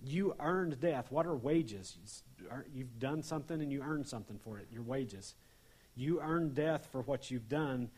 You 0.04 0.34
earned 0.38 0.78
death. 0.80 1.10
What 1.10 1.26
are 1.26 1.34
wages? 1.34 2.22
You've 2.72 2.98
done 2.98 3.22
something 3.22 3.60
and 3.62 3.72
you 3.72 3.82
earned 3.82 4.06
something 4.06 4.38
for 4.38 4.58
it, 4.58 4.68
your 4.70 4.82
wages. 4.82 5.34
You 5.94 6.20
earned 6.20 6.54
death 6.54 6.86
for 6.92 7.00
what 7.02 7.30
you've 7.30 7.48
done 7.48 7.90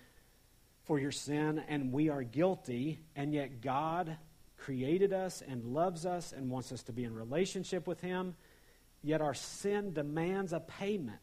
for 0.88 0.98
your 0.98 1.12
sin, 1.12 1.62
and 1.68 1.92
we 1.92 2.08
are 2.08 2.22
guilty, 2.22 2.98
and 3.14 3.34
yet 3.34 3.60
God 3.60 4.16
created 4.56 5.12
us 5.12 5.42
and 5.46 5.62
loves 5.62 6.06
us 6.06 6.32
and 6.32 6.48
wants 6.48 6.72
us 6.72 6.82
to 6.84 6.92
be 6.92 7.04
in 7.04 7.14
relationship 7.14 7.86
with 7.86 8.00
Him, 8.00 8.34
yet 9.02 9.20
our 9.20 9.34
sin 9.34 9.92
demands 9.92 10.54
a 10.54 10.60
payment. 10.60 11.20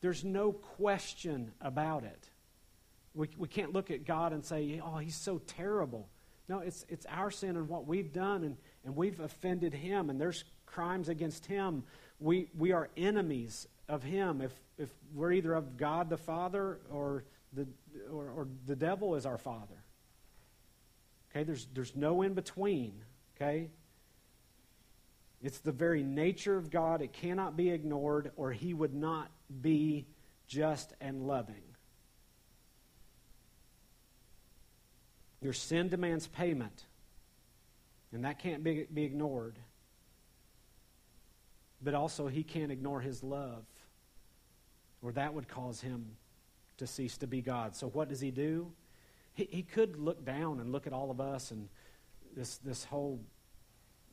There's 0.00 0.24
no 0.24 0.50
question 0.50 1.52
about 1.60 2.02
it. 2.02 2.28
We, 3.14 3.28
we 3.38 3.46
can't 3.46 3.72
look 3.72 3.92
at 3.92 4.04
God 4.04 4.32
and 4.32 4.44
say, 4.44 4.82
oh, 4.84 4.98
He's 4.98 5.16
so 5.16 5.38
terrible. 5.38 6.08
No, 6.48 6.58
it's, 6.58 6.84
it's 6.88 7.06
our 7.08 7.30
sin 7.30 7.56
and 7.56 7.68
what 7.68 7.86
we've 7.86 8.12
done, 8.12 8.42
and, 8.42 8.56
and 8.84 8.96
we've 8.96 9.20
offended 9.20 9.72
Him, 9.72 10.10
and 10.10 10.20
there's 10.20 10.42
crimes 10.66 11.08
against 11.08 11.46
Him. 11.46 11.84
We, 12.18 12.50
we 12.58 12.72
are 12.72 12.90
enemies 12.96 13.68
of 13.88 14.02
Him 14.02 14.40
if, 14.40 14.52
if 14.76 14.90
we're 15.14 15.32
either 15.32 15.54
of 15.54 15.76
God 15.76 16.10
the 16.10 16.16
Father 16.16 16.80
or 16.90 17.22
the, 17.52 17.66
or, 18.12 18.30
or 18.30 18.48
the 18.66 18.76
devil 18.76 19.14
is 19.14 19.26
our 19.26 19.38
father. 19.38 19.82
Okay, 21.30 21.44
there's, 21.44 21.66
there's 21.74 21.94
no 21.94 22.22
in 22.22 22.34
between. 22.34 23.02
Okay? 23.36 23.70
It's 25.42 25.58
the 25.58 25.72
very 25.72 26.02
nature 26.02 26.56
of 26.56 26.70
God. 26.70 27.00
It 27.00 27.12
cannot 27.12 27.56
be 27.56 27.70
ignored, 27.70 28.32
or 28.36 28.52
he 28.52 28.74
would 28.74 28.94
not 28.94 29.30
be 29.60 30.06
just 30.46 30.92
and 31.00 31.26
loving. 31.26 31.62
Your 35.40 35.52
sin 35.52 35.88
demands 35.88 36.26
payment, 36.26 36.84
and 38.12 38.24
that 38.24 38.40
can't 38.40 38.64
be, 38.64 38.86
be 38.92 39.04
ignored. 39.04 39.56
But 41.80 41.94
also, 41.94 42.26
he 42.26 42.42
can't 42.42 42.72
ignore 42.72 43.00
his 43.00 43.22
love, 43.22 43.64
or 45.00 45.12
that 45.12 45.34
would 45.34 45.46
cause 45.46 45.80
him 45.80 46.16
to 46.78 46.86
cease 46.86 47.16
to 47.18 47.26
be 47.26 47.42
God. 47.42 47.76
So 47.76 47.88
what 47.88 48.08
does 48.08 48.20
he 48.20 48.30
do? 48.30 48.72
He, 49.34 49.48
he 49.50 49.62
could 49.62 49.96
look 49.96 50.24
down 50.24 50.60
and 50.60 50.72
look 50.72 50.86
at 50.86 50.92
all 50.92 51.10
of 51.10 51.20
us 51.20 51.50
and 51.50 51.68
this, 52.36 52.58
this 52.58 52.84
whole, 52.84 53.20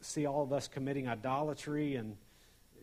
see 0.02 0.26
all 0.26 0.44
of 0.44 0.52
us 0.52 0.68
committing 0.68 1.08
idolatry 1.08 1.96
and, 1.96 2.18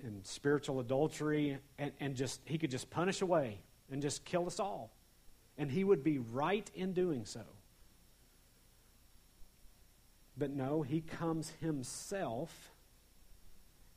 and 0.03 0.27
spiritual 0.27 0.81
adultery, 0.81 1.59
and, 1.79 1.93
and 2.01 2.17
just, 2.17 2.41
he 2.45 2.59
could 2.59 2.71
just 2.71 2.91
punish 2.91 3.23
away 3.23 3.61
and 3.91 4.03
just 4.03 4.25
kill 4.25 4.47
us 4.47 4.59
all. 4.59 4.91
And 5.59 5.71
he 5.71 5.85
would 5.85 6.03
be 6.03 6.19
right 6.19 6.69
in 6.75 6.93
doing 6.93 7.25
so. 7.25 7.43
But 10.37 10.51
no, 10.51 10.83
he 10.83 11.01
comes 11.03 11.53
himself 11.61 12.73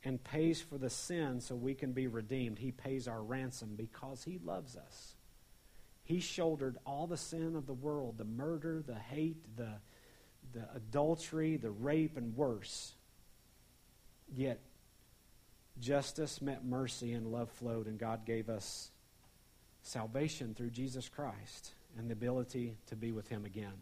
and 0.04 0.22
pays 0.22 0.60
for 0.60 0.78
the 0.78 0.90
sin 0.90 1.40
so 1.40 1.56
we 1.56 1.74
can 1.74 1.92
be 1.92 2.06
redeemed. 2.06 2.58
He 2.58 2.70
pays 2.70 3.08
our 3.08 3.22
ransom 3.22 3.74
because 3.76 4.22
he 4.22 4.38
loves 4.44 4.76
us. 4.76 5.15
He 6.06 6.20
shouldered 6.20 6.78
all 6.86 7.08
the 7.08 7.16
sin 7.16 7.56
of 7.56 7.66
the 7.66 7.74
world 7.74 8.16
the 8.16 8.24
murder, 8.24 8.80
the 8.86 8.94
hate, 8.94 9.56
the, 9.56 9.72
the 10.52 10.64
adultery, 10.74 11.56
the 11.56 11.72
rape, 11.72 12.16
and 12.16 12.36
worse. 12.36 12.94
Yet, 14.32 14.60
justice 15.80 16.40
met 16.40 16.64
mercy 16.64 17.12
and 17.12 17.26
love 17.26 17.50
flowed, 17.50 17.88
and 17.88 17.98
God 17.98 18.24
gave 18.24 18.48
us 18.48 18.90
salvation 19.82 20.54
through 20.54 20.70
Jesus 20.70 21.08
Christ 21.08 21.72
and 21.98 22.08
the 22.08 22.12
ability 22.12 22.76
to 22.86 22.94
be 22.94 23.10
with 23.10 23.26
Him 23.26 23.44
again. 23.44 23.74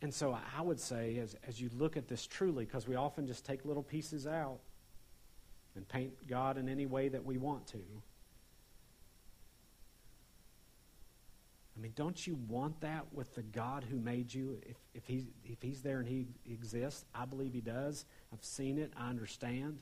And 0.00 0.14
so 0.14 0.38
I 0.56 0.62
would 0.62 0.78
say, 0.78 1.18
as, 1.18 1.34
as 1.48 1.60
you 1.60 1.70
look 1.76 1.96
at 1.96 2.06
this 2.06 2.24
truly, 2.24 2.64
because 2.64 2.86
we 2.86 2.94
often 2.94 3.26
just 3.26 3.44
take 3.44 3.64
little 3.64 3.82
pieces 3.82 4.28
out 4.28 4.60
and 5.74 5.88
paint 5.88 6.28
God 6.28 6.56
in 6.56 6.68
any 6.68 6.86
way 6.86 7.08
that 7.08 7.24
we 7.24 7.36
want 7.36 7.66
to. 7.68 7.80
I 11.76 11.82
mean, 11.82 11.92
don't 11.94 12.26
you 12.26 12.38
want 12.48 12.80
that 12.80 13.04
with 13.12 13.34
the 13.34 13.42
God 13.42 13.84
who 13.90 13.98
made 13.98 14.32
you? 14.32 14.58
If, 14.62 14.76
if, 14.94 15.06
he's, 15.06 15.24
if 15.44 15.60
he's 15.60 15.82
there 15.82 15.98
and 15.98 16.08
he 16.08 16.26
exists, 16.50 17.04
I 17.14 17.26
believe 17.26 17.52
he 17.52 17.60
does. 17.60 18.06
I've 18.32 18.42
seen 18.42 18.78
it, 18.78 18.92
I 18.96 19.10
understand. 19.10 19.78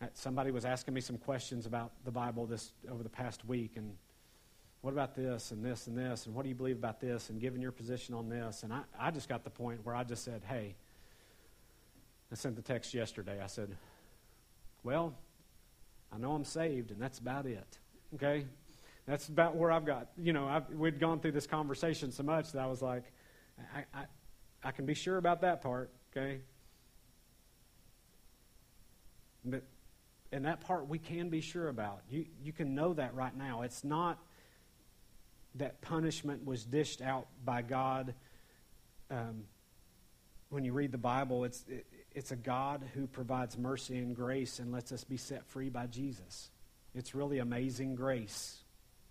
Uh, 0.00 0.06
somebody 0.14 0.50
was 0.50 0.64
asking 0.64 0.94
me 0.94 1.00
some 1.00 1.18
questions 1.18 1.66
about 1.66 1.92
the 2.04 2.10
Bible 2.10 2.46
this 2.46 2.72
over 2.90 3.02
the 3.02 3.08
past 3.10 3.44
week, 3.44 3.72
and 3.76 3.94
what 4.80 4.92
about 4.92 5.14
this 5.14 5.50
and 5.50 5.64
this 5.64 5.86
and 5.88 5.96
this, 5.96 6.26
and 6.26 6.34
what 6.34 6.44
do 6.44 6.48
you 6.48 6.54
believe 6.54 6.76
about 6.76 7.00
this, 7.00 7.28
and 7.28 7.40
given 7.40 7.60
your 7.60 7.72
position 7.72 8.14
on 8.14 8.28
this. 8.30 8.62
And 8.62 8.72
I, 8.72 8.82
I 8.98 9.10
just 9.10 9.28
got 9.28 9.44
the 9.44 9.50
point 9.50 9.80
where 9.84 9.94
I 9.94 10.04
just 10.04 10.24
said, 10.24 10.42
hey, 10.48 10.74
I 12.32 12.34
sent 12.34 12.56
the 12.56 12.62
text 12.62 12.94
yesterday. 12.94 13.40
I 13.42 13.46
said, 13.46 13.76
well, 14.82 15.14
I 16.12 16.18
know 16.18 16.32
I'm 16.32 16.44
saved, 16.44 16.92
and 16.92 17.00
that's 17.00 17.18
about 17.18 17.46
it. 17.46 17.78
Okay? 18.14 18.46
That's 19.06 19.28
about 19.28 19.54
where 19.54 19.70
I've 19.70 19.84
got. 19.84 20.08
You 20.18 20.32
know, 20.32 20.48
I've, 20.48 20.68
we'd 20.70 20.98
gone 20.98 21.20
through 21.20 21.32
this 21.32 21.46
conversation 21.46 22.10
so 22.10 22.24
much 22.24 22.52
that 22.52 22.60
I 22.60 22.66
was 22.66 22.82
like, 22.82 23.04
I, 23.74 23.84
I, 23.94 24.04
I 24.64 24.70
can 24.72 24.84
be 24.84 24.94
sure 24.94 25.16
about 25.16 25.42
that 25.42 25.62
part, 25.62 25.92
okay? 26.10 26.40
But, 29.44 29.62
and 30.32 30.44
that 30.44 30.60
part 30.60 30.88
we 30.88 30.98
can 30.98 31.28
be 31.28 31.40
sure 31.40 31.68
about. 31.68 32.00
You, 32.10 32.26
you 32.42 32.52
can 32.52 32.74
know 32.74 32.94
that 32.94 33.14
right 33.14 33.36
now. 33.36 33.62
It's 33.62 33.84
not 33.84 34.18
that 35.54 35.80
punishment 35.80 36.44
was 36.44 36.64
dished 36.64 37.00
out 37.00 37.28
by 37.44 37.62
God. 37.62 38.12
Um, 39.10 39.44
when 40.48 40.64
you 40.64 40.72
read 40.72 40.90
the 40.90 40.98
Bible, 40.98 41.44
it's, 41.44 41.64
it, 41.68 41.86
it's 42.12 42.32
a 42.32 42.36
God 42.36 42.82
who 42.94 43.06
provides 43.06 43.56
mercy 43.56 43.98
and 43.98 44.16
grace 44.16 44.58
and 44.58 44.72
lets 44.72 44.90
us 44.90 45.04
be 45.04 45.16
set 45.16 45.46
free 45.46 45.70
by 45.70 45.86
Jesus. 45.86 46.50
It's 46.92 47.14
really 47.14 47.38
amazing 47.38 47.94
grace. 47.94 48.64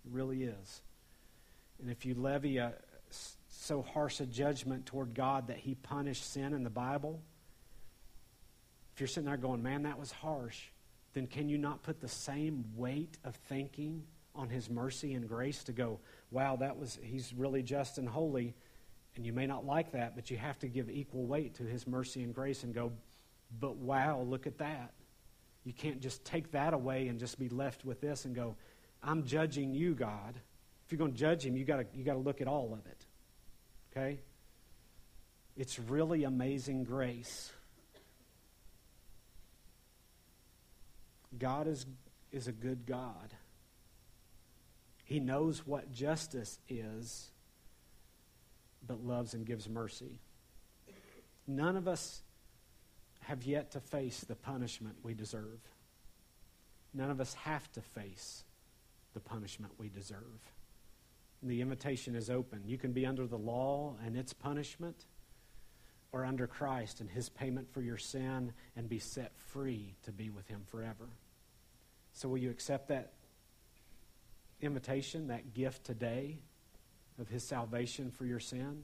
It 0.06 0.12
really 0.12 0.44
is. 0.44 0.82
And 1.80 1.90
if 1.90 2.06
you 2.06 2.14
levy 2.14 2.58
a, 2.58 2.72
so 3.48 3.82
harsh 3.82 4.20
a 4.20 4.26
judgment 4.26 4.86
toward 4.86 5.14
God 5.14 5.48
that 5.48 5.58
he 5.58 5.74
punished 5.74 6.32
sin 6.32 6.54
in 6.54 6.62
the 6.62 6.70
Bible, 6.70 7.20
if 8.94 9.00
you're 9.00 9.08
sitting 9.08 9.26
there 9.26 9.36
going, 9.36 9.62
man, 9.62 9.82
that 9.82 9.98
was 9.98 10.12
harsh, 10.12 10.58
then 11.14 11.26
can 11.26 11.48
you 11.48 11.58
not 11.58 11.82
put 11.82 12.00
the 12.00 12.08
same 12.08 12.64
weight 12.76 13.18
of 13.24 13.34
thinking 13.48 14.04
on 14.34 14.48
his 14.48 14.70
mercy 14.70 15.14
and 15.14 15.28
grace 15.28 15.64
to 15.64 15.72
go, 15.72 15.98
wow, 16.30 16.56
that 16.56 16.78
was, 16.78 16.98
he's 17.02 17.32
really 17.34 17.62
just 17.62 17.98
and 17.98 18.08
holy. 18.08 18.54
And 19.16 19.26
you 19.26 19.32
may 19.32 19.46
not 19.46 19.66
like 19.66 19.92
that, 19.92 20.14
but 20.14 20.30
you 20.30 20.36
have 20.36 20.58
to 20.60 20.68
give 20.68 20.90
equal 20.90 21.24
weight 21.24 21.54
to 21.54 21.62
his 21.62 21.86
mercy 21.86 22.22
and 22.22 22.34
grace 22.34 22.62
and 22.62 22.74
go, 22.74 22.92
but 23.58 23.76
wow, 23.76 24.20
look 24.20 24.46
at 24.46 24.58
that. 24.58 24.92
You 25.64 25.72
can't 25.72 26.00
just 26.00 26.24
take 26.24 26.52
that 26.52 26.74
away 26.74 27.08
and 27.08 27.18
just 27.18 27.38
be 27.38 27.48
left 27.48 27.84
with 27.84 28.00
this 28.00 28.24
and 28.24 28.34
go, 28.34 28.56
I'm 29.06 29.24
judging 29.24 29.72
you, 29.72 29.94
God. 29.94 30.34
If 30.84 30.92
you're 30.92 30.98
going 30.98 31.12
to 31.12 31.18
judge 31.18 31.46
him, 31.46 31.56
you 31.56 31.64
got 31.64 31.94
you 31.94 32.04
got 32.04 32.14
to 32.14 32.18
look 32.18 32.40
at 32.40 32.48
all 32.48 32.72
of 32.72 32.84
it. 32.86 33.06
Okay? 33.92 34.18
It's 35.56 35.78
really 35.78 36.24
amazing 36.24 36.84
grace. 36.84 37.52
God 41.38 41.68
is, 41.68 41.86
is 42.32 42.48
a 42.48 42.52
good 42.52 42.84
God. 42.84 43.34
He 45.04 45.20
knows 45.20 45.66
what 45.66 45.92
justice 45.92 46.58
is, 46.68 47.30
but 48.86 49.04
loves 49.04 49.34
and 49.34 49.46
gives 49.46 49.68
mercy. 49.68 50.18
None 51.46 51.76
of 51.76 51.86
us 51.86 52.22
have 53.20 53.44
yet 53.44 53.70
to 53.72 53.80
face 53.80 54.20
the 54.20 54.34
punishment 54.34 54.96
we 55.02 55.14
deserve. 55.14 55.60
None 56.92 57.10
of 57.10 57.20
us 57.20 57.34
have 57.34 57.70
to 57.72 57.80
face 57.80 58.44
the 59.16 59.20
punishment 59.20 59.72
we 59.78 59.88
deserve. 59.88 60.52
The 61.42 61.62
invitation 61.62 62.14
is 62.14 62.28
open. 62.28 62.60
You 62.66 62.76
can 62.76 62.92
be 62.92 63.06
under 63.06 63.26
the 63.26 63.38
law 63.38 63.94
and 64.04 64.14
its 64.14 64.34
punishment, 64.34 65.06
or 66.12 66.26
under 66.26 66.46
Christ 66.46 67.00
and 67.00 67.08
his 67.08 67.30
payment 67.30 67.72
for 67.72 67.80
your 67.80 67.96
sin 67.96 68.52
and 68.76 68.90
be 68.90 68.98
set 68.98 69.32
free 69.38 69.94
to 70.02 70.12
be 70.12 70.28
with 70.28 70.46
him 70.48 70.64
forever. 70.66 71.08
So, 72.12 72.28
will 72.28 72.36
you 72.36 72.50
accept 72.50 72.88
that 72.88 73.14
invitation, 74.60 75.28
that 75.28 75.54
gift 75.54 75.84
today 75.84 76.38
of 77.18 77.28
his 77.30 77.42
salvation 77.42 78.10
for 78.10 78.26
your 78.26 78.40
sin? 78.40 78.82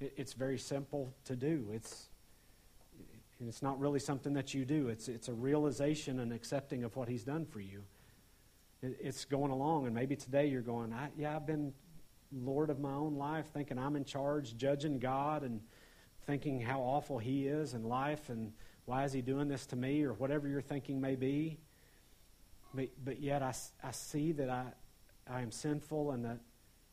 It's 0.00 0.34
very 0.34 0.58
simple 0.58 1.14
to 1.24 1.34
do. 1.34 1.70
It's, 1.72 2.08
it's 3.40 3.62
not 3.62 3.80
really 3.80 4.00
something 4.00 4.34
that 4.34 4.52
you 4.52 4.66
do, 4.66 4.88
it's, 4.88 5.08
it's 5.08 5.28
a 5.28 5.34
realization 5.34 6.20
and 6.20 6.30
accepting 6.30 6.84
of 6.84 6.94
what 6.94 7.08
he's 7.08 7.24
done 7.24 7.46
for 7.46 7.60
you. 7.60 7.84
It's 8.82 9.26
going 9.26 9.50
along, 9.50 9.86
and 9.86 9.94
maybe 9.94 10.16
today 10.16 10.46
you're 10.46 10.62
going, 10.62 10.92
I, 10.92 11.10
Yeah, 11.18 11.36
I've 11.36 11.46
been 11.46 11.72
Lord 12.32 12.70
of 12.70 12.78
my 12.80 12.92
own 12.92 13.16
life, 13.16 13.46
thinking 13.52 13.78
I'm 13.78 13.96
in 13.96 14.04
charge, 14.04 14.56
judging 14.56 14.98
God, 14.98 15.42
and 15.42 15.60
thinking 16.26 16.60
how 16.60 16.80
awful 16.80 17.18
He 17.18 17.46
is 17.46 17.74
in 17.74 17.84
life, 17.84 18.30
and 18.30 18.52
why 18.86 19.04
is 19.04 19.12
He 19.12 19.20
doing 19.20 19.48
this 19.48 19.66
to 19.66 19.76
me, 19.76 20.02
or 20.02 20.14
whatever 20.14 20.48
your 20.48 20.62
thinking 20.62 21.00
may 21.00 21.14
be. 21.14 21.58
But, 22.72 22.88
but 23.04 23.20
yet 23.20 23.42
I, 23.42 23.52
I 23.82 23.90
see 23.90 24.32
that 24.32 24.48
I, 24.48 24.64
I 25.28 25.42
am 25.42 25.50
sinful 25.50 26.12
and 26.12 26.24
that 26.24 26.38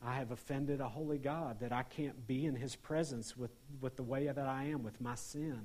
I 0.03 0.15
have 0.15 0.31
offended 0.31 0.81
a 0.81 0.89
holy 0.89 1.19
God, 1.19 1.59
that 1.61 1.71
I 1.71 1.83
can't 1.83 2.27
be 2.27 2.45
in 2.45 2.55
His 2.55 2.75
presence 2.75 3.37
with, 3.37 3.51
with 3.79 3.95
the 3.95 4.03
way 4.03 4.25
that 4.25 4.37
I 4.39 4.65
am, 4.65 4.83
with 4.83 4.99
my 4.99 5.15
sin, 5.15 5.61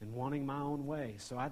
and 0.00 0.12
wanting 0.12 0.44
my 0.44 0.60
own 0.60 0.84
way. 0.84 1.14
So 1.18 1.38
I, 1.38 1.50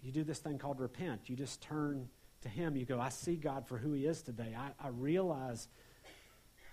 you 0.00 0.12
do 0.12 0.22
this 0.22 0.38
thing 0.38 0.58
called 0.58 0.78
repent. 0.78 1.28
You 1.28 1.34
just 1.34 1.60
turn 1.60 2.08
to 2.42 2.48
Him. 2.48 2.76
You 2.76 2.84
go, 2.84 3.00
I 3.00 3.08
see 3.08 3.36
God 3.36 3.66
for 3.66 3.78
who 3.78 3.92
He 3.92 4.06
is 4.06 4.22
today. 4.22 4.56
I, 4.56 4.70
I 4.84 4.88
realize 4.88 5.68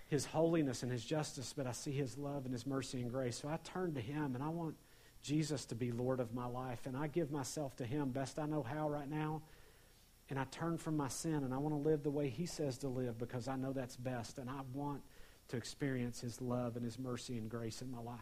His 0.08 0.24
holiness 0.24 0.82
and 0.82 0.92
His 0.92 1.04
justice, 1.04 1.52
but 1.56 1.66
I 1.66 1.72
see 1.72 1.92
His 1.92 2.18
love 2.18 2.44
and 2.44 2.52
His 2.52 2.66
mercy 2.66 3.00
and 3.00 3.10
grace. 3.10 3.40
So 3.40 3.48
I 3.48 3.58
turn 3.64 3.94
to 3.94 4.00
Him 4.00 4.34
and 4.34 4.42
I 4.42 4.48
want 4.48 4.74
Jesus 5.22 5.64
to 5.66 5.74
be 5.74 5.92
Lord 5.92 6.20
of 6.20 6.34
my 6.34 6.46
life. 6.46 6.86
And 6.86 6.96
I 6.96 7.06
give 7.06 7.30
myself 7.30 7.76
to 7.76 7.84
Him 7.84 8.10
best 8.10 8.38
I 8.38 8.46
know 8.46 8.62
how 8.62 8.88
right 8.88 9.08
now. 9.08 9.42
And 10.28 10.38
I 10.38 10.44
turn 10.44 10.78
from 10.78 10.96
my 10.96 11.08
sin 11.08 11.34
and 11.34 11.52
I 11.52 11.58
want 11.58 11.74
to 11.74 11.88
live 11.88 12.02
the 12.02 12.10
way 12.10 12.28
He 12.28 12.46
says 12.46 12.78
to 12.78 12.88
live 12.88 13.18
because 13.18 13.48
I 13.48 13.56
know 13.56 13.72
that's 13.72 13.96
best. 13.96 14.38
And 14.38 14.48
I 14.48 14.60
want 14.72 15.02
to 15.48 15.56
experience 15.56 16.20
His 16.20 16.40
love 16.40 16.76
and 16.76 16.84
His 16.84 16.98
mercy 16.98 17.36
and 17.38 17.50
grace 17.50 17.82
in 17.82 17.90
my 17.90 18.00
life. 18.00 18.18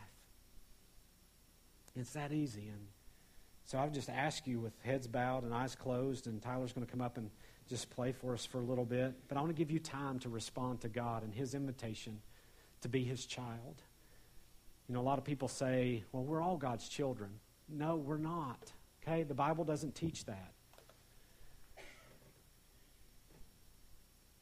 It's 1.97 2.13
that 2.13 2.33
easy. 2.33 2.69
And 2.69 2.87
so 3.69 3.79
I've 3.79 3.93
just 3.93 4.09
asked 4.09 4.47
you 4.47 4.61
with 4.61 4.73
heads 4.83 5.07
bowed 5.07 5.43
and 5.45 5.53
eyes 5.53 5.75
closed, 5.75 6.27
and 6.27 6.41
Tyler's 6.41 6.73
going 6.73 6.87
to 6.87 6.91
come 6.91 7.03
up 7.03 7.19
and 7.19 7.29
just 7.69 7.91
play 7.91 8.13
for 8.13 8.33
us 8.33 8.47
for 8.47 8.61
a 8.61 8.63
little 8.63 8.87
bit. 8.87 9.13
But 9.29 9.37
I 9.37 9.41
want 9.43 9.55
to 9.55 9.59
give 9.59 9.71
you 9.71 9.79
time 9.79 10.19
to 10.21 10.31
respond 10.31 10.81
to 10.81 10.89
God 10.89 11.23
and 11.23 11.35
His 11.35 11.53
invitation 11.53 12.23
to 12.81 12.89
be 12.89 13.05
His 13.05 13.27
child. 13.27 13.83
You 14.89 14.95
know, 14.95 15.01
a 15.01 15.03
lot 15.03 15.19
of 15.19 15.25
people 15.25 15.49
say, 15.49 16.03
well, 16.13 16.25
we're 16.25 16.41
all 16.41 16.57
God's 16.57 16.89
children. 16.89 17.29
No, 17.69 17.97
we're 17.97 18.17
not. 18.17 18.73
Okay? 19.03 19.23
The 19.23 19.35
Bible 19.35 19.65
doesn't 19.65 19.95
teach 19.95 20.25
that. 20.25 20.55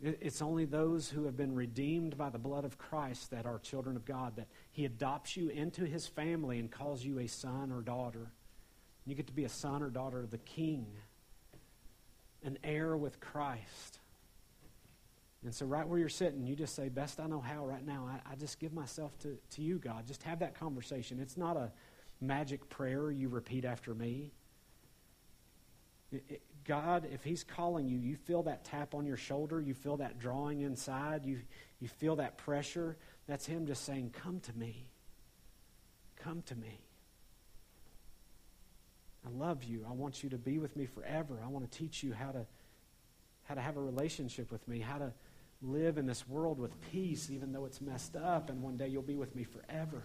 It's 0.00 0.40
only 0.40 0.66
those 0.66 1.10
who 1.10 1.24
have 1.24 1.36
been 1.36 1.56
redeemed 1.56 2.16
by 2.16 2.30
the 2.30 2.38
blood 2.38 2.64
of 2.64 2.78
Christ 2.78 3.32
that 3.32 3.44
are 3.44 3.58
children 3.58 3.96
of 3.96 4.04
God, 4.04 4.36
that 4.36 4.46
He 4.70 4.84
adopts 4.84 5.36
you 5.36 5.48
into 5.48 5.84
His 5.84 6.06
family 6.06 6.60
and 6.60 6.70
calls 6.70 7.04
you 7.04 7.18
a 7.18 7.26
son 7.26 7.72
or 7.72 7.80
daughter. 7.80 8.30
You 9.06 9.14
get 9.14 9.28
to 9.28 9.32
be 9.32 9.44
a 9.44 9.48
son 9.48 9.82
or 9.82 9.88
daughter 9.88 10.20
of 10.20 10.30
the 10.30 10.38
King, 10.38 10.86
an 12.42 12.58
heir 12.64 12.96
with 12.96 13.20
Christ. 13.20 14.00
And 15.44 15.54
so, 15.54 15.64
right 15.64 15.86
where 15.86 15.98
you're 15.98 16.08
sitting, 16.08 16.44
you 16.44 16.56
just 16.56 16.74
say, 16.74 16.88
Best 16.88 17.20
I 17.20 17.26
know 17.26 17.40
how 17.40 17.64
right 17.64 17.86
now. 17.86 18.08
I, 18.08 18.32
I 18.32 18.34
just 18.34 18.58
give 18.58 18.72
myself 18.72 19.16
to, 19.20 19.38
to 19.52 19.62
you, 19.62 19.78
God. 19.78 20.06
Just 20.06 20.24
have 20.24 20.40
that 20.40 20.58
conversation. 20.58 21.20
It's 21.20 21.36
not 21.36 21.56
a 21.56 21.70
magic 22.20 22.68
prayer 22.68 23.10
you 23.12 23.28
repeat 23.28 23.64
after 23.64 23.94
me. 23.94 24.32
It, 26.10 26.24
it, 26.28 26.42
God, 26.64 27.06
if 27.12 27.22
He's 27.22 27.44
calling 27.44 27.86
you, 27.86 27.96
you 27.96 28.16
feel 28.16 28.42
that 28.44 28.64
tap 28.64 28.92
on 28.92 29.06
your 29.06 29.16
shoulder, 29.16 29.60
you 29.60 29.74
feel 29.74 29.98
that 29.98 30.18
drawing 30.18 30.62
inside, 30.62 31.24
you, 31.24 31.38
you 31.78 31.86
feel 31.86 32.16
that 32.16 32.38
pressure. 32.38 32.96
That's 33.28 33.46
Him 33.46 33.66
just 33.66 33.84
saying, 33.84 34.14
Come 34.20 34.40
to 34.40 34.52
me. 34.54 34.88
Come 36.16 36.42
to 36.46 36.56
me. 36.56 36.85
I 39.26 39.30
love 39.36 39.64
you. 39.64 39.84
I 39.88 39.92
want 39.92 40.22
you 40.22 40.30
to 40.30 40.38
be 40.38 40.58
with 40.58 40.76
me 40.76 40.86
forever. 40.86 41.40
I 41.44 41.48
want 41.48 41.70
to 41.70 41.78
teach 41.78 42.02
you 42.02 42.12
how 42.12 42.30
to 42.30 42.46
how 43.44 43.54
to 43.54 43.60
have 43.60 43.76
a 43.76 43.80
relationship 43.80 44.50
with 44.50 44.66
me, 44.66 44.80
how 44.80 44.98
to 44.98 45.12
live 45.62 45.98
in 45.98 46.06
this 46.06 46.28
world 46.28 46.58
with 46.58 46.72
peace 46.92 47.30
even 47.30 47.52
though 47.52 47.64
it's 47.64 47.80
messed 47.80 48.16
up 48.16 48.50
and 48.50 48.60
one 48.62 48.76
day 48.76 48.88
you'll 48.88 49.02
be 49.02 49.16
with 49.16 49.34
me 49.34 49.44
forever. 49.44 50.02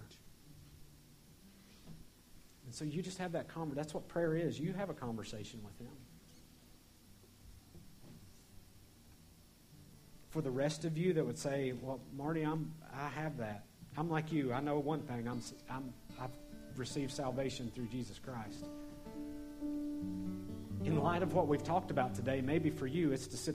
And 2.65 2.73
so 2.73 2.85
you 2.85 3.01
just 3.01 3.17
have 3.17 3.33
that 3.33 3.47
conversation. 3.47 3.75
That's 3.75 3.93
what 3.93 4.07
prayer 4.07 4.35
is. 4.35 4.59
You 4.59 4.73
have 4.73 4.89
a 4.89 4.93
conversation 4.93 5.59
with 5.63 5.77
him. 5.79 5.93
For 10.29 10.41
the 10.41 10.51
rest 10.51 10.85
of 10.85 10.97
you 10.97 11.13
that 11.13 11.25
would 11.25 11.37
say, 11.37 11.73
"Well, 11.81 11.99
Marty, 12.15 12.43
I'm 12.43 12.73
I 12.95 13.09
have 13.09 13.37
that. 13.37 13.65
I'm 13.97 14.09
like 14.09 14.31
you. 14.31 14.53
I 14.53 14.61
know 14.61 14.79
one 14.79 15.01
thing. 15.01 15.27
I'm 15.27 15.41
I'm 15.69 15.93
I've 16.17 16.31
received 16.77 17.11
salvation 17.11 17.69
through 17.75 17.87
Jesus 17.87 18.17
Christ." 18.17 18.65
In 20.83 20.99
light 21.01 21.21
of 21.21 21.33
what 21.33 21.47
we've 21.47 21.63
talked 21.63 21.91
about 21.91 22.15
today, 22.15 22.41
maybe 22.41 22.69
for 22.69 22.87
you, 22.87 23.11
it's 23.11 23.27
to 23.27 23.37
sit 23.37 23.49